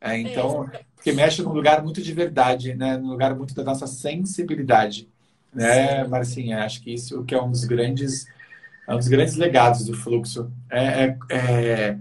É, 0.00 0.16
então, 0.16 0.70
É, 0.72 0.84
porque 0.94 1.10
mexe 1.10 1.42
num 1.42 1.52
lugar 1.52 1.82
muito 1.82 2.00
de 2.00 2.12
verdade, 2.12 2.72
né? 2.72 2.96
num 2.96 3.08
lugar 3.08 3.34
muito 3.34 3.52
da 3.52 3.64
nossa 3.64 3.88
sensibilidade. 3.88 5.08
Né, 5.52 6.04
sim, 6.04 6.10
Marcinha? 6.10 6.64
Acho 6.64 6.80
que 6.82 6.94
isso 6.94 7.24
que 7.24 7.34
é 7.34 7.42
um 7.42 7.50
dos 7.50 7.64
grandes, 7.64 8.26
é 8.86 8.94
um 8.94 8.98
dos 8.98 9.08
grandes 9.08 9.34
legados 9.34 9.84
do 9.84 9.92
fluxo. 9.92 10.52
É, 10.70 11.04
é, 11.04 11.18
é, 11.30 11.98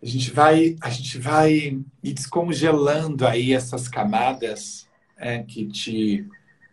a 0.00 0.06
gente 0.06 0.30
vai, 0.30 0.76
a 0.80 0.88
gente 0.90 1.18
vai 1.18 1.80
descongelando 2.00 3.26
aí 3.26 3.52
essas 3.52 3.88
camadas 3.88 4.88
é, 5.16 5.42
que 5.42 5.66
te, 5.66 6.28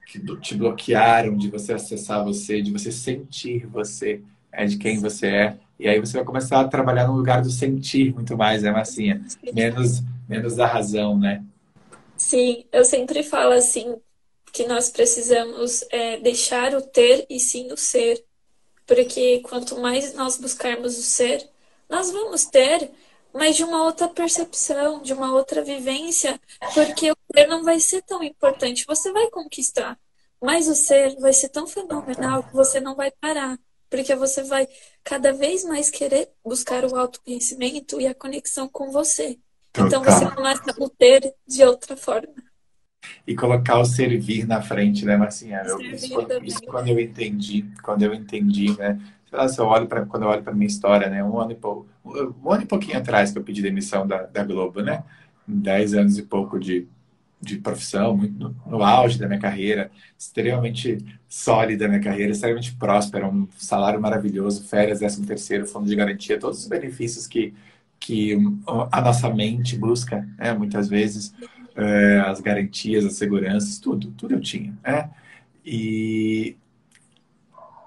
que 0.06 0.20
te 0.38 0.56
bloquearam 0.56 1.36
de 1.36 1.50
você 1.50 1.74
acessar 1.74 2.24
você, 2.24 2.62
de 2.62 2.72
você 2.72 2.92
sentir 2.92 3.66
você, 3.66 4.22
é, 4.52 4.66
de 4.66 4.78
quem 4.78 5.00
você 5.00 5.28
é. 5.28 5.67
E 5.80 5.88
aí 5.88 6.00
você 6.00 6.14
vai 6.18 6.26
começar 6.26 6.60
a 6.62 6.68
trabalhar 6.68 7.08
no 7.08 7.16
lugar 7.16 7.42
do 7.42 7.50
sentir 7.50 8.14
muito 8.14 8.36
mais, 8.36 8.64
né, 8.64 8.72
Marcinha? 8.72 9.24
Menos, 9.54 10.02
menos 10.28 10.56
da 10.56 10.66
razão, 10.66 11.18
né? 11.18 11.44
Sim, 12.18 12.66
eu 12.72 12.84
sempre 12.84 13.22
falo 13.22 13.54
assim, 13.54 13.96
que 14.52 14.68
nós 14.68 14.90
precisamos 14.90 15.86
é, 15.92 16.18
deixar 16.18 16.74
o 16.74 16.82
ter 16.82 17.28
e 17.30 17.40
sim 17.40 17.72
o 17.72 17.78
ser. 17.78 18.26
Porque 18.88 19.40
quanto 19.42 19.78
mais 19.80 20.14
nós 20.16 20.38
buscarmos 20.38 20.98
o 20.98 21.04
ser, 21.04 21.48
nós 21.88 22.12
vamos 22.12 22.46
ter, 22.46 22.90
mas 23.34 23.56
de 23.56 23.64
uma 23.64 23.84
outra 23.84 24.08
percepção, 24.08 25.02
de 25.02 25.14
uma 25.14 25.32
outra 25.34 25.62
vivência, 25.64 26.40
porque 26.74 27.12
o 27.12 27.16
ter 27.34 27.48
não 27.48 27.64
vai 27.64 27.80
ser 27.80 28.02
tão 28.02 28.24
importante. 28.24 28.86
Você 28.88 29.12
vai 29.12 29.30
conquistar, 29.30 30.00
mas 30.42 30.68
o 30.68 30.74
ser 30.74 31.16
vai 31.20 31.34
ser 31.34 31.50
tão 31.50 31.68
fenomenal 31.68 32.44
que 32.44 32.54
você 32.54 32.80
não 32.80 32.96
vai 32.96 33.12
parar. 33.12 33.60
Porque 33.90 34.16
você 34.16 34.44
vai 34.44 34.68
cada 35.04 35.32
vez 35.34 35.64
mais 35.64 35.90
querer 35.90 36.30
buscar 36.44 36.86
o 36.86 36.96
autoconhecimento 36.96 38.00
e 38.02 38.08
a 38.08 38.16
conexão 38.16 38.68
com 38.68 38.92
você. 38.92 39.40
Então 39.72 40.04
você 40.04 40.30
começa 40.32 40.64
a 40.72 40.90
ter 40.98 41.34
de 41.48 41.64
outra 41.64 41.96
forma. 41.96 42.34
E 43.26 43.36
colocar 43.36 43.80
o 43.80 43.86
servir 43.86 44.48
na 44.48 44.62
frente, 44.62 45.06
né, 45.06 45.16
Marcinha? 45.16 45.62
Eu, 45.66 45.80
isso, 45.80 46.14
quando, 46.14 46.44
isso, 46.44 46.62
quando 46.64 46.88
eu 46.90 47.00
entendi, 47.00 47.66
quando 47.84 48.04
eu 48.04 48.14
entendi, 48.14 48.76
né? 48.78 49.00
Sei 49.30 49.38
lá, 49.38 49.48
se 49.48 49.60
eu 49.60 49.66
olho 49.66 49.88
para 49.88 50.06
quando 50.06 50.24
eu 50.24 50.30
olho 50.30 50.44
para 50.44 50.54
minha 50.54 50.68
história, 50.68 51.10
né? 51.10 51.24
Um 51.24 51.40
ano 51.40 51.52
e 51.52 51.56
pouco, 51.56 51.88
um 52.04 52.52
ano 52.52 52.64
e 52.64 52.66
pouquinho 52.66 52.98
atrás 52.98 53.32
que 53.32 53.38
eu 53.38 53.44
pedi 53.44 53.62
demissão 53.62 54.08
da, 54.08 54.24
da 54.24 54.44
Globo, 54.44 54.82
né? 54.82 55.04
Dez 55.48 55.94
anos 55.94 56.18
e 56.18 56.24
pouco 56.24 56.60
de, 56.60 56.88
de 57.42 57.58
profissão, 57.58 58.18
muito 58.18 58.38
no, 58.38 58.56
no, 58.66 58.84
auge 58.84 59.20
da 59.20 59.28
minha 59.28 59.40
carreira, 59.40 59.92
extremamente 60.18 60.98
sólida 61.30 61.86
a 61.86 61.88
minha 61.88 62.02
carreira, 62.02 62.32
extremamente 62.32 62.74
próspera, 62.76 63.28
um 63.28 63.48
salário 63.58 64.02
maravilhoso, 64.02 64.64
férias, 64.64 65.00
décimo 65.00 65.26
terceiro, 65.26 65.68
fundo 65.68 65.88
de 65.88 65.96
garantia, 65.96 66.40
todos 66.40 66.60
os 66.60 66.68
benefícios 66.68 67.28
que, 67.28 67.54
que 68.00 68.36
a 68.92 69.02
nossa 69.02 69.30
mente 69.30 69.78
busca, 69.78 70.28
né, 70.38 70.54
muitas 70.54 70.90
vezes, 70.90 71.34
é, 71.76 72.20
as 72.26 72.42
garantias, 72.42 73.06
as 73.06 73.14
seguranças, 73.14 73.78
tudo, 73.78 74.12
tudo 74.12 74.34
eu 74.34 74.42
tinha. 74.42 74.76
Né? 74.84 75.10
E 75.64 76.56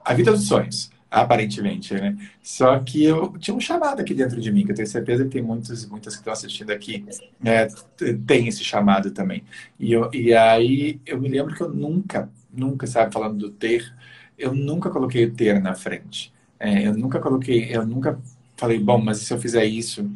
a 0.04 0.14
vida 0.14 0.30
dos 0.30 0.46
sonhos 0.46 0.90
aparentemente, 1.10 1.92
né? 1.94 2.16
Só 2.42 2.78
que 2.78 3.02
eu 3.02 3.36
tinha 3.38 3.54
um 3.54 3.60
chamado 3.60 4.00
aqui 4.00 4.14
dentro 4.14 4.40
de 4.40 4.52
mim, 4.52 4.64
que 4.64 4.70
eu 4.70 4.76
tenho 4.76 4.86
certeza 4.86 5.24
que 5.24 5.30
tem 5.30 5.42
muitos, 5.42 5.86
muitas 5.86 6.14
que 6.14 6.20
estão 6.20 6.32
assistindo 6.32 6.70
aqui, 6.70 7.04
né, 7.40 7.66
tem 8.26 8.46
esse 8.46 8.62
chamado 8.62 9.10
também. 9.10 9.42
E, 9.78 9.92
eu, 9.92 10.08
e 10.12 10.32
aí 10.32 11.00
eu 11.04 11.20
me 11.20 11.28
lembro 11.28 11.54
que 11.54 11.62
eu 11.62 11.68
nunca, 11.68 12.30
nunca, 12.52 12.86
sabe, 12.86 13.12
falando 13.12 13.38
do 13.38 13.50
ter, 13.50 13.92
eu 14.38 14.54
nunca 14.54 14.88
coloquei 14.90 15.24
o 15.24 15.34
ter 15.34 15.60
na 15.60 15.74
frente. 15.74 16.32
É, 16.58 16.86
eu 16.86 16.96
nunca 16.96 17.18
coloquei, 17.18 17.74
eu 17.74 17.84
nunca 17.84 18.18
falei, 18.56 18.78
bom, 18.78 18.98
mas 18.98 19.18
se 19.18 19.32
eu 19.32 19.40
fizer 19.40 19.64
isso, 19.64 20.08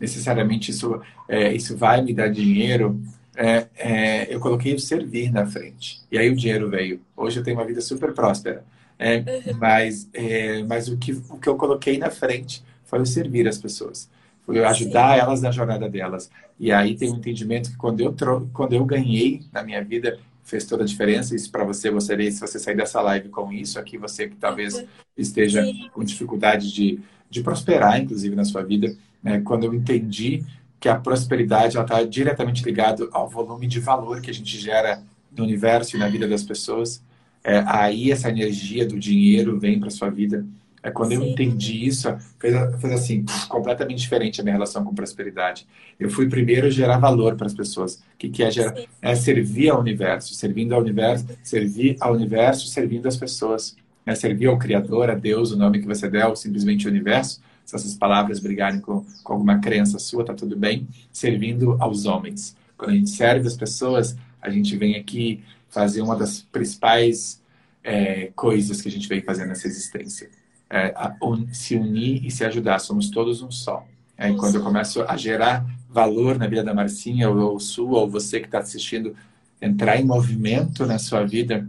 necessariamente 0.00 0.70
isso, 0.70 1.00
é, 1.28 1.54
isso 1.54 1.76
vai 1.76 2.02
me 2.02 2.12
dar 2.12 2.28
dinheiro. 2.28 3.00
É, 3.36 3.68
é 3.76 4.34
eu 4.34 4.40
coloquei 4.40 4.74
o 4.74 4.80
servir 4.80 5.30
na 5.30 5.46
frente. 5.46 6.00
E 6.10 6.18
aí 6.18 6.28
o 6.28 6.36
dinheiro 6.36 6.68
veio. 6.68 7.00
Hoje 7.16 7.38
eu 7.38 7.44
tenho 7.44 7.58
uma 7.58 7.66
vida 7.66 7.80
super 7.80 8.12
próspera. 8.12 8.64
É, 9.02 9.16
uhum. 9.16 9.56
mas 9.58 10.10
é, 10.12 10.62
mas 10.64 10.88
o, 10.88 10.98
que, 10.98 11.12
o 11.30 11.38
que 11.38 11.48
eu 11.48 11.56
coloquei 11.56 11.96
na 11.96 12.10
frente 12.10 12.62
foi 12.84 13.00
o 13.00 13.06
servir 13.06 13.48
as 13.48 13.56
pessoas. 13.56 14.10
Foi 14.44 14.62
ajudar 14.62 15.14
Sim. 15.14 15.20
elas 15.20 15.40
na 15.40 15.50
jornada 15.50 15.88
delas. 15.88 16.30
E 16.58 16.70
aí 16.70 16.94
tem 16.94 17.10
um 17.10 17.16
entendimento 17.16 17.70
que 17.70 17.78
quando 17.78 18.00
eu, 18.00 18.14
quando 18.52 18.74
eu 18.74 18.84
ganhei 18.84 19.42
na 19.50 19.62
minha 19.62 19.82
vida, 19.82 20.18
fez 20.44 20.66
toda 20.66 20.82
a 20.82 20.86
diferença. 20.86 21.34
Isso 21.34 21.50
para 21.50 21.64
você, 21.64 21.90
você 21.90 22.30
se 22.30 22.40
você 22.40 22.58
sair 22.58 22.76
dessa 22.76 23.00
live 23.00 23.30
com 23.30 23.50
isso 23.50 23.78
aqui, 23.78 23.96
você 23.96 24.28
que 24.28 24.36
talvez 24.36 24.74
uhum. 24.74 24.86
esteja 25.16 25.64
com 25.94 26.04
dificuldade 26.04 26.70
de, 26.70 27.00
de 27.30 27.42
prosperar, 27.42 27.98
inclusive, 27.98 28.36
na 28.36 28.44
sua 28.44 28.62
vida, 28.62 28.94
né? 29.22 29.40
quando 29.40 29.64
eu 29.64 29.72
entendi 29.72 30.44
que 30.78 30.90
a 30.90 30.94
prosperidade 30.94 31.78
está 31.78 32.02
diretamente 32.02 32.62
ligada 32.62 33.08
ao 33.12 33.28
volume 33.28 33.66
de 33.66 33.80
valor 33.80 34.20
que 34.20 34.30
a 34.30 34.34
gente 34.34 34.58
gera 34.58 35.02
no 35.34 35.44
universo 35.44 35.96
e 35.96 35.98
na 35.98 36.08
vida 36.08 36.28
das 36.28 36.42
pessoas 36.42 37.02
é, 37.42 37.62
aí 37.66 38.10
essa 38.10 38.28
energia 38.28 38.86
do 38.86 38.98
dinheiro 38.98 39.58
vem 39.58 39.80
para 39.80 39.90
sua 39.90 40.10
vida. 40.10 40.44
É 40.82 40.90
quando 40.90 41.10
Sim. 41.10 41.16
eu 41.16 41.24
entendi 41.24 41.86
isso, 41.86 42.08
fez, 42.38 42.54
fez 42.80 42.92
assim, 42.94 43.24
completamente 43.48 43.98
diferente 43.98 44.40
a 44.40 44.44
minha 44.44 44.54
relação 44.54 44.82
com 44.82 44.94
prosperidade. 44.94 45.66
Eu 45.98 46.08
fui 46.08 46.26
primeiro 46.28 46.70
gerar 46.70 46.98
valor 46.98 47.36
para 47.36 47.46
as 47.46 47.54
pessoas. 47.54 47.96
O 47.96 48.02
que, 48.18 48.30
que 48.30 48.42
é 48.42 48.50
gerar? 48.50 48.74
Sim. 48.74 48.86
É 49.02 49.14
servir 49.14 49.68
ao 49.68 49.80
universo, 49.80 50.34
servindo 50.34 50.74
ao 50.74 50.80
universo, 50.80 51.26
servir 51.42 51.96
ao 52.00 52.14
universo, 52.14 52.66
servindo 52.68 53.06
as 53.06 53.16
pessoas. 53.16 53.76
É 54.06 54.14
servir 54.14 54.46
ao 54.46 54.58
Criador, 54.58 55.10
a 55.10 55.14
Deus, 55.14 55.52
o 55.52 55.56
nome 55.56 55.80
que 55.80 55.86
você 55.86 56.08
der, 56.08 56.26
ou 56.26 56.34
simplesmente 56.34 56.86
o 56.86 56.90
universo. 56.90 57.42
Se 57.66 57.76
essas 57.76 57.94
palavras 57.94 58.40
brigarem 58.40 58.80
com, 58.80 59.04
com 59.22 59.32
alguma 59.34 59.58
crença 59.58 59.98
sua, 59.98 60.24
tá 60.24 60.32
tudo 60.32 60.56
bem. 60.56 60.88
Servindo 61.12 61.76
aos 61.78 62.06
homens. 62.06 62.56
Quando 62.76 62.92
a 62.92 62.94
gente 62.94 63.10
serve 63.10 63.46
as 63.46 63.56
pessoas, 63.56 64.16
a 64.40 64.48
gente 64.48 64.74
vem 64.76 64.96
aqui 64.96 65.42
fazer 65.70 66.02
uma 66.02 66.16
das 66.16 66.42
principais 66.42 67.40
é, 67.82 68.30
coisas 68.34 68.82
que 68.82 68.88
a 68.88 68.90
gente 68.90 69.08
veio 69.08 69.24
fazer 69.24 69.46
nessa 69.46 69.66
existência. 69.66 70.28
É, 70.68 70.92
a, 70.94 71.16
un, 71.22 71.48
se 71.52 71.76
unir 71.76 72.24
e 72.24 72.30
se 72.30 72.44
ajudar, 72.44 72.78
somos 72.78 73.10
todos 73.10 73.40
um 73.42 73.50
só. 73.50 73.86
É, 74.18 74.30
e 74.30 74.36
quando 74.36 74.56
eu 74.56 74.62
começo 74.62 75.02
a 75.02 75.16
gerar 75.16 75.64
valor 75.88 76.38
na 76.38 76.46
vida 76.46 76.62
da 76.62 76.74
Marcinha, 76.74 77.30
ou, 77.30 77.52
ou 77.52 77.60
sua, 77.60 78.00
ou 78.00 78.10
você 78.10 78.38
que 78.38 78.46
está 78.46 78.58
assistindo, 78.58 79.16
entrar 79.62 79.98
em 79.98 80.04
movimento 80.04 80.86
na 80.86 80.98
sua 80.98 81.24
vida, 81.24 81.66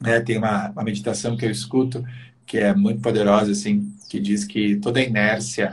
né, 0.00 0.20
tem 0.20 0.38
uma, 0.38 0.70
uma 0.70 0.82
meditação 0.82 1.36
que 1.36 1.44
eu 1.44 1.50
escuto 1.50 2.04
que 2.46 2.56
é 2.56 2.74
muito 2.74 3.02
poderosa, 3.02 3.52
assim, 3.52 3.92
que 4.08 4.18
diz 4.18 4.44
que 4.44 4.76
toda 4.76 5.02
inércia, 5.02 5.70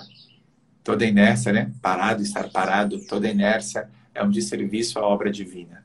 toda 0.83 1.05
inércia, 1.05 1.53
né, 1.53 1.71
parado, 1.81 2.21
estar 2.21 2.49
parado, 2.49 2.99
toda 3.07 3.29
inércia 3.29 3.89
é 4.13 4.21
um 4.21 4.29
desserviço 4.29 4.99
à 4.99 5.07
obra 5.07 5.31
divina. 5.31 5.84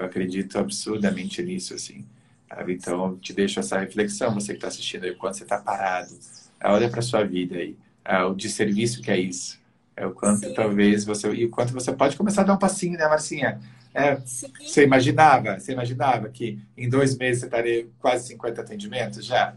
Eu 0.00 0.06
acredito 0.06 0.58
absurdamente 0.58 1.42
nisso, 1.42 1.74
assim. 1.74 2.06
Sabe? 2.48 2.72
Então, 2.72 3.18
te 3.18 3.34
deixo 3.34 3.60
essa 3.60 3.78
reflexão, 3.78 4.32
você 4.32 4.52
que 4.52 4.58
está 4.58 4.68
assistindo 4.68 5.04
aí, 5.04 5.14
quando 5.14 5.34
você 5.34 5.42
está 5.42 5.58
parado, 5.58 6.18
olha 6.64 6.88
para 6.88 7.02
sua 7.02 7.22
vida 7.22 7.56
aí, 7.56 7.76
é 8.02 8.24
o 8.24 8.34
desserviço 8.34 9.02
que 9.02 9.10
é 9.10 9.18
isso. 9.18 9.60
É 9.94 10.06
o 10.06 10.12
quanto 10.12 10.46
Sim. 10.46 10.54
talvez 10.54 11.04
você. 11.04 11.30
E 11.34 11.44
o 11.44 11.50
quanto 11.50 11.74
você 11.74 11.92
pode 11.92 12.16
começar 12.16 12.40
a 12.40 12.44
dar 12.44 12.54
um 12.54 12.58
passinho, 12.58 12.96
né, 12.96 13.06
Marcinha? 13.06 13.60
É, 13.92 14.16
você 14.16 14.84
imaginava, 14.84 15.60
você 15.60 15.72
imaginava 15.72 16.30
que 16.30 16.58
em 16.78 16.88
dois 16.88 17.16
meses 17.18 17.40
você 17.40 17.46
estaria 17.46 17.86
quase 17.98 18.28
50 18.28 18.62
atendimentos 18.62 19.26
já? 19.26 19.54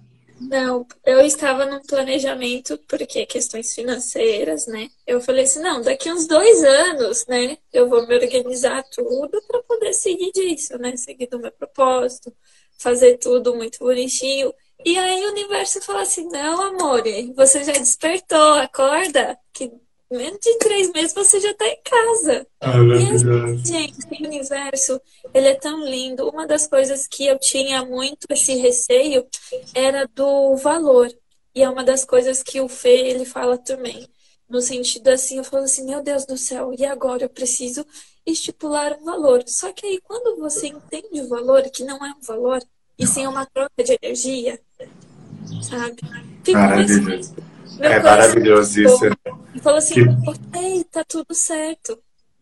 Não, 0.49 0.85
eu 1.05 1.21
estava 1.21 1.65
num 1.65 1.81
planejamento, 1.81 2.77
porque 2.87 3.25
questões 3.25 3.73
financeiras, 3.73 4.67
né? 4.67 4.89
Eu 5.07 5.21
falei 5.21 5.43
assim, 5.45 5.59
não, 5.61 5.81
daqui 5.81 6.11
uns 6.11 6.27
dois 6.27 6.63
anos, 6.63 7.25
né? 7.27 7.57
Eu 7.71 7.87
vou 7.89 8.05
me 8.05 8.15
organizar 8.15 8.83
tudo 8.91 9.41
para 9.47 9.63
poder 9.63 9.93
seguir 9.93 10.31
disso, 10.33 10.77
né? 10.77 10.95
Seguir 10.97 11.27
do 11.27 11.39
meu 11.39 11.51
propósito, 11.51 12.35
fazer 12.77 13.17
tudo 13.19 13.55
muito 13.55 13.79
bonitinho. 13.79 14.53
E 14.85 14.97
aí 14.97 15.23
o 15.25 15.31
universo 15.31 15.81
fala 15.81 16.01
assim, 16.01 16.27
não, 16.27 16.61
amor, 16.61 17.03
você 17.35 17.63
já 17.63 17.71
despertou, 17.73 18.55
acorda, 18.55 19.37
que 19.53 19.71
menos 20.17 20.39
de 20.39 20.57
três 20.57 20.91
meses 20.91 21.13
você 21.13 21.39
já 21.39 21.51
está 21.51 21.67
em 21.67 21.81
casa. 21.83 22.47
Ah, 22.61 22.77
e 22.77 23.15
assim, 23.15 23.65
gente, 23.65 23.97
o 24.09 24.25
universo, 24.25 25.01
ele 25.33 25.47
é 25.47 25.55
tão 25.55 25.83
lindo. 25.83 26.27
Uma 26.29 26.47
das 26.47 26.67
coisas 26.67 27.07
que 27.07 27.25
eu 27.27 27.37
tinha 27.39 27.83
muito 27.85 28.25
esse 28.29 28.55
receio 28.55 29.25
era 29.73 30.07
do 30.13 30.55
valor. 30.57 31.09
E 31.55 31.61
é 31.61 31.69
uma 31.69 31.83
das 31.83 32.03
coisas 32.03 32.41
que 32.41 32.59
o 32.59 32.67
Fê, 32.67 33.09
ele 33.09 33.25
fala 33.25 33.57
também. 33.57 34.07
No 34.49 34.61
sentido 34.61 35.07
assim, 35.09 35.37
eu 35.37 35.43
falo 35.43 35.63
assim, 35.63 35.85
meu 35.85 36.01
Deus 36.01 36.25
do 36.25 36.37
céu, 36.37 36.73
e 36.77 36.85
agora 36.85 37.23
eu 37.23 37.29
preciso 37.29 37.85
estipular 38.25 38.97
um 38.99 39.03
valor. 39.03 39.43
Só 39.47 39.71
que 39.71 39.85
aí 39.85 39.99
quando 40.01 40.39
você 40.39 40.67
entende 40.67 41.21
o 41.21 41.27
valor, 41.27 41.63
que 41.69 41.83
não 41.83 42.03
é 42.05 42.11
um 42.11 42.21
valor, 42.21 42.61
e 42.97 43.07
sim 43.07 43.25
uma 43.27 43.45
troca 43.45 43.83
de 43.83 43.97
energia, 44.01 44.59
sabe? 45.61 46.01
Fica 46.43 46.59
mais 46.59 46.99
meu 46.99 47.52
é 47.79 47.99
maravilhoso 47.99 48.81
isso. 48.81 49.05
Né? 49.05 49.15
E 49.55 49.59
falou 49.59 49.79
assim, 49.79 49.95
que... 49.95 50.29
ok, 50.29 50.83
tá 50.85 51.03
tudo 51.03 51.33
certo, 51.33 52.01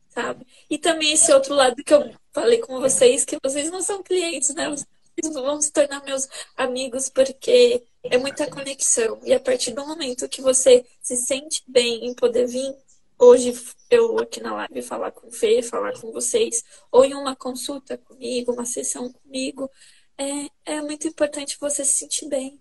sabe? 0.09 0.45
E 0.69 0.77
também 0.77 1.13
esse 1.13 1.31
outro 1.33 1.53
lado 1.53 1.75
que 1.83 1.93
eu 1.93 2.11
falei 2.33 2.59
com 2.59 2.79
vocês, 2.79 3.25
que 3.25 3.37
vocês 3.43 3.69
não 3.69 3.81
são 3.81 4.03
clientes, 4.03 4.53
né? 4.53 4.69
Vocês 4.69 5.33
vão 5.33 5.61
se 5.61 5.71
tornar 5.71 6.03
meus 6.03 6.27
amigos 6.55 7.09
porque 7.09 7.83
é 8.03 8.17
muita 8.17 8.49
conexão. 8.49 9.19
E 9.23 9.33
a 9.33 9.39
partir 9.39 9.71
do 9.71 9.85
momento 9.85 10.29
que 10.29 10.41
você 10.41 10.85
se 11.01 11.15
sente 11.17 11.63
bem 11.67 12.05
em 12.05 12.13
poder 12.13 12.47
vir 12.47 12.73
hoje 13.21 13.53
eu 13.89 14.17
aqui 14.17 14.41
na 14.41 14.55
live 14.55 14.81
falar 14.81 15.11
com 15.11 15.27
o 15.27 15.31
Fê, 15.31 15.61
falar 15.61 15.93
com 15.99 16.11
vocês, 16.11 16.63
ou 16.91 17.05
em 17.05 17.13
uma 17.13 17.35
consulta 17.35 17.97
comigo, 17.97 18.51
uma 18.51 18.65
sessão 18.65 19.11
comigo, 19.11 19.69
é, 20.17 20.73
é 20.73 20.81
muito 20.81 21.07
importante 21.07 21.57
você 21.59 21.85
se 21.85 21.99
sentir 21.99 22.27
bem, 22.27 22.59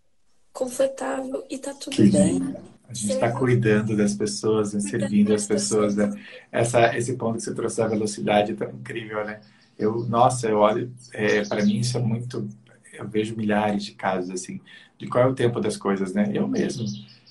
confortável 0.52 1.44
e 1.50 1.58
tá 1.58 1.74
tudo 1.74 1.96
que 1.96 2.10
bem. 2.10 2.54
A 2.88 2.92
gente 2.92 3.12
está 3.12 3.30
cuidando 3.30 3.96
das 3.96 4.14
pessoas, 4.14 4.74
né? 4.74 4.80
servindo 4.80 5.32
as 5.32 5.46
pessoas. 5.46 5.94
Né? 5.94 6.12
Essa, 6.50 6.96
esse 6.96 7.14
ponto 7.16 7.36
que 7.36 7.44
você 7.44 7.54
trouxe 7.54 7.76
da 7.76 7.86
velocidade 7.86 8.52
é 8.52 8.54
tão 8.54 8.68
incrível, 8.70 9.24
né? 9.24 9.40
Eu, 9.78 10.04
nossa, 10.06 10.48
eu 10.48 10.58
olho, 10.58 10.92
é, 11.12 11.44
para 11.44 11.64
mim 11.64 11.78
isso 11.78 11.96
é 11.96 12.00
muito. 12.00 12.48
Eu 12.92 13.08
vejo 13.08 13.36
milhares 13.36 13.84
de 13.84 13.92
casos 13.92 14.30
assim, 14.30 14.60
de 14.98 15.06
qual 15.06 15.24
é 15.24 15.26
o 15.28 15.34
tempo 15.34 15.60
das 15.60 15.76
coisas, 15.76 16.12
né? 16.12 16.30
Eu 16.34 16.46
mesmo. 16.46 16.84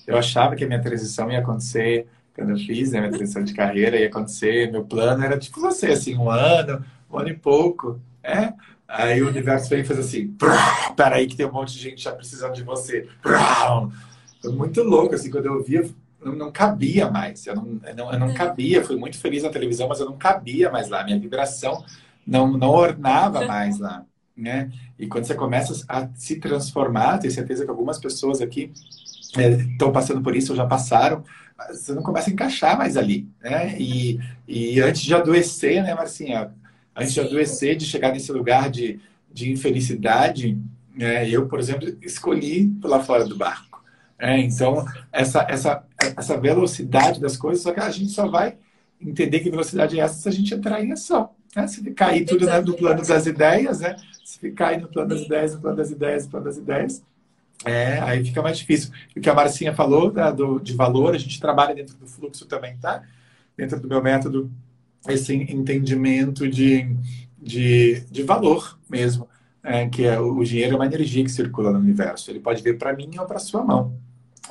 Eu 0.06 0.16
achava 0.16 0.56
que 0.56 0.64
a 0.64 0.66
minha 0.66 0.82
transição 0.82 1.30
ia 1.30 1.38
acontecer 1.38 2.08
quando 2.34 2.50
eu 2.50 2.58
fiz 2.58 2.92
né, 2.92 3.00
minha 3.00 3.12
transição 3.12 3.44
de 3.44 3.52
carreira, 3.52 3.98
ia 3.98 4.06
acontecer. 4.06 4.72
Meu 4.72 4.84
plano 4.84 5.22
era 5.22 5.38
tipo 5.38 5.60
você, 5.60 5.88
assim, 5.88 6.16
um 6.16 6.30
ano, 6.30 6.84
um 7.10 7.18
ano 7.18 7.28
e 7.28 7.36
pouco. 7.36 8.00
É, 8.22 8.52
Aí 8.90 9.22
o 9.22 9.28
universo 9.28 9.68
vem 9.68 9.80
e 9.80 9.84
faz 9.84 10.00
assim, 10.00 10.36
peraí 10.96 11.26
que 11.28 11.36
tem 11.36 11.46
um 11.46 11.52
monte 11.52 11.72
de 11.74 11.78
gente 11.78 12.02
já 12.02 12.12
precisando 12.12 12.54
de 12.54 12.64
você. 12.64 13.08
Foi 14.42 14.52
muito 14.52 14.82
louco, 14.82 15.14
assim, 15.14 15.30
quando 15.30 15.46
eu 15.46 15.62
via, 15.62 15.88
não, 16.24 16.34
não 16.34 16.52
cabia 16.52 17.08
mais. 17.08 17.46
Eu 17.46 17.54
não, 17.54 17.80
eu 17.86 17.94
não, 17.94 18.12
eu 18.12 18.18
não 18.18 18.34
cabia, 18.34 18.84
fui 18.84 18.96
muito 18.96 19.16
feliz 19.18 19.44
na 19.44 19.50
televisão, 19.50 19.88
mas 19.88 20.00
eu 20.00 20.06
não 20.06 20.16
cabia 20.16 20.70
mais 20.70 20.88
lá. 20.88 21.04
Minha 21.04 21.20
vibração 21.20 21.84
não, 22.26 22.50
não 22.56 22.70
ornava 22.70 23.46
mais 23.46 23.78
lá. 23.78 24.04
Né? 24.36 24.70
E 24.98 25.06
quando 25.06 25.24
você 25.24 25.34
começa 25.34 25.84
a 25.88 26.08
se 26.14 26.36
transformar, 26.40 27.18
tenho 27.18 27.32
certeza 27.32 27.64
que 27.64 27.70
algumas 27.70 27.98
pessoas 27.98 28.40
aqui 28.40 28.72
estão 28.74 29.88
é, 29.88 29.92
passando 29.92 30.22
por 30.22 30.34
isso 30.34 30.52
ou 30.52 30.56
já 30.56 30.66
passaram, 30.66 31.22
você 31.68 31.92
não 31.92 32.02
começa 32.02 32.30
a 32.30 32.32
encaixar 32.32 32.76
mais 32.76 32.96
ali, 32.96 33.28
né? 33.40 33.76
E, 33.78 34.18
e 34.48 34.80
antes 34.80 35.02
de 35.02 35.14
adoecer, 35.14 35.82
né, 35.82 35.94
Marcinha? 35.94 36.52
Antes 36.94 37.14
de 37.14 37.20
adoecer, 37.20 37.76
de 37.76 37.84
chegar 37.84 38.12
nesse 38.12 38.32
lugar 38.32 38.70
de, 38.70 39.00
de 39.32 39.50
infelicidade, 39.50 40.58
né, 40.94 41.28
eu, 41.28 41.46
por 41.46 41.58
exemplo, 41.58 41.88
escolhi 42.02 42.68
pular 42.80 43.00
fora 43.00 43.24
do 43.24 43.36
barco. 43.36 43.82
Né? 44.18 44.40
Então, 44.40 44.84
essa, 45.12 45.46
essa, 45.48 45.84
essa 46.16 46.38
velocidade 46.38 47.20
das 47.20 47.36
coisas, 47.36 47.62
só 47.62 47.72
que 47.72 47.80
a 47.80 47.90
gente 47.90 48.10
só 48.10 48.28
vai 48.28 48.56
entender 49.00 49.40
que 49.40 49.50
velocidade 49.50 49.98
é 49.98 50.02
essa 50.02 50.14
se 50.14 50.28
a 50.28 50.32
gente 50.32 50.52
entrar 50.52 50.82
em 50.82 50.92
ação. 50.92 51.30
Né? 51.56 51.66
Se 51.66 51.82
ficar 51.82 52.08
aí 52.08 52.24
tudo 52.24 52.46
né, 52.46 52.60
no 52.60 52.74
plano 52.74 53.02
das 53.02 53.26
ideias, 53.26 53.80
né? 53.80 53.96
Se 54.24 54.38
ficar 54.38 54.68
aí 54.68 54.80
no 54.80 54.88
plano 54.88 55.08
das 55.08 55.22
ideias, 55.22 55.54
no 55.54 55.60
plano 55.60 55.76
das 55.76 55.90
ideias, 55.90 56.24
no 56.24 56.30
plano 56.30 56.44
das 56.44 56.56
ideias, 56.56 57.02
é, 57.64 57.98
aí 58.00 58.24
fica 58.24 58.42
mais 58.42 58.58
difícil. 58.58 58.90
O 59.16 59.20
que 59.20 59.28
a 59.28 59.34
Marcinha 59.34 59.74
falou 59.74 60.12
né, 60.12 60.30
do, 60.32 60.58
de 60.58 60.74
valor, 60.74 61.14
a 61.14 61.18
gente 61.18 61.40
trabalha 61.40 61.74
dentro 61.74 61.96
do 61.96 62.06
fluxo 62.06 62.46
também, 62.46 62.76
tá? 62.78 63.02
Dentro 63.56 63.78
do 63.80 63.88
meu 63.88 64.02
método, 64.02 64.50
esse 65.08 65.34
entendimento 65.34 66.48
de, 66.48 66.94
de, 67.40 68.00
de 68.10 68.22
valor 68.22 68.78
mesmo. 68.88 69.28
É, 69.62 69.86
que 69.86 70.04
é, 70.04 70.18
o 70.18 70.42
dinheiro 70.42 70.72
é 70.72 70.76
uma 70.76 70.86
energia 70.86 71.22
que 71.22 71.30
circula 71.30 71.70
no 71.70 71.78
universo. 71.78 72.30
Ele 72.30 72.40
pode 72.40 72.62
vir 72.62 72.78
para 72.78 72.94
mim 72.94 73.10
ou 73.18 73.26
para 73.26 73.38
sua 73.38 73.62
mão, 73.62 73.94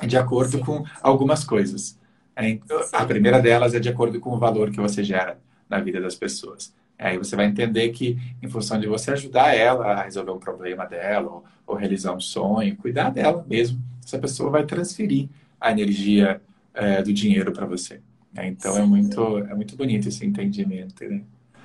de 0.06 0.16
acordo 0.16 0.58
Sim. 0.58 0.64
com 0.64 0.84
algumas 1.02 1.42
coisas. 1.42 1.98
É, 2.36 2.58
a 2.92 3.04
primeira 3.04 3.40
delas 3.40 3.74
é 3.74 3.80
de 3.80 3.88
acordo 3.88 4.20
com 4.20 4.30
o 4.30 4.38
valor 4.38 4.70
que 4.70 4.80
você 4.80 5.02
gera 5.02 5.38
na 5.68 5.80
vida 5.80 6.00
das 6.00 6.14
pessoas. 6.14 6.72
Aí 6.96 7.16
você 7.16 7.34
vai 7.34 7.46
entender 7.46 7.88
que, 7.88 8.18
em 8.42 8.48
função 8.48 8.78
de 8.78 8.86
você 8.86 9.10
ajudar 9.10 9.54
ela 9.54 9.86
a 9.86 10.02
resolver 10.02 10.30
um 10.30 10.38
problema 10.38 10.86
dela, 10.86 11.28
ou, 11.30 11.44
ou 11.66 11.74
realizar 11.74 12.14
um 12.14 12.20
sonho, 12.20 12.76
cuidar 12.76 13.10
dela 13.10 13.44
mesmo, 13.48 13.82
essa 14.04 14.18
pessoa 14.18 14.50
vai 14.50 14.64
transferir 14.64 15.28
a 15.60 15.72
energia 15.72 16.40
é, 16.74 17.02
do 17.02 17.12
dinheiro 17.12 17.52
para 17.52 17.66
você. 17.66 18.00
É, 18.36 18.46
então 18.46 18.76
é 18.76 18.82
muito, 18.82 19.38
é 19.38 19.54
muito 19.54 19.76
bonito 19.76 20.08
esse 20.08 20.24
entendimento. 20.24 21.04
Né? 21.04 21.24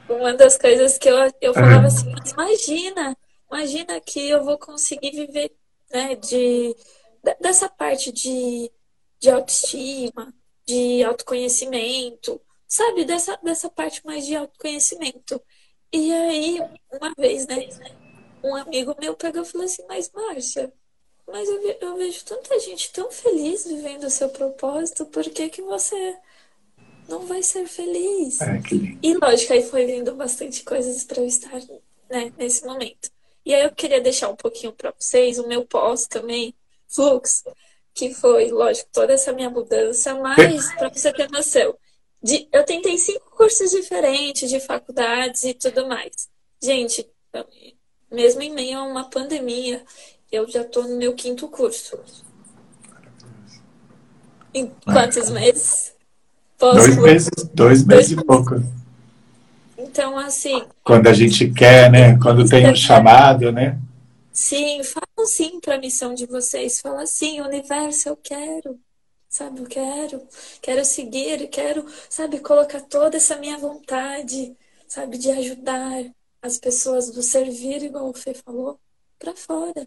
Uma 0.09 0.33
das 0.33 0.57
coisas 0.57 0.97
que 0.97 1.09
eu, 1.09 1.17
eu 1.41 1.53
falava 1.53 1.87
assim, 1.87 2.13
imagina, 2.33 3.17
imagina 3.51 3.99
que 4.01 4.29
eu 4.29 4.43
vou 4.43 4.57
conseguir 4.57 5.11
viver 5.11 5.51
né, 5.91 6.15
de, 6.15 6.75
dessa 7.39 7.69
parte 7.69 8.11
de, 8.11 8.71
de 9.19 9.29
autoestima, 9.29 10.33
de 10.65 11.03
autoconhecimento, 11.03 12.41
sabe? 12.67 13.05
Dessa, 13.05 13.37
dessa 13.43 13.69
parte 13.69 14.05
mais 14.05 14.25
de 14.25 14.35
autoconhecimento. 14.35 15.41
E 15.93 16.11
aí, 16.11 16.59
uma 16.91 17.13
vez, 17.17 17.47
né? 17.47 17.69
Um 18.43 18.55
amigo 18.55 18.95
meu 18.99 19.15
pegou 19.15 19.43
e 19.43 19.45
falou 19.45 19.65
assim: 19.65 19.83
Mas, 19.87 20.11
Márcia, 20.13 20.71
mas 21.27 21.47
eu, 21.49 21.61
ve 21.61 21.77
eu 21.81 21.95
vejo 21.95 22.25
tanta 22.25 22.59
gente 22.59 22.91
tão 22.91 23.11
feliz 23.11 23.65
vivendo 23.65 24.03
o 24.03 24.09
seu 24.09 24.29
propósito, 24.29 25.05
por 25.05 25.23
que, 25.23 25.49
que 25.49 25.61
você 25.61 26.17
não 27.07 27.25
vai 27.25 27.43
ser 27.43 27.67
feliz? 27.67 28.41
É. 28.41 28.61
E 29.01 29.13
lógico, 29.15 29.53
aí 29.53 29.63
foi 29.63 29.85
vindo 29.85 30.15
bastante 30.15 30.63
coisas 30.63 31.03
para 31.03 31.21
eu 31.21 31.27
estar 31.27 31.59
né, 32.09 32.31
nesse 32.37 32.65
momento. 32.65 33.09
E 33.45 33.53
aí 33.53 33.63
eu 33.63 33.71
queria 33.71 34.01
deixar 34.01 34.29
um 34.29 34.35
pouquinho 34.35 34.73
para 34.73 34.93
vocês 34.97 35.37
o 35.37 35.47
meu 35.47 35.65
pós 35.65 36.07
também, 36.07 36.53
fluxo, 36.87 37.43
que 37.93 38.13
foi, 38.13 38.49
lógico, 38.49 38.89
toda 38.91 39.13
essa 39.13 39.31
minha 39.31 39.49
mudança, 39.49 40.15
mas 40.15 40.73
para 40.73 40.89
você 40.89 41.13
ter 41.13 41.29
noção, 41.29 41.77
de, 42.21 42.47
eu 42.51 42.63
tentei 42.65 42.97
cinco 42.97 43.29
cursos 43.31 43.71
diferentes 43.71 44.49
de 44.49 44.59
faculdades 44.59 45.43
e 45.43 45.53
tudo 45.53 45.87
mais. 45.87 46.27
Gente, 46.61 47.07
mesmo 48.11 48.41
em 48.41 48.51
meio 48.51 48.79
a 48.79 48.83
uma 48.83 49.09
pandemia, 49.09 49.85
eu 50.31 50.47
já 50.49 50.61
estou 50.61 50.83
no 50.83 50.97
meu 50.97 51.13
quinto 51.13 51.47
curso. 51.47 51.99
Em 54.53 54.67
quantos 54.83 55.29
meses? 55.29 55.94
Dois 56.59 56.97
meses, 56.97 57.29
dois 57.53 57.85
meses 57.85 58.11
e 58.11 58.15
pouco. 58.23 58.61
Então, 59.77 60.17
assim. 60.17 60.63
Quando 60.83 61.07
a 61.07 61.13
gente 61.13 61.51
quer, 61.51 61.91
né? 61.91 62.17
Quando 62.17 62.47
tem 62.47 62.69
um 62.69 62.75
chamado, 62.75 63.51
né? 63.51 63.77
Sim, 64.31 64.81
falam 64.83 65.27
sim 65.27 65.59
para 65.59 65.75
a 65.75 65.79
missão 65.79 66.13
de 66.13 66.25
vocês. 66.25 66.81
Fala 66.81 67.05
sim, 67.05 67.41
universo, 67.41 68.09
eu 68.09 68.17
quero. 68.17 68.79
Sabe, 69.29 69.59
eu 69.59 69.65
quero, 69.65 70.21
quero 70.61 70.85
seguir, 70.85 71.49
quero, 71.49 71.85
sabe, 72.09 72.39
colocar 72.39 72.79
toda 72.79 73.17
essa 73.17 73.35
minha 73.35 73.57
vontade, 73.57 74.55
sabe, 74.87 75.17
de 75.17 75.29
ajudar 75.29 76.05
as 76.41 76.57
pessoas, 76.57 77.11
do 77.11 77.21
servir, 77.21 77.83
igual 77.83 78.09
o 78.09 78.13
Fê 78.13 78.33
falou, 78.33 78.79
para 79.19 79.35
fora. 79.35 79.85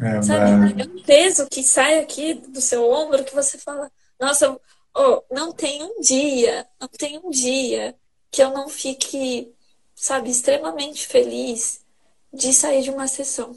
É, 0.00 0.22
sabe, 0.22 0.50
mas... 0.52 0.78
é 0.78 0.88
um 0.88 1.02
peso 1.02 1.48
que 1.48 1.64
sai 1.64 1.98
aqui 1.98 2.34
do 2.34 2.60
seu 2.60 2.88
ombro 2.88 3.24
que 3.24 3.34
você 3.34 3.58
fala, 3.58 3.90
nossa, 4.20 4.56
oh, 4.96 5.22
não 5.30 5.52
tem 5.52 5.82
um 5.82 6.00
dia, 6.00 6.66
não 6.80 6.88
tem 6.88 7.18
um 7.18 7.30
dia 7.30 7.96
que 8.30 8.42
eu 8.42 8.50
não 8.50 8.68
fique, 8.68 9.54
sabe, 9.94 10.30
extremamente 10.30 11.06
feliz 11.06 11.84
de 12.32 12.52
sair 12.52 12.82
de 12.82 12.90
uma 12.90 13.06
sessão 13.06 13.56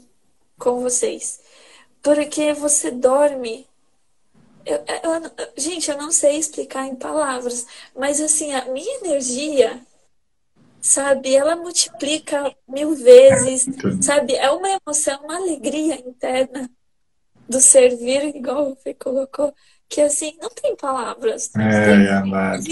com 0.58 0.80
vocês. 0.80 1.40
Porque 2.02 2.52
você 2.54 2.90
dorme 2.90 3.68
eu, 4.64 4.76
eu, 4.76 5.52
gente, 5.56 5.90
eu 5.90 5.96
não 5.96 6.10
sei 6.12 6.36
explicar 6.36 6.86
em 6.86 6.94
palavras, 6.94 7.66
mas 7.96 8.20
assim, 8.20 8.52
a 8.52 8.66
minha 8.66 8.98
energia, 8.98 9.80
sabe, 10.80 11.34
ela 11.34 11.56
multiplica 11.56 12.54
mil 12.68 12.94
vezes, 12.94 13.66
sabe? 14.02 14.34
É 14.34 14.50
uma 14.50 14.68
emoção, 14.68 15.22
uma 15.24 15.36
alegria 15.36 15.96
interna 15.96 16.70
do 17.48 17.60
servir, 17.60 18.36
igual 18.36 18.74
você 18.74 18.94
colocou, 18.94 19.52
que 19.90 20.00
assim, 20.00 20.38
não 20.40 20.48
tem 20.48 20.76
palavras. 20.76 21.50
Não 21.54 21.64
é, 21.64 21.84
tem, 21.84 22.08
amada. 22.08 22.62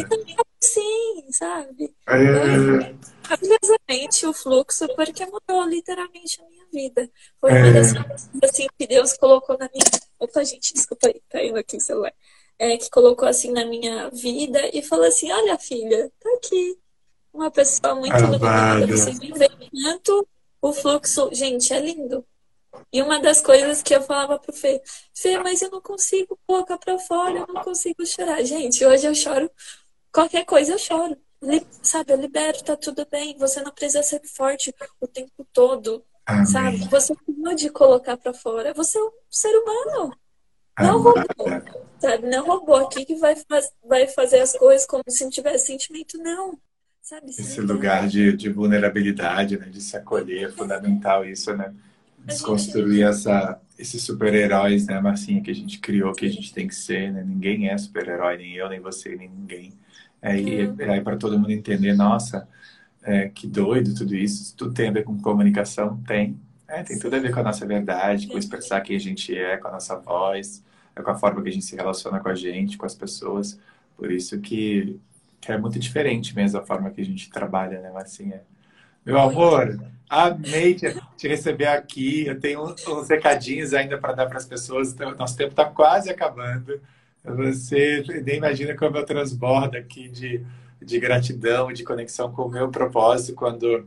Sim, 0.60 1.26
sabe? 1.32 1.92
É. 2.06 2.94
Curiosamente, 3.28 4.26
o 4.26 4.32
fluxo, 4.32 4.86
porque 4.94 5.26
mudou 5.26 5.64
literalmente 5.68 6.40
a 6.40 6.48
minha 6.48 6.64
vida. 6.72 7.10
Foi 7.40 7.50
uma 7.50 7.58
é. 7.58 7.72
das 7.72 7.92
coisas 7.92 8.28
assim, 8.42 8.66
que 8.78 8.86
Deus 8.86 9.16
colocou 9.16 9.58
na 9.58 9.68
minha. 9.72 9.84
Opa, 10.18 10.44
gente, 10.44 10.72
desculpa 10.72 11.08
aí, 11.08 11.20
tá 11.28 11.42
indo 11.42 11.58
aqui 11.58 11.76
o 11.76 11.80
celular. 11.80 12.12
É, 12.56 12.76
que 12.76 12.88
colocou 12.88 13.28
assim 13.28 13.52
na 13.52 13.64
minha 13.64 14.08
vida 14.10 14.60
e 14.72 14.80
falou 14.80 15.06
assim: 15.06 15.30
Olha, 15.32 15.58
filha, 15.58 16.10
tá 16.20 16.30
aqui. 16.36 16.78
Uma 17.32 17.50
pessoa 17.50 17.94
muito 17.96 18.16
iluminada, 18.16 18.86
você 18.86 19.10
vive 19.12 19.48
tanto 19.82 20.26
o 20.62 20.72
fluxo. 20.72 21.30
Gente, 21.32 21.72
é 21.72 21.80
lindo. 21.80 22.24
E 22.92 23.02
uma 23.02 23.20
das 23.20 23.40
coisas 23.40 23.82
que 23.82 23.94
eu 23.94 24.02
falava 24.02 24.38
pro 24.38 24.52
Fê, 24.52 24.80
Fê, 25.14 25.38
mas 25.38 25.62
eu 25.62 25.70
não 25.70 25.80
consigo 25.80 26.38
colocar 26.46 26.78
pra 26.78 26.98
fora, 26.98 27.38
eu 27.38 27.46
não 27.46 27.62
consigo 27.62 28.04
chorar. 28.06 28.42
Gente, 28.42 28.84
hoje 28.84 29.06
eu 29.06 29.14
choro, 29.14 29.50
qualquer 30.12 30.44
coisa 30.44 30.72
eu 30.72 30.78
choro. 30.78 31.16
Sabe, 31.82 32.12
eu 32.12 32.20
libero, 32.20 32.62
tá 32.64 32.76
tudo 32.76 33.06
bem. 33.10 33.36
Você 33.38 33.60
não 33.62 33.72
precisa 33.72 34.02
ser 34.02 34.20
forte 34.26 34.74
o 35.00 35.06
tempo 35.06 35.46
todo. 35.52 36.04
Amém. 36.26 36.46
Sabe? 36.46 36.78
Você 36.88 37.14
pode 37.42 37.70
colocar 37.70 38.16
para 38.16 38.34
fora. 38.34 38.74
Você 38.74 38.98
é 38.98 39.02
um 39.02 39.10
ser 39.30 39.48
humano. 39.48 40.16
Não 40.78 41.00
robô. 41.00 41.22
Sabe? 42.00 42.28
Não 42.28 42.44
robô 42.44 42.74
aqui 42.76 43.04
que 43.04 43.14
vai, 43.16 43.36
faz, 43.36 43.70
vai 43.84 44.06
fazer 44.08 44.40
as 44.40 44.52
coisas 44.56 44.86
como 44.86 45.02
se 45.08 45.24
não 45.24 45.30
tivesse 45.30 45.66
sentimento, 45.66 46.18
não. 46.18 46.58
Sabe? 47.00 47.30
Esse 47.30 47.60
lugar 47.60 48.06
de, 48.06 48.36
de 48.36 48.50
vulnerabilidade, 48.50 49.56
né? 49.58 49.68
De 49.70 49.80
se 49.80 49.96
acolher, 49.96 50.48
é 50.48 50.52
fundamental 50.52 51.24
isso, 51.24 51.54
né? 51.56 51.74
Desconstruir 52.28 53.06
essa, 53.06 53.60
esses 53.78 54.02
super-heróis, 54.02 54.86
né, 54.86 55.00
Marcinha, 55.00 55.42
que 55.42 55.50
a 55.50 55.54
gente 55.54 55.78
criou, 55.78 56.12
que 56.12 56.26
a 56.26 56.30
gente 56.30 56.52
tem 56.52 56.68
que 56.68 56.74
ser, 56.74 57.12
né? 57.12 57.24
Ninguém 57.26 57.68
é 57.68 57.78
super-herói, 57.78 58.36
nem 58.36 58.54
eu, 58.54 58.68
nem 58.68 58.80
você, 58.80 59.16
nem 59.16 59.28
ninguém. 59.28 59.72
É, 60.20 60.38
e 60.38 60.66
uhum. 60.66 60.76
é, 60.78 61.00
para 61.00 61.16
todo 61.16 61.38
mundo 61.38 61.52
entender, 61.52 61.94
nossa, 61.94 62.48
é, 63.02 63.28
que 63.28 63.46
doido 63.46 63.94
tudo 63.94 64.14
isso. 64.14 64.54
Tudo 64.56 64.74
tem 64.74 64.88
a 64.88 64.92
ver 64.92 65.04
com 65.04 65.18
comunicação? 65.20 66.02
Tem. 66.06 66.38
É, 66.66 66.82
tem 66.82 66.98
tudo 66.98 67.16
a 67.16 67.18
ver 67.18 67.32
com 67.32 67.40
a 67.40 67.44
nossa 67.44 67.66
verdade, 67.66 68.26
com 68.26 68.36
expressar 68.36 68.82
quem 68.82 68.96
a 68.96 69.00
gente 69.00 69.34
é, 69.34 69.56
com 69.56 69.68
a 69.68 69.72
nossa 69.72 69.96
voz, 69.96 70.62
é 70.94 71.00
com 71.00 71.10
a 71.10 71.14
forma 71.14 71.40
que 71.42 71.48
a 71.48 71.52
gente 71.52 71.64
se 71.64 71.74
relaciona 71.74 72.20
com 72.20 72.28
a 72.28 72.34
gente, 72.34 72.76
com 72.76 72.84
as 72.84 72.94
pessoas. 72.94 73.58
Por 73.96 74.12
isso 74.12 74.38
que, 74.40 75.00
que 75.40 75.50
é 75.50 75.56
muito 75.56 75.78
diferente 75.78 76.36
mesmo 76.36 76.58
a 76.58 76.66
forma 76.66 76.90
que 76.90 77.00
a 77.00 77.04
gente 77.04 77.30
trabalha, 77.30 77.80
né, 77.80 77.90
Marcinha? 77.90 78.42
Meu 79.06 79.18
amor, 79.18 79.80
amei 80.08 80.74
te, 80.74 80.94
te 81.16 81.28
receber 81.28 81.66
aqui. 81.66 82.26
Eu 82.26 82.38
tenho 82.38 82.62
uns, 82.62 83.08
recadinhos 83.08 83.74
ainda 83.74 83.98
para 83.98 84.14
dar 84.14 84.26
para 84.26 84.38
as 84.38 84.46
pessoas. 84.46 84.92
Então, 84.92 85.14
nosso 85.16 85.36
tempo 85.36 85.50
está 85.50 85.64
quase 85.64 86.10
acabando. 86.10 86.80
Você 87.24 88.02
nem 88.24 88.36
imagina 88.36 88.76
como 88.76 88.96
eu 88.96 89.04
transbordo 89.04 89.76
aqui 89.76 90.08
de 90.08 90.44
de 90.80 90.98
gratidão, 90.98 91.72
de 91.72 91.84
conexão 91.84 92.32
com 92.32 92.42
o 92.42 92.50
meu 92.50 92.70
propósito 92.70 93.34
quando 93.34 93.86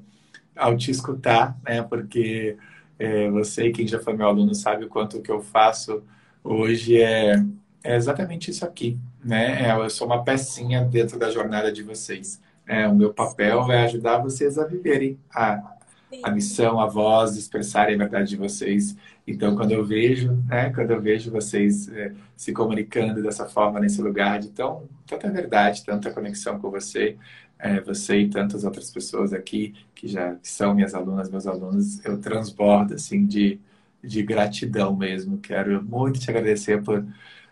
ao 0.56 0.76
te 0.78 0.92
escutar, 0.92 1.58
né? 1.64 1.82
Porque 1.82 2.58
é, 3.00 3.30
você 3.30 3.68
e 3.68 3.72
quem 3.72 3.88
já 3.88 4.00
foi 4.00 4.14
meu 4.14 4.28
aluno 4.28 4.54
sabe 4.54 4.86
o 4.86 4.90
quanto 4.90 5.22
que 5.22 5.32
eu 5.32 5.42
faço 5.42 6.04
hoje 6.44 7.02
é, 7.02 7.44
é 7.84 7.96
exatamente 7.96 8.52
isso 8.52 8.66
aqui, 8.66 9.00
né? 9.24 9.70
É, 9.70 9.72
eu 9.72 9.90
sou 9.90 10.08
uma 10.08 10.24
pecinha 10.24 10.84
dentro 10.84 11.18
da 11.18 11.32
jornada 11.32 11.72
de 11.72 11.84
vocês. 11.84 12.42
É, 12.68 12.88
o 12.88 12.96
meu 12.96 13.14
papel 13.14 13.72
é 13.72 13.84
ajudar 13.86 14.20
vocês 14.20 14.58
a 14.58 14.66
viverem 14.66 15.18
a, 15.34 15.76
a 16.24 16.32
missão, 16.32 16.80
a 16.80 16.88
voz, 16.88 17.38
expressarem 17.38 17.96
a 17.96 17.98
verdade 17.98 18.30
de 18.30 18.38
vocês. 18.38 18.96
Então, 19.26 19.56
quando 19.56 19.72
eu 19.72 19.86
vejo, 19.86 20.34
né, 20.48 20.70
quando 20.72 20.92
eu 20.92 21.02
vejo 21.02 21.32
vocês 21.32 21.90
é, 21.90 22.14
se 22.36 22.52
comunicando 22.54 23.22
dessa 23.22 23.48
forma 23.48 23.80
nesse 23.80 24.02
lugar 24.02 24.40
de 24.40 24.50
tão, 24.50 24.88
tanta 25.08 25.30
verdade, 25.30 25.84
tanta 25.86 26.12
conexão 26.12 26.60
com 26.60 26.70
você, 26.70 27.18
é, 27.60 27.80
você 27.80 28.20
e 28.22 28.30
tantas 28.30 28.64
outras 28.64 28.90
pessoas 28.90 29.34
aqui 29.34 29.74
que 29.94 30.08
já 30.08 30.36
são 30.42 30.74
minhas 30.74 30.94
alunas, 30.94 31.30
meus 31.30 31.48
alunos, 31.48 32.04
eu 32.04 32.20
transbordo 32.20 32.96
assim 32.96 33.26
de, 33.26 33.60
de 34.04 34.24
gratidão 34.24 34.96
mesmo. 34.96 35.38
Quero 35.38 35.84
muito 35.84 36.20
te 36.20 36.30
agradecer 36.30 36.82
por 36.84 37.06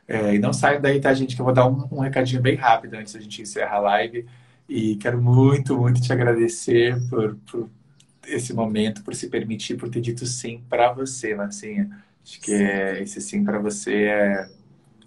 é, 0.10 0.36
e 0.36 0.40
não 0.40 0.52
saiam 0.52 0.82
daí, 0.82 1.00
tá, 1.00 1.14
gente? 1.14 1.36
Que 1.36 1.42
eu 1.42 1.46
vou 1.46 1.54
dar 1.54 1.68
um, 1.68 1.88
um 1.92 2.00
recadinho 2.00 2.42
bem 2.42 2.56
rápido 2.56 2.96
antes 2.96 3.14
da 3.14 3.20
gente 3.22 3.44
encerrar 3.44 3.76
a 3.78 3.80
live. 3.80 4.26
E 4.68 4.96
quero 4.98 5.22
muito, 5.22 5.78
muito 5.78 6.02
te 6.02 6.12
agradecer 6.12 7.00
por, 7.10 7.36
por 7.52 7.70
esse 8.34 8.54
momento, 8.54 9.04
por 9.04 9.16
se 9.16 9.30
permitir, 9.30 9.76
por 9.78 9.90
ter 9.90 10.02
dito 10.02 10.26
sim 10.26 10.64
para 10.70 10.92
você, 10.94 11.36
Marcinha. 11.36 11.90
Acho 12.24 12.40
que 12.42 12.54
é, 12.54 13.02
esse 13.02 13.22
sim 13.22 13.44
para 13.44 13.60
você 13.60 14.04
é 14.04 14.50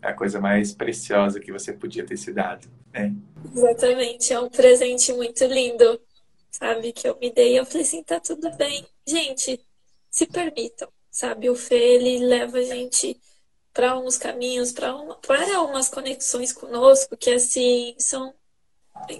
a 0.02 0.12
coisa 0.12 0.40
mais 0.40 0.74
preciosa 0.74 1.38
que 1.40 1.52
você 1.52 1.72
podia 1.72 2.04
ter 2.04 2.16
se 2.16 2.32
dado, 2.32 2.68
né? 2.92 3.14
Exatamente, 3.54 4.32
é 4.32 4.40
um 4.40 4.48
presente 4.48 5.12
muito 5.12 5.44
lindo, 5.44 6.00
sabe? 6.50 6.92
Que 6.92 7.08
eu 7.08 7.18
me 7.20 7.32
dei. 7.32 7.58
Eu 7.58 7.64
falei 7.64 7.82
assim, 7.82 8.02
tá 8.02 8.18
tudo 8.18 8.50
bem. 8.56 8.84
Gente, 9.06 9.60
se 10.10 10.26
permitam, 10.26 10.88
sabe? 11.10 11.48
O 11.48 11.54
Fê, 11.54 11.76
ele 11.76 12.26
leva 12.26 12.58
a 12.58 12.62
gente 12.64 13.20
para 13.72 13.98
uns 13.98 14.18
caminhos, 14.18 14.72
para 14.72 14.94
uma, 14.94 15.14
para 15.16 15.62
umas 15.62 15.88
conexões 15.88 16.52
conosco 16.52 17.16
que, 17.16 17.30
assim, 17.30 17.94
são 17.98 18.34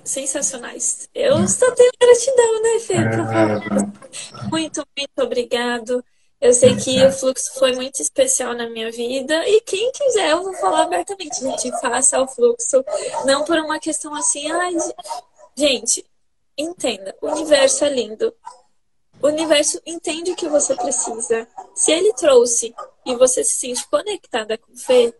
sensacionais. 0.04 1.08
Eu 1.14 1.46
só 1.48 1.70
tenho 1.72 1.90
gratidão, 2.00 2.62
né, 2.62 2.78
Fê? 2.80 2.94
É, 2.94 4.48
muito, 4.50 4.86
muito 4.96 5.22
obrigado. 5.22 6.04
Eu 6.40 6.52
sei 6.52 6.74
que 6.74 7.00
o 7.06 7.12
fluxo 7.12 7.54
foi 7.54 7.72
muito 7.72 8.02
especial 8.02 8.52
na 8.52 8.68
minha 8.68 8.90
vida 8.90 9.48
e 9.48 9.60
quem 9.60 9.92
quiser, 9.92 10.30
eu 10.30 10.42
vou 10.42 10.52
falar 10.54 10.82
abertamente, 10.82 11.38
gente, 11.38 11.70
faça 11.80 12.20
o 12.20 12.26
fluxo, 12.26 12.84
não 13.24 13.44
por 13.44 13.58
uma 13.58 13.78
questão 13.78 14.12
assim, 14.12 14.50
ai, 14.50 14.74
gente, 15.56 16.04
entenda, 16.58 17.16
o 17.22 17.28
universo 17.28 17.84
é 17.84 17.90
lindo. 17.90 18.34
O 19.22 19.28
universo 19.28 19.80
entende 19.86 20.32
o 20.32 20.36
que 20.36 20.48
você 20.48 20.74
precisa. 20.74 21.46
Se 21.76 21.92
ele 21.92 22.12
trouxe 22.14 22.74
e 23.06 23.14
você 23.14 23.44
se 23.44 23.54
sente 23.54 23.86
conectada 23.88 24.58
com 24.58 24.76
fé, 24.76 25.14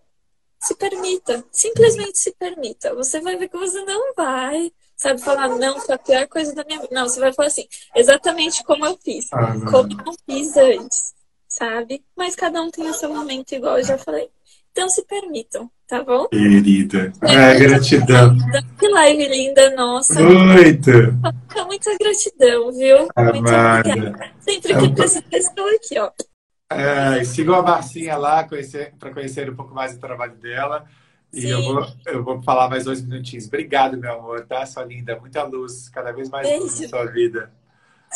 se 0.63 0.77
permita, 0.77 1.45
simplesmente 1.51 2.19
se 2.19 2.33
permita. 2.39 2.95
Você 2.95 3.21
vai 3.21 3.37
ver 3.37 3.49
que 3.49 3.57
você 3.57 3.85
não 3.85 4.15
vai, 4.15 4.73
sabe, 4.97 5.21
falar, 5.21 5.49
não, 5.49 5.81
foi 5.81 5.97
a 5.97 5.99
pior 5.99 6.27
coisa 6.29 6.55
da 6.55 6.65
minha 6.65 6.81
vida. 6.81 6.95
Não, 6.95 7.09
você 7.09 7.19
vai 7.19 7.33
falar 7.33 7.49
assim, 7.49 7.67
exatamente 7.97 8.63
como 8.63 8.87
eu 8.87 8.97
fiz, 9.05 9.29
ah, 9.33 9.55
como 9.71 9.93
eu 9.93 10.05
não 10.05 10.15
fiz 10.25 10.57
antes, 10.57 11.15
sabe? 11.49 12.05
Mas 12.17 12.37
cada 12.37 12.63
um 12.63 12.71
tem 12.71 12.89
o 12.89 12.95
seu 12.95 13.13
momento, 13.13 13.53
igual 13.53 13.79
eu 13.79 13.85
já 13.85 13.99
falei. 13.99 14.31
Então 14.71 14.89
se 14.89 15.05
permitam, 15.05 15.71
tá 15.87 16.03
bom? 16.03 16.29
Querida. 16.29 17.13
É, 17.23 17.59
gratidão. 17.59 18.35
Que 18.79 18.89
live 18.89 19.29
linda, 19.29 19.71
nossa. 19.77 20.23
Muito. 20.23 20.91
Muita 21.67 21.99
gratidão, 21.99 22.73
viu? 22.73 23.09
Amada. 23.15 23.33
Muito 23.33 24.09
obrigada. 24.09 24.33
Sempre 24.41 24.79
que 24.79 24.89
precisar, 24.95 25.25
estou 25.33 25.69
aqui, 25.69 25.99
ó. 25.99 26.11
É, 26.77 27.25
sigam 27.25 27.55
a 27.55 27.63
Marcinha 27.63 28.17
lá 28.17 28.47
para 28.99 29.13
conhecer 29.13 29.51
um 29.51 29.57
pouco 29.57 29.75
mais 29.75 29.95
do 29.95 30.01
trabalho 30.01 30.35
dela. 30.37 30.87
E 31.33 31.47
eu 31.49 31.63
vou, 31.63 31.87
eu 32.07 32.23
vou 32.23 32.43
falar 32.43 32.69
mais 32.69 32.85
dois 32.85 33.01
minutinhos. 33.01 33.47
Obrigado, 33.47 33.97
meu 33.97 34.13
amor, 34.19 34.45
tá? 34.45 34.67
Sua 34.67 34.85
linda. 34.85 35.19
Muita 35.19 35.43
luz, 35.45 35.89
cada 35.89 36.13
vez 36.13 36.29
mais 36.29 36.47
Beijo. 36.47 36.65
luz 36.65 36.81
na 36.81 36.89
sua 36.89 37.07
vida. 37.07 37.51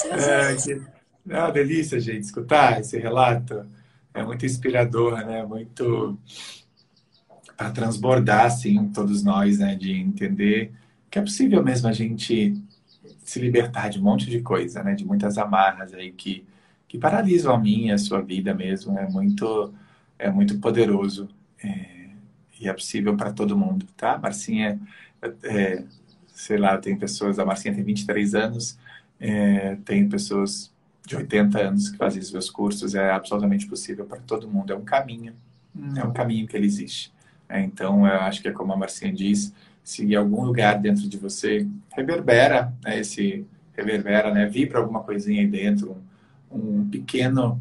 é, 0.05 0.55
que, 0.57 0.83
é 1.29 1.39
uma 1.39 1.51
delícia, 1.51 1.99
gente, 1.99 2.25
escutar 2.25 2.81
esse 2.81 2.99
relato. 2.99 3.67
É 4.13 4.23
muito 4.23 4.45
inspirador, 4.45 5.25
né? 5.25 5.45
Muito 5.45 6.19
para 7.57 7.71
transbordar, 7.71 8.45
assim, 8.45 8.87
todos 8.89 9.23
nós, 9.23 9.59
né? 9.59 9.75
De 9.75 9.93
entender 9.93 10.73
que 11.11 11.19
é 11.19 11.23
possível 11.23 11.65
mesmo 11.65 11.89
a 11.89 11.93
gente 11.93 12.63
se 13.25 13.41
libertar 13.41 13.89
de 13.89 13.99
um 13.99 14.03
monte 14.03 14.29
de 14.29 14.43
coisa, 14.43 14.83
né? 14.83 14.95
De 14.95 15.07
muitas 15.07 15.39
amarras 15.39 15.95
aí 15.95 16.13
que 16.13 16.45
que 16.89 16.99
paralisam 16.99 17.55
a 17.55 17.59
minha, 17.59 17.95
a 17.95 17.99
sua 17.99 18.21
vida 18.21 18.55
mesmo. 18.55 18.99
É 18.99 19.09
muito, 19.09 19.73
é 20.19 20.31
muito 20.31 20.59
poderoso 20.59 21.29
é, 21.63 22.11
e 22.61 22.69
é 22.69 22.73
possível 22.73 23.17
para 23.17 23.33
todo 23.33 23.57
mundo, 23.57 23.87
tá? 23.97 24.19
Marcinha, 24.19 24.81
é, 25.43 25.83
sei 26.29 26.59
lá, 26.59 26.77
tem 26.79 26.97
pessoas, 26.97 27.39
a 27.39 27.45
Marcinha 27.45 27.75
tem 27.75 27.85
23 27.85 28.35
anos, 28.35 28.79
é, 29.19 29.77
tem 29.85 30.09
pessoas 30.09 30.73
de 31.07 31.17
80 31.17 31.59
anos 31.59 31.89
que 31.89 31.97
fazem 31.97 32.21
os 32.21 32.33
meus 32.33 32.51
cursos, 32.51 32.95
é 32.95 33.11
absolutamente 33.11 33.67
possível 33.67 34.05
para 34.05 34.21
todo 34.21 34.49
mundo. 34.49 34.73
É 34.73 34.77
um 34.77 34.85
caminho, 34.85 35.35
é 35.97 36.05
um 36.05 36.13
caminho 36.13 36.47
que 36.47 36.57
ele 36.57 36.67
existe. 36.67 37.13
É, 37.49 37.61
então, 37.61 38.07
eu 38.07 38.21
acho 38.21 38.43
que 38.43 38.49
é 38.49 38.53
como 38.53 38.73
a 38.73 38.77
Marcinha 38.77 39.13
diz, 39.13 39.53
se 39.85 40.05
em 40.05 40.15
algum 40.17 40.45
lugar 40.45 40.81
dentro 40.81 41.09
de 41.09 41.17
você 41.17 41.67
reverbera, 41.95 42.73
né, 42.85 42.99
esse 42.99 43.47
reverbera, 43.77 44.33
né, 44.33 44.47
vibra 44.47 44.79
alguma 44.79 45.03
coisinha 45.03 45.43
aí 45.43 45.47
dentro, 45.47 45.97
um 46.51 46.89
pequeno, 46.89 47.61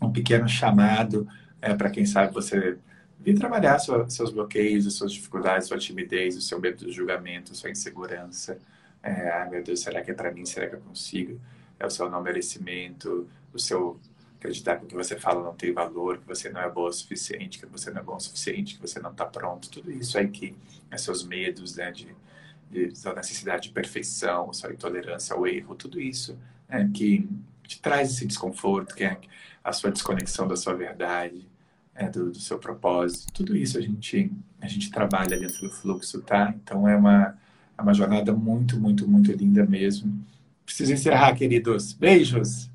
um 0.00 0.10
pequeno 0.10 0.48
chamado 0.48 1.26
é, 1.60 1.74
para 1.74 1.90
quem 1.90 2.06
sabe 2.06 2.32
você 2.32 2.78
vir 3.18 3.38
trabalhar 3.38 3.78
sua, 3.78 4.08
seus 4.08 4.30
bloqueios, 4.30 4.92
suas 4.94 5.12
dificuldades, 5.12 5.68
sua 5.68 5.78
timidez, 5.78 6.36
o 6.36 6.40
seu 6.40 6.60
medo 6.60 6.84
do 6.84 6.92
julgamento, 6.92 7.56
sua 7.56 7.70
insegurança. 7.70 8.58
É, 9.02 9.30
ai 9.30 9.50
meu 9.50 9.62
Deus, 9.62 9.80
será 9.80 10.02
que 10.02 10.10
é 10.10 10.14
para 10.14 10.32
mim? 10.32 10.44
Será 10.44 10.68
que 10.68 10.76
eu 10.76 10.80
consigo? 10.80 11.40
É 11.78 11.86
o 11.86 11.90
seu 11.90 12.08
não 12.08 12.22
merecimento, 12.22 13.28
o 13.52 13.58
seu 13.58 13.98
acreditar 14.38 14.76
que 14.76 14.84
o 14.84 14.88
que 14.88 14.94
você 14.94 15.18
fala 15.18 15.42
não 15.42 15.54
tem 15.54 15.72
valor, 15.72 16.18
que 16.18 16.26
você 16.26 16.48
não 16.50 16.60
é 16.60 16.70
boa 16.70 16.90
o 16.90 16.92
suficiente, 16.92 17.58
que 17.58 17.66
você 17.66 17.90
não 17.90 18.00
é 18.00 18.04
bom 18.04 18.16
o 18.16 18.20
suficiente, 18.20 18.76
que 18.76 18.80
você 18.80 19.00
não 19.00 19.10
está 19.10 19.24
pronto. 19.24 19.70
Tudo 19.70 19.90
isso 19.90 20.16
aí 20.18 20.28
que 20.28 20.54
é 20.90 20.96
seus 20.96 21.24
medos, 21.24 21.76
né, 21.76 21.90
de, 21.90 22.14
de, 22.70 22.94
sua 22.94 23.14
necessidade 23.14 23.64
de 23.64 23.70
perfeição, 23.70 24.52
sua 24.52 24.72
intolerância 24.72 25.34
ao 25.34 25.46
erro, 25.46 25.74
tudo 25.74 26.00
isso 26.00 26.38
é, 26.68 26.86
que 26.86 27.28
te 27.66 27.80
traz 27.80 28.10
esse 28.10 28.26
desconforto, 28.26 28.94
que 28.94 29.04
é 29.04 29.18
a 29.62 29.72
sua 29.72 29.90
desconexão 29.90 30.46
da 30.46 30.56
sua 30.56 30.74
verdade, 30.74 31.46
é, 31.94 32.08
do, 32.08 32.30
do, 32.30 32.38
seu 32.38 32.58
propósito. 32.58 33.32
Tudo 33.32 33.56
isso 33.56 33.78
a 33.78 33.80
gente, 33.80 34.30
a 34.60 34.68
gente 34.68 34.90
trabalha 34.90 35.38
dentro 35.38 35.60
do 35.60 35.70
fluxo, 35.70 36.20
tá? 36.22 36.54
Então 36.62 36.88
é 36.88 36.96
uma, 36.96 37.36
é 37.76 37.82
uma 37.82 37.94
jornada 37.94 38.32
muito, 38.32 38.78
muito, 38.78 39.08
muito 39.08 39.32
linda 39.32 39.64
mesmo. 39.64 40.24
Preciso 40.64 40.92
encerrar, 40.92 41.34
queridos. 41.34 41.92
Beijos! 41.92 42.70